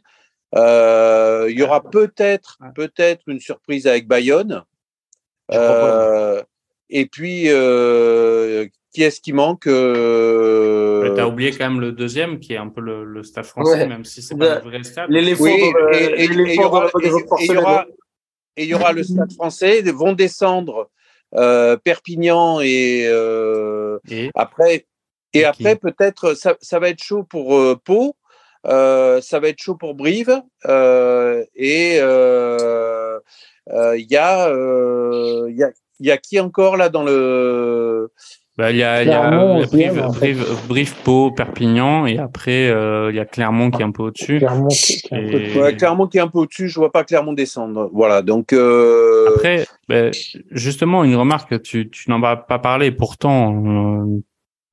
[0.53, 4.63] il y aura peut-être peut-être une surprise avec Bayonne.
[6.89, 7.47] et puis
[8.95, 11.13] qui est-ce qui manque euh...
[11.13, 14.05] Tu as oublié quand même le deuxième, qui est un peu le, stade français, même
[14.05, 15.09] si c'est pas le vrai stade.
[15.09, 16.89] L'éléphant oui, et, il y aura,
[18.55, 20.89] et il y aura le stade français, ils vont descendre
[21.35, 24.85] euh, Perpignan et, euh, et, après,
[25.33, 28.15] et, après peut-être ça, ça, va être chaud pour euh, Pau,
[28.65, 31.99] euh, ça va être chaud pour Brive et il
[34.09, 34.49] y a
[35.49, 38.09] il y a il y a qui encore là dans le
[38.57, 39.29] bah, il y a, il y a
[39.65, 43.91] Brive, Brive, Brive, Pau, Perpignan, et après, euh, il y a Clermont qui est un
[43.91, 44.37] peu au-dessus.
[44.37, 45.59] Clermont, qui, est un peu...
[45.59, 47.89] Ouais, Clermont qui est un peu au-dessus, je vois pas Clermont descendre.
[47.93, 48.53] Voilà, donc.
[48.53, 49.33] Euh...
[49.35, 50.11] Après, bah,
[50.51, 54.21] justement, une remarque, tu, tu n'en as pas parlé, pourtant, euh,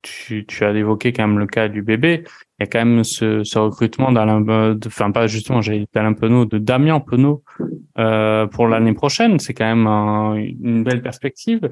[0.01, 2.23] tu, tu as évoqué quand même le cas du bébé.
[2.59, 4.45] Il y a quand même ce, ce recrutement d'Alain,
[4.85, 7.43] enfin pas justement, j'ai d'Alain Penaud, de Damien Penaud
[7.97, 9.39] euh, pour l'année prochaine.
[9.39, 11.69] C'est quand même un, une belle perspective.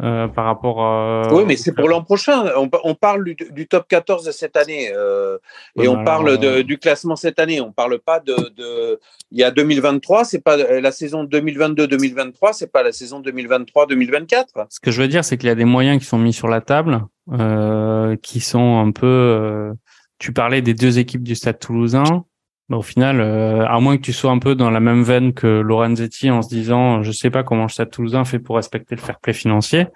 [0.00, 1.32] Euh, par rapport à...
[1.32, 2.50] Oui, mais c'est pour l'an prochain.
[2.56, 5.38] On, on parle du, du, top 14 de cette année euh,
[5.78, 7.60] et on parle de, euh, du classement cette année.
[7.60, 8.98] On parle pas de, de...
[9.30, 14.66] Il y a 2023, c'est pas la saison 2022-2023, c'est pas la saison 2023-2024.
[14.70, 16.48] Ce que je veux dire, c'est qu'il y a des moyens qui sont mis sur
[16.48, 19.06] la table, euh, qui sont un peu.
[19.06, 19.72] Euh,
[20.18, 22.24] tu parlais des deux équipes du Stade Toulousain.
[22.72, 25.46] Au final, euh, à moins que tu sois un peu dans la même veine que
[25.46, 29.00] Lorenzetti en se disant, je sais pas comment le Stade Toulousain fait pour respecter le
[29.00, 29.86] fair play financier.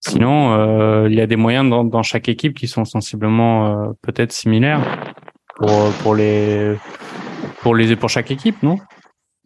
[0.00, 4.32] Sinon, euh, il y a des moyens dans, chaque équipe qui sont sensiblement euh, peut-être
[4.32, 4.80] similaires
[6.02, 6.76] pour les
[7.62, 8.78] pour pour chaque équipe, non?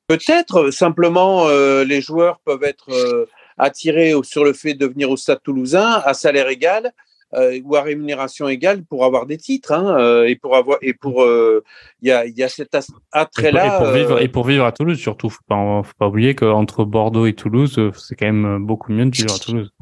[0.09, 0.71] Peut-être.
[0.71, 1.47] Simplement,
[1.85, 3.27] les joueurs peuvent être
[3.57, 6.93] attirés sur le fait de venir au Stade Toulousain à salaire égal
[7.35, 10.93] euh, ou à rémunération égale pour avoir des titres hein, euh, et pour avoir et
[10.93, 11.65] pour euh,
[12.03, 12.77] il y, a, y a cet
[13.11, 16.09] attrait là et pour, vivre et pour vivre à Toulouse surtout faut pas faut pas
[16.09, 19.73] oublier qu'entre Bordeaux et Toulouse c'est quand même beaucoup mieux de vivre à Toulouse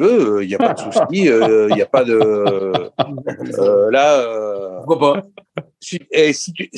[0.00, 2.90] il n'y a pas de souci, il n'y a pas de.
[3.90, 4.82] là.
[4.84, 5.22] Pourquoi pas?
[5.80, 6.68] si, et si tu,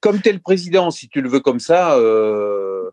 [0.00, 1.98] Comme tu es le président, si tu le veux comme ça.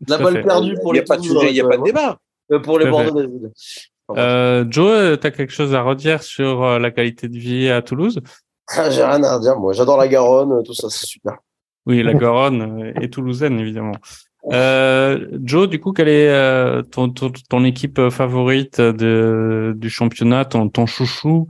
[0.08, 1.78] La balle perdue pour les Il n'y a pas de sujet, il n'y a pas
[1.78, 2.18] de débat.
[2.64, 3.52] Pour les Bordeaux.
[4.18, 7.82] Euh, Joe, tu as quelque chose à redire sur euh, la qualité de vie à
[7.82, 8.20] Toulouse?
[8.76, 9.74] Ah, J'ai rien à redire, moi.
[9.74, 11.38] J'adore la Garonne, tout ça, c'est super.
[11.86, 13.96] Oui, la Garonne et toulousaine, évidemment.
[14.52, 20.70] Euh, Joe, du coup, quelle est euh, ton, ton, équipe favorite de, du championnat, ton,
[20.70, 21.48] ton chouchou?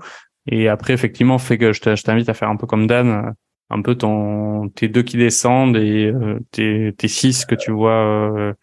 [0.48, 3.34] Et après, effectivement, fait que je t'invite à faire un peu comme Dan,
[3.70, 6.12] un peu ton tes deux qui descendent et
[6.52, 8.54] tes, tes six que tu vois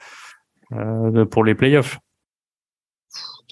[1.30, 1.98] pour les playoffs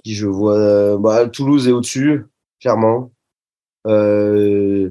[0.05, 2.27] je vois euh, bah, Toulouse est au-dessus,
[2.61, 3.11] clairement.
[3.87, 4.91] Euh,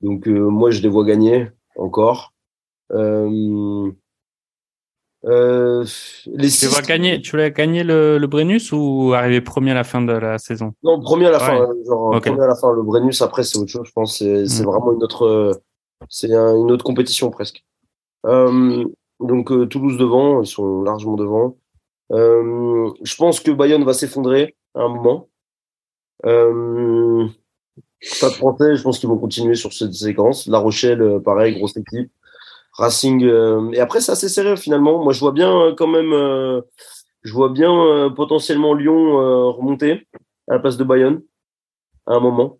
[0.00, 2.32] donc euh, moi je les vois gagner encore.
[2.92, 3.90] Euh,
[6.26, 9.84] les tu vas gagner, tu vas gagner le, le Brennus ou arriver premier à la
[9.84, 10.74] fin de la saison?
[10.82, 11.66] Non, premier à la fin.
[11.86, 12.72] Genre premier à la fin.
[12.72, 13.86] Le Brennus après c'est autre chose.
[13.86, 14.66] Je pense c'est c'est mm.
[14.66, 15.62] vraiment une autre
[16.10, 17.64] c'est une autre compétition presque.
[18.22, 21.56] donc Toulouse devant, ils sont largement devant.
[22.12, 25.28] Euh, je pense que Bayonne va s'effondrer à un moment.
[26.26, 27.26] Euh,
[28.00, 30.46] Stade français, je pense qu'ils vont continuer sur cette séquence.
[30.46, 32.10] La Rochelle, euh, pareil, grosse équipe.
[32.72, 33.24] Racing.
[33.24, 35.02] Euh, et après, c'est assez sérieux finalement.
[35.02, 36.10] Moi, je vois bien quand même.
[37.22, 40.06] je vois bien potentiellement Lyon remonter
[40.48, 41.22] à la place de Bayonne
[42.06, 42.58] à un moment.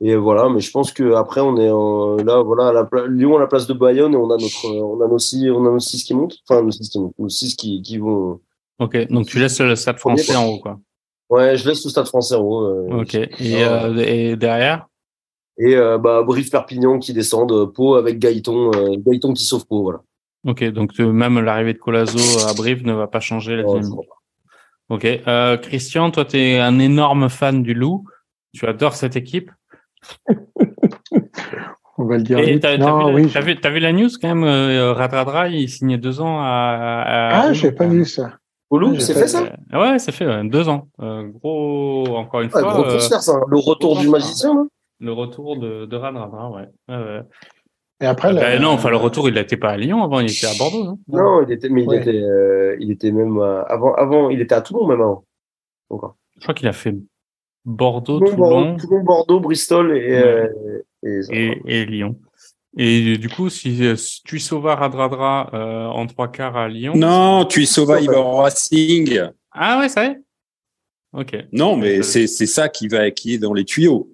[0.00, 3.40] Et voilà, mais je pense que après on est là, voilà, à la Lyon à
[3.40, 5.80] la place de Bayonne et on a notre, on a nos six, on a nos
[5.80, 8.38] six qui montent, enfin nos six qui montent, nos six qui, qui vont.
[8.78, 10.78] Ok, donc tu laisses le Stade Français en haut, quoi.
[11.28, 12.64] Ouais, je laisse le Stade Français en haut.
[12.64, 13.14] Euh, ok.
[13.16, 13.28] Et,
[13.64, 14.86] euh, et derrière?
[15.58, 18.70] Et euh, bah Brive Perpignan qui descendent, Pau avec Gaëton,
[19.04, 20.00] Gaëton qui sauve Pau, voilà.
[20.46, 24.08] Ok, donc même l'arrivée de Colazo à Brive ne va pas changer la dynamique.
[24.90, 25.06] Ok.
[25.62, 28.04] Christian, toi, tu es un énorme fan du Loup.
[28.54, 29.50] Tu adores cette équipe?
[31.98, 32.38] On va le dire.
[32.60, 32.84] T'as vu,
[33.14, 33.26] oui.
[33.26, 37.02] vu, vu, la news quand même euh, Radradra, il signait deux ans à.
[37.04, 38.38] à ah, j'ai pas vu ça.
[38.70, 40.88] Au Loup, c'est fait ça Ouais, c'est fait, ouais, deux ans.
[41.00, 42.62] Euh, gros, encore une fois.
[42.62, 43.40] Gros transfert, ça.
[43.48, 44.64] Le retour du magicien, là
[45.00, 46.68] Le retour de, de Radradra, ouais.
[46.88, 47.22] ouais,
[48.00, 50.46] Et après, bah, non, enfin le retour, il n'était pas à Lyon avant, il était
[50.46, 50.98] à Bordeaux, non?
[51.08, 54.60] Non, il était, mais il était, euh, il était même avant, avant, il était à
[54.60, 55.24] Toulon même avant.
[55.90, 56.16] Encore.
[56.36, 56.94] Je crois qu'il a fait
[57.64, 62.16] Bordeaux, Toulon, Toulon, Bordeaux, Bristol et, euh, et, et, Lyon.
[62.76, 66.94] Et du coup, si, si Tuisova Radradra euh, en trois quarts à Lyon.
[66.96, 69.20] Non, Tuisova, il va au Racing.
[69.52, 70.20] Ah ouais, ça y est
[71.12, 71.36] Ok.
[71.52, 74.10] Non, mais c'est ça qui, va, qui est dans les tuyaux.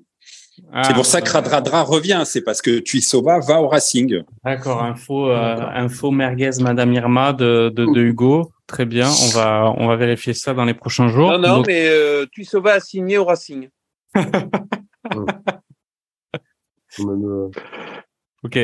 [0.72, 4.22] Ah, c'est pour ça que Radradra revient, c'est parce que Tuisova va au Racing.
[4.44, 8.52] D'accord, info, euh, info merguez Madame Irma de, de, de, Hugo.
[8.66, 11.30] Très bien, on va, on va vérifier ça dans les prochains jours.
[11.32, 13.68] Non, non, mais euh, Tuisova a signé au Racing.
[18.44, 18.58] Ok.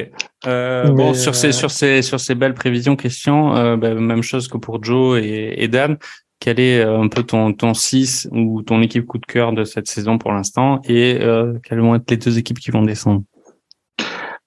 [0.46, 4.46] Euh, bon, sur ces sur ces sur ces belles prévisions, questions, euh, bah, même chose
[4.46, 5.96] que pour Joe et, et Dan.
[6.38, 9.64] Quel est euh, un peu ton ton 6 ou ton équipe coup de cœur de
[9.64, 13.22] cette saison pour l'instant et euh, quelles vont être les deux équipes qui vont descendre?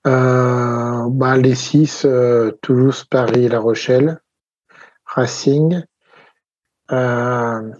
[0.05, 4.19] Euh, bah, Les 6, euh, Toulouse, Paris, La Rochelle,
[5.15, 5.81] Racing.
[6.91, 7.71] Euh,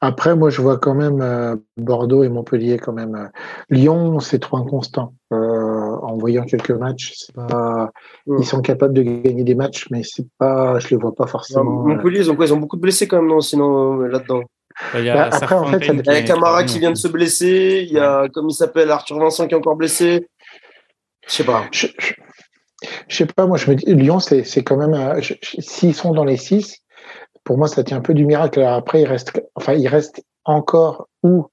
[0.00, 3.14] après, moi, je vois quand même euh, Bordeaux et Montpellier quand même.
[3.14, 3.28] Euh,
[3.70, 5.14] Lyon, c'est trop inconstant.
[5.32, 7.90] Euh, en voyant quelques matchs, c'est pas.
[8.26, 10.78] Ils sont capables de gagner des matchs, mais c'est pas.
[10.78, 11.86] Je les vois pas forcément.
[11.86, 12.46] Montpellier, ils ont quoi?
[12.46, 14.42] Ils ont beaucoup de blessés quand même, non Sinon là-dedans.
[14.94, 16.96] Il y a, Bah, après, en fait, ça Il y a Camara qui vient de
[16.96, 17.84] se blesser.
[17.86, 20.26] Il y a, comme il s'appelle, Arthur Vincent qui est encore blessé.
[21.28, 21.66] Je sais pas.
[21.70, 22.14] Je, je,
[23.08, 24.94] je sais pas, moi, je me dis, Lyon, c'est quand même.
[24.94, 25.20] euh,
[25.58, 26.78] S'ils sont dans les 6,
[27.44, 28.62] pour moi, ça tient un peu du miracle.
[28.62, 31.46] Après, il reste, enfin, il reste encore ou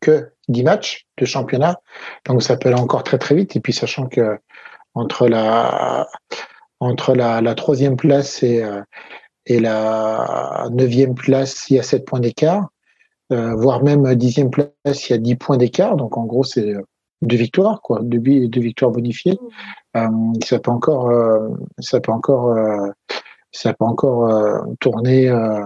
[0.00, 1.80] que 10 matchs de championnat.
[2.26, 3.56] Donc, ça peut aller encore très, très vite.
[3.56, 4.38] Et puis, sachant que
[4.94, 6.08] entre la,
[6.80, 8.82] entre la, la troisième place et, euh,
[9.46, 12.68] et la neuvième place, il y a 7 points d'écart.
[13.30, 15.96] Euh, voire même dixième place, il y a 10 points d'écart.
[15.96, 16.74] Donc, en gros, c'est
[17.22, 18.00] deux victoires, quoi.
[18.02, 19.38] Deux, bi- deux victoires bonifiées.
[19.96, 20.06] Euh,
[20.44, 22.88] ça peut encore, euh, ça peut encore, euh,
[23.52, 25.60] ça peut encore euh, tourner euh,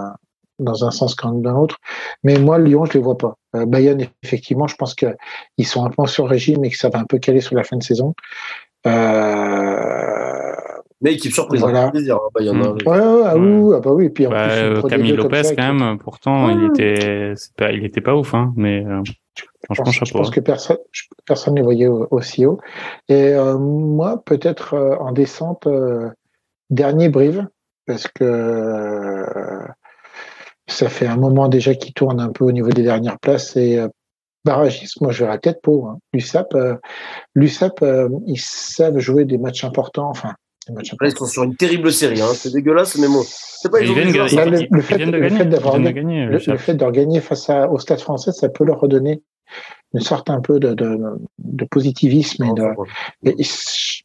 [0.59, 1.77] dans un sens comme dans l'autre.
[2.25, 3.35] Mais moi, Lyon, je les vois pas.
[3.57, 5.07] Euh, Bayern, effectivement, je pense que
[5.59, 7.65] ils sont un peu sur régime et que ça va un peu caler sur la
[7.65, 8.15] fin de saison.
[8.87, 10.53] Euh,
[11.05, 11.87] Mais équipe surprise, Voilà.
[11.87, 12.15] hein, plaisir.
[12.17, 12.63] hein, Bayern, Mm.
[12.63, 12.75] hein.
[12.87, 13.61] ouais, ouais, ah, Mm.
[13.61, 14.09] oui, ah bah oui.
[14.09, 15.99] Puis en Bah, plus, euh, Camille Lopez quand même.
[15.99, 16.55] Pourtant, Ouais.
[16.55, 18.53] il était, c'est pas, il était pas ouf, hein.
[18.57, 18.85] Mais
[19.37, 20.19] Je franchement, pense, je chapeau.
[20.19, 20.79] pense que personne,
[21.27, 22.61] personne ne voyait au- aussi haut.
[23.09, 26.11] Et euh, moi, peut-être euh, en descente, euh,
[26.71, 27.49] dernier Brive,
[27.87, 29.25] parce que
[30.67, 33.57] ça fait un moment déjà qu'ils tournent un peu au niveau des dernières places.
[33.57, 33.81] Et
[34.45, 35.87] barragiste, moi, je verrais tête Pau.
[35.87, 35.99] Hein.
[36.13, 36.55] L'USAP,
[37.35, 37.85] l'USAP,
[38.27, 40.09] ils savent jouer des matchs importants.
[40.11, 40.35] Enfin,
[40.69, 42.21] Là, ils sont sur une terrible série.
[42.21, 42.33] Hein.
[42.35, 43.23] C'est dégueulasse, mais bon.
[43.27, 45.23] C'est pas Ils ils viennent, ils- Là, le- ils- le ils fait- viennent de le
[45.23, 45.39] gagner.
[45.39, 46.33] fait d'avoir Ils viennent de gagné- gagner.
[46.33, 46.53] le, ça.
[46.53, 49.23] le fait de gagner face à, au Stade français, ça peut leur redonner
[49.93, 50.99] une sorte un peu de, de,
[51.39, 52.63] de positivisme et de.
[53.25, 54.03] et- et je-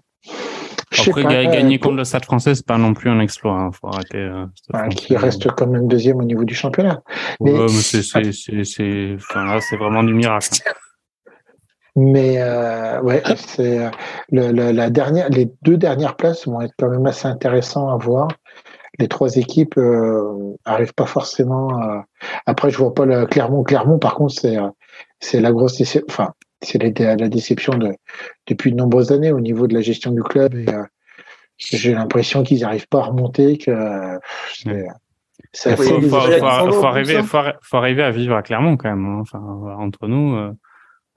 [0.92, 3.20] je sais Après, pas, gagner euh, contre le Stade français, c'est pas non plus un
[3.20, 3.54] exploit.
[3.54, 3.72] Hein.
[3.72, 4.18] Faut arrêter.
[4.18, 4.46] euh,
[4.96, 7.02] qui reste quand même deuxième au niveau du championnat.
[7.40, 10.50] Ouais, mais- mais c'est, c'est, c'est, c'est, enfin, là, c'est vraiment du miracle.
[12.00, 13.90] Mais euh, ouais, c'est euh,
[14.32, 17.98] le, le- la dernière, les deux dernières places vont être quand même assez intéressants à
[17.98, 18.28] voir.
[19.00, 21.70] Les trois équipes euh, arrivent pas forcément.
[21.82, 22.06] à-
[22.46, 23.64] Après, je vois pas le Clermont.
[23.64, 24.70] Clermont, par contre, c'est euh,
[25.20, 26.06] c'est la grosse déception.
[26.08, 27.96] Enfin, c'est la, la déception de
[28.46, 30.54] depuis de nombreuses années au niveau de la gestion du club.
[30.56, 30.84] Et euh,
[31.58, 33.58] j'ai l'impression qu'ils n'arrivent pas à remonter.
[33.58, 34.20] Que euh,
[34.54, 36.16] c'est Faut, faut,
[36.60, 36.86] faut, faut,
[37.78, 39.06] arriver, à vivre à Clermont quand même.
[39.06, 39.20] hein.
[39.22, 39.40] Enfin,
[39.80, 40.36] entre nous,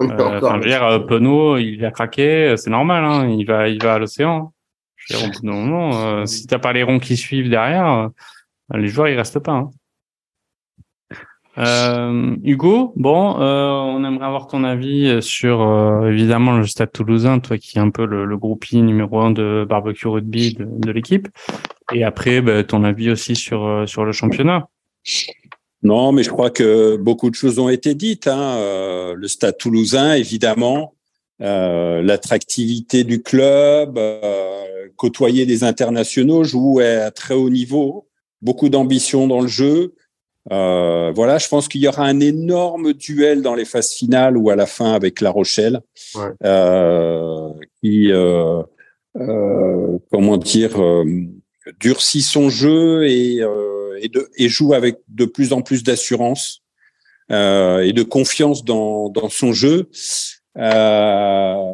[0.11, 3.05] enfin, je veux dire, euh, Penaud, il a craqué, euh, c'est normal.
[3.05, 3.29] Hein.
[3.29, 4.53] Il va, il va à l'océan.
[5.11, 8.09] Bout d'un moment, euh, si t'as pas les ronds qui suivent derrière, euh,
[8.79, 9.53] les joueurs ils restent pas.
[9.53, 9.71] Hein.
[11.59, 17.41] Euh, Hugo, bon, euh, on aimerait avoir ton avis sur euh, évidemment le Stade Toulousain,
[17.41, 20.93] toi qui es un peu le, le groupie numéro un de barbecue rugby de, de
[20.93, 21.29] l'équipe,
[21.93, 24.69] et après bah, ton avis aussi sur euh, sur le championnat.
[25.82, 28.27] Non, mais je crois que beaucoup de choses ont été dites.
[28.27, 28.57] Hein.
[28.59, 30.94] Euh, le Stade Toulousain, évidemment,
[31.40, 38.07] euh, l'attractivité du club, euh, côtoyer des internationaux, jouer à très haut niveau,
[38.43, 39.94] beaucoup d'ambition dans le jeu.
[40.52, 44.51] Euh, voilà, je pense qu'il y aura un énorme duel dans les phases finales ou
[44.51, 45.81] à la fin avec La Rochelle,
[46.15, 46.31] Ouais.
[46.44, 47.48] euh,
[47.82, 48.62] qui, euh,
[49.19, 51.05] euh, comment dire, euh,
[51.78, 56.62] durcit son jeu et, euh, et, de, et joue avec de plus en plus d'assurance
[57.31, 59.89] euh, et de confiance dans, dans son jeu.
[60.57, 61.73] Euh,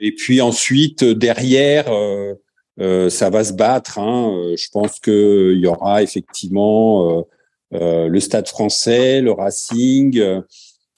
[0.00, 2.34] et puis ensuite, derrière, euh,
[2.80, 3.98] euh, ça va se battre.
[3.98, 4.32] Hein.
[4.34, 7.24] Euh, Je pense qu'il y aura effectivement
[7.72, 10.20] le Stade français, le Racing.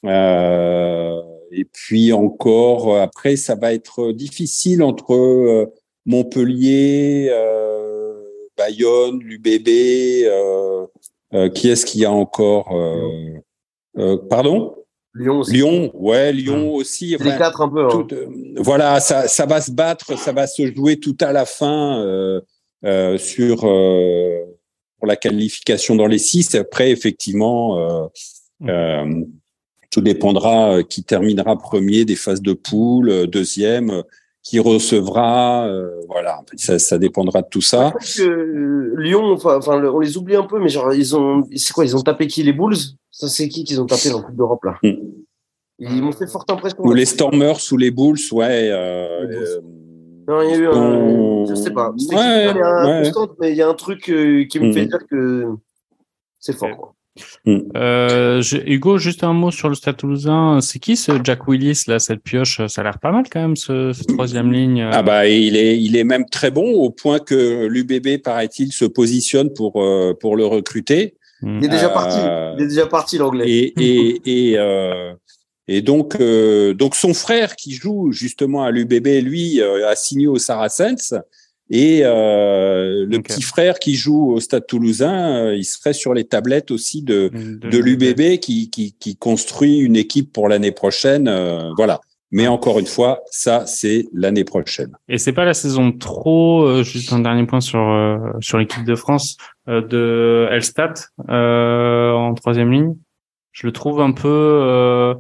[0.05, 5.73] et puis encore, après, ça va être difficile entre
[6.09, 8.15] Montpellier, euh,
[8.57, 9.69] Bayonne, l'UBB.
[10.25, 10.87] Euh,
[11.35, 13.39] euh, qui est-ce qu'il y a encore euh,
[13.99, 14.75] euh, Pardon?
[15.15, 15.53] Lyon aussi.
[15.53, 17.11] Lyon, ouais, Lyon aussi.
[17.11, 17.85] les quatre un peu.
[17.85, 17.89] Hein.
[17.91, 18.09] Tout,
[18.57, 23.19] voilà, ça, ça va se battre, ça va se jouer tout à la fin euh,
[23.19, 26.55] sur pour la qualification dans les six.
[26.55, 28.09] Après, effectivement,
[28.61, 29.25] mmh.
[29.91, 34.05] tout dépendra qui terminera premier des phases de poule, deuxième
[34.43, 35.67] qui recevra.
[35.67, 37.93] Euh, voilà, ça, ça, dépendra de tout ça.
[38.17, 41.97] que Lyon, enfin, on les oublie un peu, mais genre, ils ont, c'est quoi Ils
[41.97, 42.77] ont tapé qui Les Bulls?
[43.11, 44.79] Ça, c'est qui qu'ils ont tapé dans la Coupe d'Europe là?
[44.83, 44.95] Hmm.
[45.81, 46.79] Ils m'ont fait forte impression.
[46.81, 48.69] Ou les Stormers ou les Bulls, ouais.
[48.71, 49.61] Euh, euh,
[50.27, 51.47] non, il y a eu un.
[51.47, 51.91] Je sais pas.
[51.91, 53.13] Ouais, ouais.
[53.39, 54.73] mais il y a un truc euh, qui me hmm.
[54.73, 55.47] fait dire que
[56.41, 56.77] c'est fort.
[56.77, 56.95] Quoi.
[57.45, 57.59] Hmm.
[57.77, 60.61] Euh, Hugo, juste un mot sur le Stade Toulousain.
[60.61, 62.61] C'est qui ce Jack Willis là, cette pioche?
[62.67, 64.89] Ça a l'air pas mal quand même ce, troisième ligne.
[64.93, 68.85] Ah bah il est, il est même très bon au point que l'UBB paraît-il se
[68.85, 71.15] positionne pour euh, pour le recruter.
[71.43, 71.59] Hmm.
[71.59, 72.19] Il est déjà parti.
[72.21, 73.49] Euh, il est déjà parti l'anglais.
[73.49, 74.59] Et et et,
[75.69, 81.15] et donc donc son frère qui joue justement à l'UBB, lui a signé au Saracens.
[81.71, 86.25] Et euh, le petit frère qui joue au Stade Toulousain, euh, il serait sur les
[86.25, 91.29] tablettes aussi de, de, l'UBB qui, qui, qui, construit une équipe pour l'année prochaine.
[91.29, 92.01] Euh, voilà.
[92.31, 94.93] Mais encore une fois, ça, c'est l'année prochaine.
[95.09, 97.81] Et c'est pas la saison trop, euh, juste un dernier point sur
[98.41, 99.37] sur l'équipe de France
[99.67, 100.95] de Elstat
[101.29, 102.95] en troisième ligne?
[103.53, 105.15] Je le trouve un peu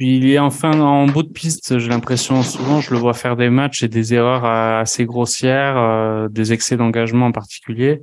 [0.00, 2.42] il est enfin en bout de piste, j'ai l'impression.
[2.42, 6.78] Souvent, je le vois faire des matchs et des erreurs assez grossières, euh, des excès
[6.78, 8.00] d'engagement en particulier.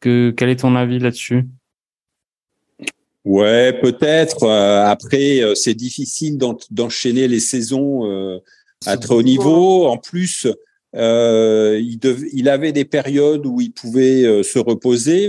[0.00, 1.44] Que, quel est ton avis là-dessus?
[3.24, 4.42] Ouais, peut-être.
[4.42, 6.36] Euh, après, euh, c'est difficile
[6.70, 8.40] d'enchaîner les saisons
[8.86, 9.86] à très haut niveau.
[9.86, 10.48] En plus,
[10.94, 12.00] il,
[12.32, 15.28] il, avait des périodes où il pouvait se reposer.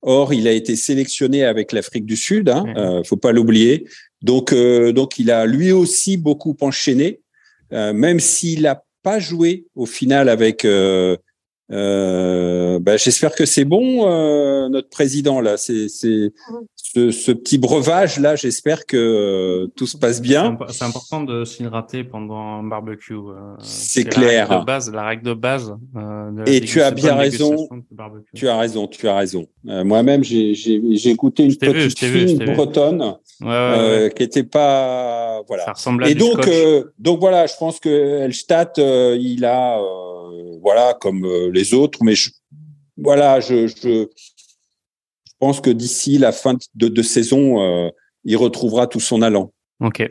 [0.00, 2.48] or, il a été sélectionné avec l'Afrique du Sud.
[2.48, 3.86] Hein, faut pas l'oublier.
[4.24, 7.20] Donc, euh, donc il a lui aussi beaucoup enchaîné,
[7.74, 10.64] euh, même s'il n'a pas joué au final avec.
[10.64, 11.18] Euh,
[11.68, 14.08] bah, J'espère que c'est bon,
[14.70, 15.58] notre président là.
[15.58, 16.32] C'est
[16.94, 18.36] ce, ce, petit breuvage là.
[18.36, 20.56] J'espère que tout se passe bien.
[20.70, 23.14] C'est important de s'y rater pendant un barbecue.
[23.58, 24.48] c'est clair.
[24.48, 25.74] La règle de base, la règle de base.
[26.46, 27.68] Et tu as bien raison.
[28.34, 28.86] Tu as raison.
[28.86, 29.46] Tu as raison.
[29.64, 35.64] Moi-même, j'ai écouté une petite fille bretonne euh, qui était pas voilà.
[35.64, 39.78] Ça ressemble à Et donc euh, donc voilà, je pense que Elstadt euh, il a
[40.62, 42.30] voilà comme les autres, mais je,
[42.96, 44.06] voilà, je, je
[45.38, 47.90] pense que d'ici la fin de, de saison,
[48.24, 49.52] il retrouvera tout son allant.
[49.80, 50.02] Ok.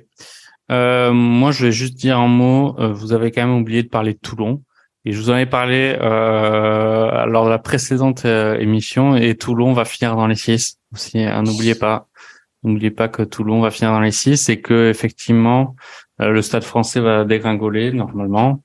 [0.70, 2.76] moi, je vais juste dire un mot.
[2.94, 4.62] vous avez quand même oublié de parler de Toulon.
[5.06, 9.16] Et je vous en ai parlé euh, lors de la précédente émission.
[9.16, 11.26] Et Toulon va finir dans les six aussi.
[11.26, 12.08] N'oubliez pas.
[12.64, 15.76] N'oubliez pas que Toulon va finir dans les six et que effectivement
[16.22, 18.62] euh, le Stade Français va dégringoler normalement.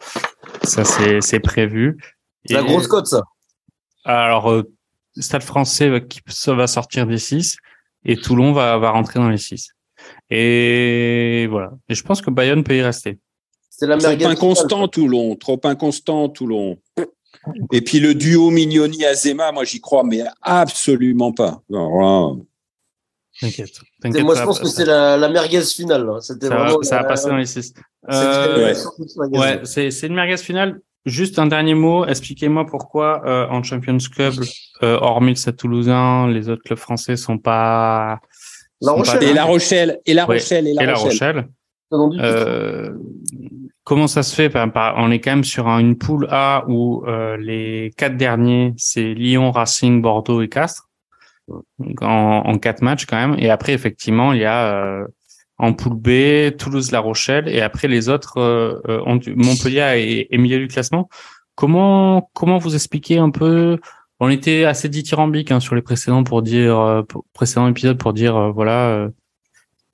[0.62, 1.98] Ça c'est c'est prévu.
[2.44, 3.24] C'est la grosse cote ça.
[4.04, 4.62] Alors euh,
[5.20, 7.56] Stade Français va, ça va sortir des six
[8.04, 9.70] et Toulon va va rentrer dans les six.
[10.30, 11.72] Et voilà.
[11.88, 13.18] Et je pense que Bayonne peut y rester.
[13.70, 16.78] C'est la trop inconstant Toulon, trop inconstant Toulon.
[17.72, 21.62] Et puis le duo Mignoni Azema, moi j'y crois mais absolument pas.
[23.40, 23.70] T'inquiète.
[24.04, 26.08] Moi, je pense que c'est la, la, merguez finale.
[26.20, 27.72] C'était ça, vraiment, ça a passé dans les six.
[28.10, 28.74] Euh,
[29.30, 30.80] ouais, c'est une merguez finale.
[31.06, 32.04] Juste un dernier mot.
[32.04, 34.34] Expliquez-moi pourquoi euh, en Champions Club,
[34.82, 38.20] euh, hormis le Stade Toulousain, les autres clubs français sont pas.
[38.80, 39.22] La Rochelle.
[39.24, 39.98] et La Rochelle.
[40.06, 40.68] Et La Rochelle.
[40.68, 41.48] et La Rochelle.
[41.92, 42.92] Euh,
[43.84, 44.52] comment ça se fait?
[44.54, 49.50] On est quand même sur une poule A où euh, les quatre derniers, c'est Lyon,
[49.50, 50.90] Racing, Bordeaux et Castres
[52.02, 53.36] en, en quatre matchs quand même.
[53.38, 55.06] Et après, effectivement, il y a euh,
[55.58, 60.58] en poule B, Toulouse-La Rochelle, et après les autres, euh, euh ont, Montpellier et, milieu
[60.58, 61.08] du classement.
[61.54, 63.78] Comment comment vous expliquez un peu
[64.20, 67.02] On était assez dithyrambique hein, sur les précédents pour dire euh,
[67.32, 69.08] précédents épisodes pour dire voilà.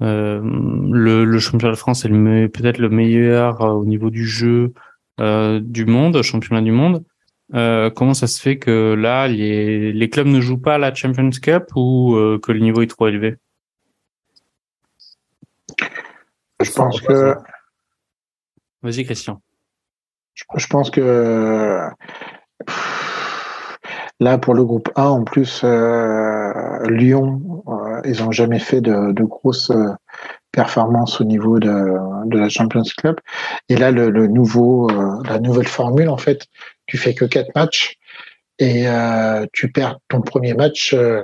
[0.01, 2.09] le, le championnat de France est
[2.49, 4.75] peut-être le meilleur au niveau du jeu
[5.19, 7.05] du monde, championnat du monde.
[7.53, 11.31] Euh, comment ça se fait que là, les, les, clubs ne jouent pas la Champions
[11.31, 13.37] Cup ou euh, que le niveau est trop élevé?
[16.65, 17.35] Je pense que.
[18.83, 19.41] Vas-y, Christian.
[20.35, 21.89] Je, pense que
[24.21, 27.63] là, pour le groupe A, en plus, euh, Lyon,
[28.05, 29.71] ils n'ont jamais fait de, de grosses
[30.51, 31.97] performances au niveau de,
[32.27, 33.21] de, la Champions Cup.
[33.69, 34.89] Et là, le, le nouveau,
[35.23, 36.47] la nouvelle formule, en fait,
[36.87, 37.97] tu fais que quatre matchs
[38.59, 40.95] et euh, tu perds ton premier match.
[40.95, 41.23] Euh,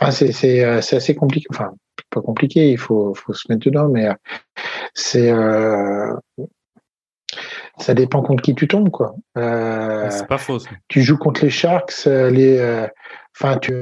[0.00, 1.46] enfin, euh, c'est assez compliqué.
[1.50, 1.72] Enfin,
[2.10, 2.70] pas compliqué.
[2.70, 4.08] Il faut, faut se mettre dedans, mais
[4.94, 5.32] c'est
[7.78, 9.14] ça dépend contre qui tu tombes, quoi.
[9.34, 10.58] c'est pas faux.
[10.88, 12.86] Tu joues contre les Sharks, les,
[13.36, 13.74] enfin, tu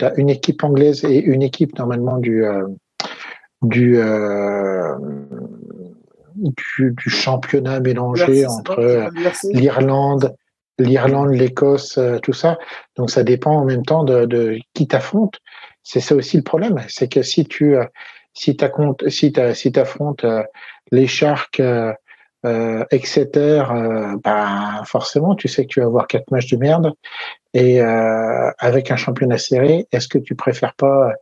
[0.00, 2.44] as une équipe anglaise et une équipe normalement du
[3.62, 3.98] du,
[6.36, 9.10] du, du, championnat mélangé entre
[9.52, 10.34] l'Irlande,
[10.78, 12.58] l'Irlande, l'Écosse, euh, tout ça.
[12.96, 15.38] Donc ça dépend en même temps de, de qui t'affronte.
[15.88, 17.84] C'est ça aussi le problème, c'est que si tu euh,
[18.34, 20.42] si t'affrontes si euh,
[20.90, 23.62] les Sharks, euh, Exeter,
[24.22, 26.92] bah forcément tu sais que tu vas avoir quatre matchs de merde.
[27.54, 31.12] Et avec un championnat serré, est-ce que tu préfères pas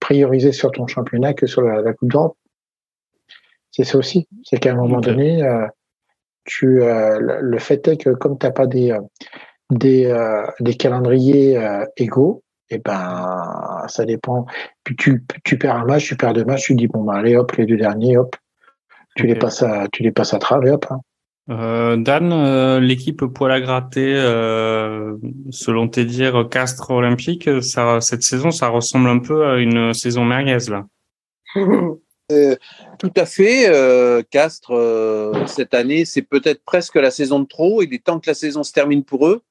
[0.00, 2.36] prioriser sur ton championnat que sur la, la Coupe d'Europe?
[3.70, 4.26] C'est ça aussi.
[4.42, 5.42] C'est qu'à un moment donné,
[6.44, 9.00] tu, euh, le fait est que comme tu n'as pas des, euh,
[9.70, 11.58] des, euh, des calendriers
[11.96, 14.46] égaux, et eh ben ça dépend.
[14.84, 17.36] Puis tu, tu perds un match, tu perds deux matchs, tu dis bon ben allez
[17.36, 18.36] hop les deux derniers hop,
[19.16, 20.86] tu les passes à tu les passes à travers hop.
[20.90, 21.00] Hein.
[21.50, 24.14] Euh, Dan, l'équipe poil à gratter,
[25.50, 30.24] selon tes dires, Castres Olympique, ça, cette saison, ça ressemble un peu à une saison
[30.24, 30.86] merguez là.
[32.32, 32.56] Euh,
[32.98, 33.68] tout à fait.
[33.68, 37.82] Euh, Castres, euh, cette année, c'est peut-être presque la saison de trop.
[37.82, 39.42] Il est temps que la saison se termine pour eux.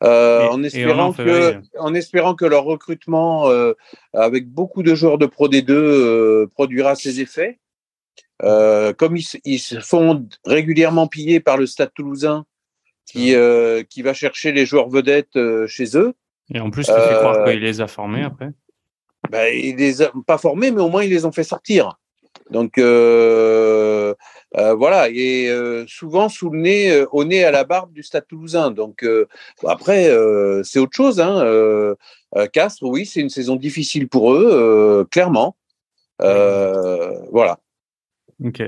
[0.00, 3.48] En, espérant que, en espérant que leur recrutement
[4.12, 7.58] avec beaucoup de joueurs de Pro D2 produira ses effets.
[8.40, 12.44] comme ils, se font régulièrement piller par le Stade toulousain
[13.06, 13.34] qui,
[13.88, 16.14] qui va chercher les joueurs vedettes chez eux.
[16.52, 18.50] Et en plus, tu fais croire qu'il les a formés après
[19.30, 21.98] ben, ils les a pas formés, mais au moins ils les ont fait sortir.
[22.50, 24.14] Donc euh,
[24.56, 28.26] euh, voilà, et euh, souvent sous le nez, au nez à la barbe du Stade
[28.26, 28.70] Toulousain.
[28.70, 29.04] Donc
[29.66, 30.10] après,
[30.62, 31.20] c'est autre chose.
[31.20, 31.94] Hein.
[32.52, 35.56] Castres, oui, c'est une saison difficile pour eux, clairement.
[36.18, 37.58] voilà.
[38.44, 38.62] Ok.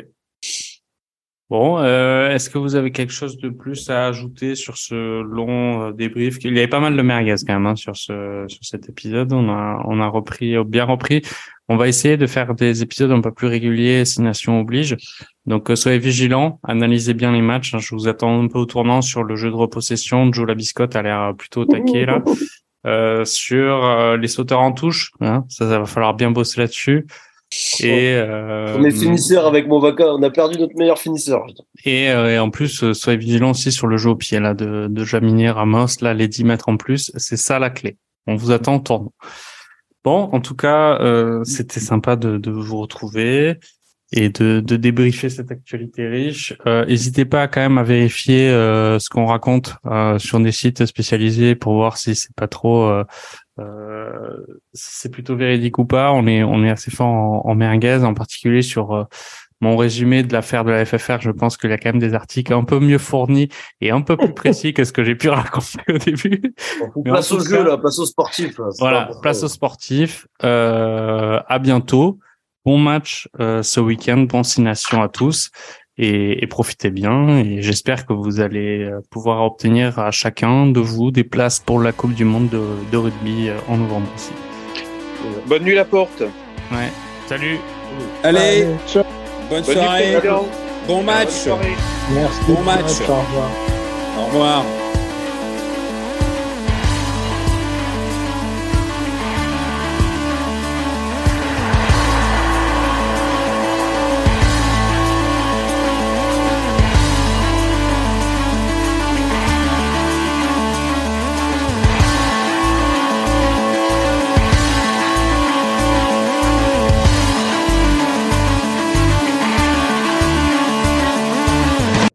[1.48, 5.90] Bon, euh, est-ce que vous avez quelque chose de plus à ajouter sur ce long
[5.90, 6.38] euh, débrief?
[6.42, 9.32] Il y avait pas mal de merguez quand même hein, sur ce sur cet épisode.
[9.32, 11.22] On a on a repris bien repris.
[11.68, 14.96] On va essayer de faire des épisodes un peu plus réguliers, si nation oblige.
[15.46, 17.74] Donc euh, soyez vigilants, analysez bien les matchs.
[17.74, 17.78] Hein.
[17.78, 20.32] Je vous attends un peu au tournant sur le jeu de repossession.
[20.32, 22.22] Joe Labiscotte a l'air plutôt taqué là.
[22.84, 27.04] Euh, sur les sauteurs en touche, hein, ça, ça va falloir bien bosser là-dessus.
[27.80, 31.46] Et euh, on est finisseur avec Movaca, on a perdu notre meilleur finisseur.
[31.84, 34.52] Et, euh, et en plus, euh, soyez vigilant aussi sur le jeu au pied là
[34.52, 37.98] de, de Jaminier Ramos, là les 10 mètres en plus, c'est ça la clé.
[38.26, 39.12] On vous attend au tournoi.
[40.02, 43.58] Bon, en tout cas, euh, c'était sympa de, de, vous retrouver
[44.12, 46.56] et de, de débriefer cette actualité riche.
[46.64, 49.74] N'hésitez pas quand même à vérifier ce qu'on raconte
[50.18, 53.02] sur des sites spécialisés pour voir si c'est pas trop euh,
[54.72, 56.12] c'est plutôt véridique ou pas.
[56.12, 59.04] On est on est assez fort en, en merguez, en particulier sur euh,
[59.60, 61.20] mon résumé de l'affaire de la FFR.
[61.20, 63.48] Je pense qu'il y a quand même des articles un peu mieux fournis
[63.80, 66.54] et un peu plus précis que ce que j'ai pu raconter au début.
[67.04, 68.60] place au jeu là, place au sportif.
[68.78, 70.26] voilà, place au sportif.
[70.44, 72.18] Euh, à bientôt.
[72.64, 74.18] Bon match euh, ce week-end.
[74.28, 75.50] Bon signation à tous
[75.98, 77.38] et, profitez bien.
[77.38, 81.80] Et j'espère que vous allez euh, pouvoir obtenir à chacun de vous des places pour
[81.80, 84.32] la Coupe du Monde de, rugby euh, en novembre aussi.
[85.46, 86.22] Bonne nuit la porte.
[86.70, 86.90] Ouais.
[87.26, 87.58] Salut.
[88.22, 88.66] Allez.
[89.50, 90.18] Bonne, soirée.
[90.86, 91.46] bon match.
[92.12, 92.40] Merci.
[92.46, 93.00] Bon match.
[93.08, 93.50] Au revoir.
[94.18, 94.64] Au revoir.